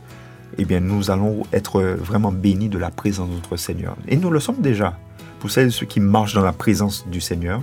eh 0.59 0.65
bien 0.65 0.81
nous 0.81 1.11
allons 1.11 1.43
être 1.53 1.81
vraiment 1.83 2.33
bénis 2.33 2.69
de 2.69 2.79
la 2.79 2.91
présence 2.91 3.29
de 3.29 3.35
notre 3.35 3.57
Seigneur. 3.57 3.97
Et 4.09 4.17
nous 4.17 4.31
le 4.31 4.41
sommes 4.41 4.61
déjà. 4.61 4.99
Pour 5.41 5.51
celles 5.51 5.69
et 5.69 5.71
ceux 5.71 5.87
qui 5.87 6.01
marchent 6.01 6.35
dans 6.35 6.45
la 6.45 6.53
présence 6.53 7.07
du 7.09 7.21
Seigneur, 7.21 7.63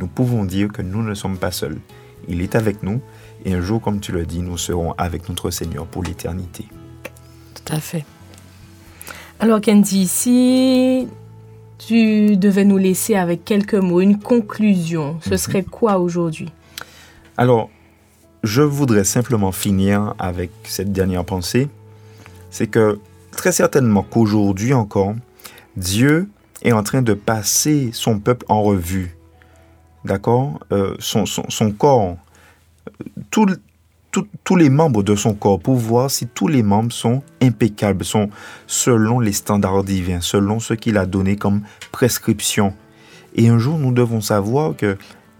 nous 0.00 0.06
pouvons 0.06 0.44
dire 0.44 0.72
que 0.72 0.82
nous 0.82 1.02
ne 1.02 1.14
sommes 1.14 1.36
pas 1.36 1.52
seuls. 1.52 1.78
Il 2.26 2.40
est 2.40 2.54
avec 2.54 2.82
nous 2.82 3.00
et 3.44 3.54
un 3.54 3.60
jour, 3.60 3.80
comme 3.80 4.00
tu 4.00 4.12
le 4.12 4.24
dis, 4.24 4.40
nous 4.40 4.58
serons 4.58 4.92
avec 4.98 5.28
notre 5.28 5.50
Seigneur 5.50 5.86
pour 5.86 6.02
l'éternité. 6.02 6.64
Tout 7.54 7.72
à 7.72 7.80
fait. 7.80 8.04
Alors, 9.40 9.60
Candy, 9.60 10.08
si 10.08 11.06
tu 11.78 12.36
devais 12.36 12.64
nous 12.64 12.78
laisser 12.78 13.14
avec 13.14 13.44
quelques 13.44 13.74
mots, 13.74 14.00
une 14.00 14.18
conclusion, 14.18 15.18
ce 15.20 15.36
serait 15.36 15.62
quoi 15.62 15.98
aujourd'hui? 15.98 16.50
Alors, 17.36 17.70
je 18.42 18.62
voudrais 18.62 19.04
simplement 19.04 19.52
finir 19.52 20.14
avec 20.18 20.50
cette 20.64 20.92
dernière 20.92 21.24
pensée. 21.24 21.68
C'est 22.50 22.66
que 22.66 22.98
très 23.30 23.52
certainement 23.52 24.02
qu'aujourd'hui 24.02 24.72
encore, 24.72 25.14
Dieu 25.76 26.28
est 26.62 26.72
en 26.72 26.82
train 26.82 27.02
de 27.02 27.14
passer 27.14 27.90
son 27.92 28.18
peuple 28.18 28.44
en 28.48 28.62
revue. 28.62 29.16
D'accord? 30.04 30.60
Euh, 30.72 30.94
son, 30.98 31.26
son- 31.26 31.48
son 31.48 31.70
corps, 31.72 32.16
tout, 33.30 33.46
tout- 34.10 34.26
tous 34.44 34.56
les 34.56 34.70
membres 34.70 35.02
de 35.02 35.14
son 35.14 35.34
corps, 35.34 35.60
pour 35.60 35.74
voir 35.76 36.10
si 36.10 36.26
tous 36.26 36.48
les 36.48 36.62
membres 36.62 36.92
sont 36.92 37.22
impeccables, 37.42 38.04
sont 38.04 38.30
selon 38.66 39.20
les 39.20 39.32
standards 39.32 39.84
divins, 39.84 40.20
selon 40.20 40.60
ce 40.60 40.74
qu'il 40.74 40.96
a 40.98 41.06
donné 41.06 41.36
comme 41.36 41.62
prescription. 41.92 42.72
Et 43.34 43.48
un 43.48 43.58
jour, 43.58 43.78
nous 43.78 43.92
devons 43.92 44.20
savoir 44.20 44.74
que 44.76 44.96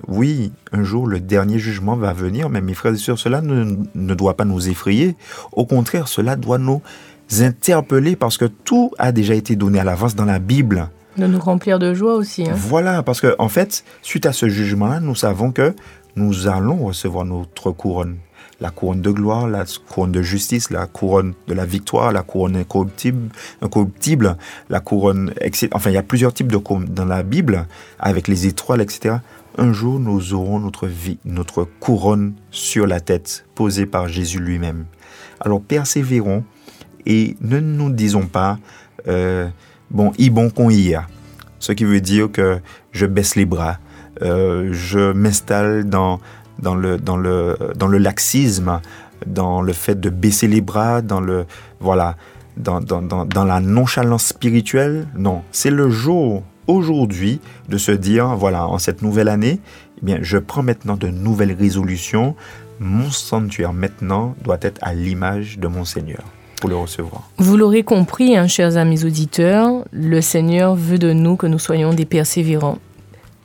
oui, 0.07 0.53
un 0.73 0.85
jour 0.85 1.07
le 1.09 1.19
dernier 1.19 1.59
jugement 1.59 1.97
va 1.97 2.13
venir, 2.13 2.51
mais 2.51 2.61
mes 2.61 2.75
frères 2.75 2.93
et 2.95 2.99
sœurs, 2.99 3.19
cela 3.19 3.41
ne, 3.41 3.75
ne 3.95 4.15
doit 4.15 4.37
pas 4.37 4.45
nous 4.45 4.69
effrayer. 4.69 5.17
Au 5.51 5.67
contraire, 5.67 6.07
cela 6.07 6.37
doit 6.37 6.59
nous 6.59 6.83
interpeller 7.41 8.15
parce 8.15 8.37
que 8.39 8.45
tout 8.45 8.93
a 8.99 9.11
déjà 9.13 9.35
été 9.35 9.57
donné 9.57 9.81
à 9.81 9.85
l'avance 9.85 10.15
dans 10.15 10.25
la 10.25 10.39
Bible. 10.39 10.89
De 11.19 11.27
nous 11.27 11.41
remplir 11.41 11.79
de 11.79 11.95
joie 11.95 12.15
aussi. 12.15 12.49
hein. 12.49 12.55
Voilà, 12.55 13.03
parce 13.03 13.21
que 13.21 13.35
en 13.39 13.49
fait, 13.49 13.85
suite 14.03 14.25
à 14.25 14.33
ce 14.33 14.49
jugement-là, 14.49 15.01
nous 15.01 15.15
savons 15.17 15.51
que 15.53 15.75
nous 16.17 16.47
allons 16.49 16.77
recevoir 16.87 17.25
notre 17.25 17.73
couronne. 17.73 18.17
La 18.61 18.71
couronne 18.71 19.03
de 19.03 19.11
gloire, 19.11 19.47
la 19.49 19.65
couronne 19.89 20.11
de 20.11 20.23
justice, 20.23 20.71
la 20.71 20.87
couronne 20.87 21.35
de 21.47 21.55
la 21.55 21.65
victoire, 21.65 22.11
la 22.13 22.23
couronne 22.23 22.57
incorruptible, 22.57 23.29
incorruptible 23.63 24.37
la 24.69 24.81
couronne... 24.81 25.33
Enfin, 25.73 25.91
il 25.91 25.95
y 25.95 25.97
a 25.99 26.03
plusieurs 26.03 26.33
types 26.35 26.51
de 26.51 26.57
couronnes 26.57 26.87
dans 26.87 27.05
la 27.05 27.23
Bible, 27.23 27.67
avec 28.01 28.27
les 28.27 28.47
étoiles, 28.47 28.81
etc. 28.81 29.17
Un 29.59 29.73
jour, 29.73 30.01
nous 30.01 30.35
aurons 30.35 30.59
notre 30.59 30.87
vie, 30.89 31.19
notre 31.25 31.65
couronne 31.79 32.35
sur 32.51 32.87
la 32.89 32.99
tête, 32.99 33.45
posée 33.55 33.87
par 33.87 34.09
Jésus 34.09 34.41
lui-même. 34.41 34.87
Alors, 35.41 35.61
persévérons 35.61 36.43
et 37.07 37.37
ne 37.41 37.61
nous 37.61 37.91
disons 37.91 38.27
pas, 38.27 38.59
euh, 39.07 39.49
bon, 39.91 40.13
y 40.19 40.31
bon 40.31 40.51
qu'on 40.51 40.71
y 40.71 40.95
a. 40.95 41.07
Ce 41.59 41.73
qui 41.73 41.85
veut 41.85 42.01
dire 42.01 42.31
que 42.31 42.61
je 42.93 43.07
baisse 43.07 43.35
les 43.37 43.45
bras, 43.45 43.79
euh, 44.23 44.71
je 44.73 45.13
m'installe 45.13 45.89
dans, 45.89 46.21
dans, 46.59 46.75
le, 46.75 46.99
dans, 46.99 47.17
le, 47.17 47.57
dans 47.77 47.89
le 47.89 47.99
laxisme, 47.99 48.81
dans 49.27 49.61
le 49.61 49.73
fait 49.73 49.99
de 49.99 50.11
baisser 50.11 50.49
les 50.49 50.61
bras, 50.61 51.03
dans 51.03 51.21
le 51.21 51.47
voilà, 51.81 52.17
dans, 52.57 52.81
dans, 52.81 53.03
dans, 53.03 53.25
dans 53.25 53.45
la 53.45 53.61
nonchalance 53.61 54.27
spirituelle. 54.27 55.09
Non, 55.17 55.43
c'est 55.53 55.71
le 55.71 55.91
jour 55.91 56.43
aujourd'hui 56.67 57.41
de 57.69 57.79
se 57.79 57.93
dire 57.93 58.37
voilà, 58.37 58.67
en 58.67 58.79
cette 58.79 59.03
nouvelle 59.03 59.29
année, 59.29 59.61
eh 60.01 60.05
bien, 60.05 60.19
je 60.23 60.39
prends 60.39 60.63
maintenant 60.63 60.97
de 60.97 61.09
nouvelles 61.09 61.53
résolutions. 61.53 62.37
Mon 62.81 63.11
sanctuaire 63.11 63.73
maintenant 63.73 64.37
doit 64.45 64.59
être 64.61 64.79
à 64.83 64.95
l'image 64.95 65.59
de 65.59 65.67
mon 65.67 65.85
Seigneur 65.85 66.23
pour 66.61 66.71
le 66.71 66.77
recevoir. 66.77 67.23
Vous 67.39 67.57
l'aurez 67.57 67.83
compris, 67.83 68.37
hein, 68.37 68.47
chers 68.47 68.77
amis 68.77 69.05
auditeurs, 69.05 69.85
le 69.93 70.21
Seigneur 70.21 70.75
veut 70.75 70.99
de 70.99 71.13
nous 71.13 71.37
que 71.37 71.47
nous 71.47 71.59
soyons 71.59 71.93
des 71.95 72.05
persévérants, 72.05 72.79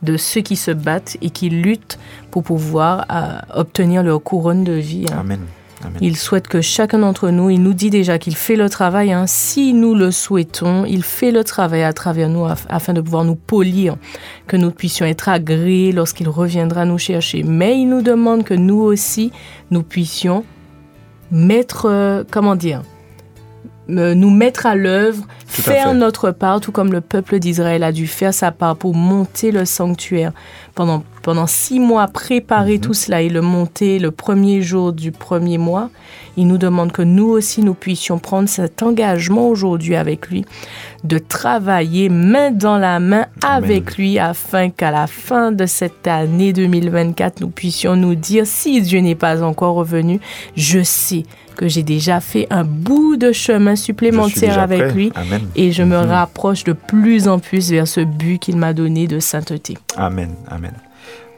de 0.02 0.18
ceux 0.18 0.42
qui 0.42 0.56
se 0.56 0.72
battent 0.72 1.18
et 1.22 1.30
qui 1.30 1.50
luttent 1.50 1.98
pour 2.32 2.44
pouvoir 2.44 3.06
euh, 3.12 3.38
obtenir 3.60 4.04
leur 4.04 4.22
couronne 4.22 4.64
de 4.64 4.74
vie. 4.74 5.06
hein. 5.12 5.18
Amen. 5.20 5.40
Amen. 5.86 5.98
Il 6.00 6.16
souhaite 6.16 6.48
que 6.48 6.62
chacun 6.62 7.00
d'entre 7.00 7.30
nous, 7.30 7.50
il 7.50 7.62
nous 7.62 7.74
dit 7.74 7.90
déjà 7.90 8.18
qu'il 8.18 8.38
fait 8.38 8.56
le 8.56 8.70
travail, 8.70 9.12
hein. 9.12 9.26
si 9.28 9.74
nous 9.74 9.96
le 9.96 10.12
souhaitons, 10.12 10.86
il 10.86 11.04
fait 11.04 11.32
le 11.32 11.44
travail 11.44 11.84
à 11.84 11.92
travers 11.92 12.30
nous 12.30 12.46
af- 12.46 12.66
afin 12.70 12.94
de 12.94 13.02
pouvoir 13.02 13.26
nous 13.26 13.36
polir, 13.36 13.98
que 14.48 14.56
nous 14.56 14.72
puissions 14.72 15.06
être 15.06 15.28
agréés 15.28 15.92
lorsqu'il 15.92 16.30
reviendra 16.30 16.86
nous 16.86 16.98
chercher. 16.98 17.44
Mais 17.44 17.78
il 17.78 17.88
nous 17.90 18.02
demande 18.02 18.46
que 18.46 18.54
nous 18.54 18.80
aussi, 18.80 19.34
nous 19.72 19.84
puissions 19.84 20.46
mettre, 21.32 21.88
euh, 21.90 22.24
comment 22.32 22.56
dire, 22.56 22.82
nous 23.88 24.30
mettre 24.30 24.66
à 24.66 24.76
l'œuvre, 24.76 25.24
à 25.24 25.62
faire 25.62 25.94
notre 25.94 26.32
part, 26.32 26.62
tout 26.62 26.72
comme 26.72 26.92
le 26.92 27.02
peuple 27.02 27.40
d'Israël 27.40 27.84
a 27.84 27.92
dû 27.92 28.08
faire 28.08 28.34
sa 28.34 28.52
part 28.52 28.76
pour 28.76 28.96
monter 28.96 29.52
le 29.52 29.66
sanctuaire. 29.66 30.32
Pendant, 30.76 31.04
pendant 31.22 31.46
six 31.46 31.80
mois, 31.80 32.08
préparer 32.08 32.76
Mhm. 32.76 32.80
tout 32.82 32.94
cela 32.96 33.22
et 33.22 33.30
le 33.30 33.42
monter 33.42 34.00
le 34.00 34.10
premier 34.10 34.62
jour 34.64 34.92
du 34.94 35.12
premier 35.12 35.58
mois. 35.60 35.90
Il 36.36 36.48
nous 36.48 36.58
demande 36.58 36.92
que 36.92 37.04
nous 37.04 37.28
aussi, 37.28 37.62
nous 37.62 37.76
puissions 37.76 38.18
prendre 38.18 38.50
cet 38.50 38.82
engagement 38.82 39.48
aujourd'hui 39.50 39.96
avec 39.96 40.30
lui, 40.30 40.46
de 41.04 41.20
travailler 41.20 42.10
main 42.10 42.50
dans 42.50 42.80
la 42.80 43.00
main 43.00 43.28
avec 43.46 43.98
lui 43.98 44.18
afin 44.18 44.72
qu'à 44.72 44.90
la 44.90 45.06
fin 45.06 45.52
de 45.52 45.68
cette 45.68 46.08
année 46.08 46.54
2024, 46.54 47.42
nous 47.42 47.50
puissions 47.50 47.96
nous 47.96 48.16
dire, 48.16 48.48
si 48.48 48.82
Dieu 48.82 49.00
n'est 49.02 49.14
pas 49.14 49.44
encore 49.44 49.76
revenu, 49.76 50.20
je 50.56 50.82
sais 50.82 51.24
que 51.56 51.68
j'ai 51.68 51.84
déjà 51.84 52.20
fait 52.20 52.48
un 52.50 52.64
bout 52.64 53.18
de 53.18 53.32
chemin 53.32 53.76
supplémentaire 53.76 54.60
avec 54.60 54.80
prêt. 54.80 54.94
lui 54.94 55.12
Amen. 55.16 55.42
et 55.56 55.72
je 55.72 55.84
me 55.84 55.98
Mhm. 56.02 56.10
rapproche 56.10 56.64
de 56.64 56.74
plus 56.74 57.28
en 57.28 57.40
plus 57.40 57.70
vers 57.72 57.88
ce 57.88 58.02
but 58.02 58.40
qu'il 58.40 58.58
m'a 58.58 58.74
donné 58.74 59.08
de 59.08 59.20
sainteté. 59.20 59.78
Amen, 59.96 60.32
amen. 60.50 60.74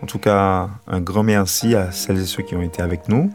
En 0.03 0.05
tout 0.07 0.19
cas, 0.19 0.69
un 0.87 0.99
grand 1.01 1.23
merci 1.23 1.75
à 1.75 1.91
celles 1.91 2.19
et 2.21 2.25
ceux 2.25 2.43
qui 2.43 2.55
ont 2.55 2.61
été 2.61 2.81
avec 2.81 3.09
nous. 3.09 3.31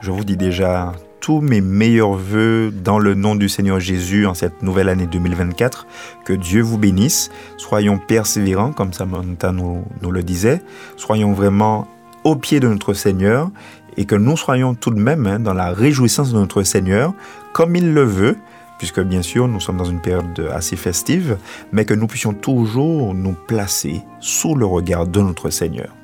Je 0.00 0.10
vous 0.10 0.24
dis 0.24 0.36
déjà 0.36 0.92
tous 1.20 1.40
mes 1.40 1.62
meilleurs 1.62 2.12
voeux 2.12 2.70
dans 2.70 2.98
le 2.98 3.14
nom 3.14 3.34
du 3.34 3.48
Seigneur 3.48 3.80
Jésus 3.80 4.26
en 4.26 4.34
cette 4.34 4.62
nouvelle 4.62 4.90
année 4.90 5.06
2024. 5.06 5.86
Que 6.26 6.34
Dieu 6.34 6.60
vous 6.60 6.76
bénisse. 6.76 7.30
Soyons 7.56 7.98
persévérants, 7.98 8.72
comme 8.72 8.92
Samantha 8.92 9.50
nous, 9.50 9.84
nous 10.02 10.10
le 10.10 10.22
disait. 10.22 10.60
Soyons 10.98 11.32
vraiment 11.32 11.88
au 12.24 12.36
pied 12.36 12.60
de 12.60 12.68
notre 12.68 12.94
Seigneur 12.94 13.50
et 13.96 14.06
que 14.06 14.14
nous 14.14 14.36
soyons 14.36 14.74
tout 14.74 14.90
de 14.90 14.98
même 14.98 15.26
hein, 15.26 15.38
dans 15.38 15.54
la 15.54 15.70
réjouissance 15.70 16.32
de 16.32 16.38
notre 16.38 16.62
Seigneur, 16.62 17.14
comme 17.52 17.76
il 17.76 17.92
le 17.92 18.02
veut, 18.02 18.36
puisque 18.78 19.00
bien 19.00 19.22
sûr 19.22 19.46
nous 19.46 19.60
sommes 19.60 19.76
dans 19.76 19.84
une 19.84 20.00
période 20.00 20.50
assez 20.52 20.76
festive, 20.76 21.36
mais 21.72 21.84
que 21.84 21.94
nous 21.94 22.06
puissions 22.06 22.32
toujours 22.32 23.14
nous 23.14 23.34
placer 23.46 24.02
sous 24.20 24.54
le 24.54 24.66
regard 24.66 25.06
de 25.06 25.20
notre 25.20 25.50
Seigneur. 25.50 25.94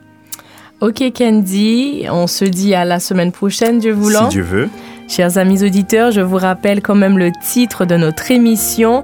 Ok 0.80 1.02
Candy, 1.14 2.06
on 2.10 2.26
se 2.26 2.44
dit 2.44 2.74
à 2.74 2.84
la 2.84 3.00
semaine 3.00 3.32
prochaine, 3.32 3.80
Dieu 3.80 3.92
voulant. 3.92 4.30
Si 4.30 4.36
Dieu 4.36 4.42
veut. 4.42 4.68
Chers 5.08 5.38
amis 5.38 5.64
auditeurs, 5.64 6.12
je 6.12 6.20
vous 6.20 6.36
rappelle 6.36 6.80
quand 6.80 6.94
même 6.94 7.18
le 7.18 7.32
titre 7.42 7.84
de 7.84 7.96
notre 7.96 8.30
émission, 8.30 9.02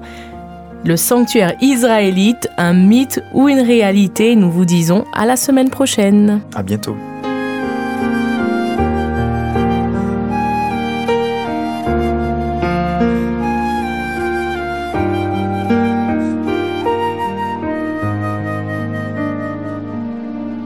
Le 0.85 0.95
sanctuaire 0.95 1.53
israélite, 1.61 2.49
un 2.57 2.73
mythe 2.73 3.21
ou 3.33 3.49
une 3.49 3.59
réalité. 3.59 4.35
Nous 4.35 4.51
vous 4.51 4.65
disons 4.65 5.05
à 5.13 5.25
la 5.25 5.35
semaine 5.35 5.69
prochaine. 5.69 6.41
À 6.55 6.63
bientôt. 6.63 6.95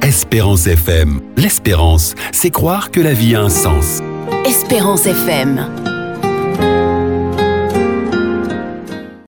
Espérance 0.02 0.68
FM. 0.68 1.20
L'espérance, 1.36 2.16
c'est 2.32 2.52
croire 2.52 2.92
que 2.92 3.02
la 3.02 3.14
vie 3.14 3.36
a 3.36 3.42
un 3.42 3.50
sens. 3.50 4.02
Espérance 4.46 5.06
FM. 5.06 5.91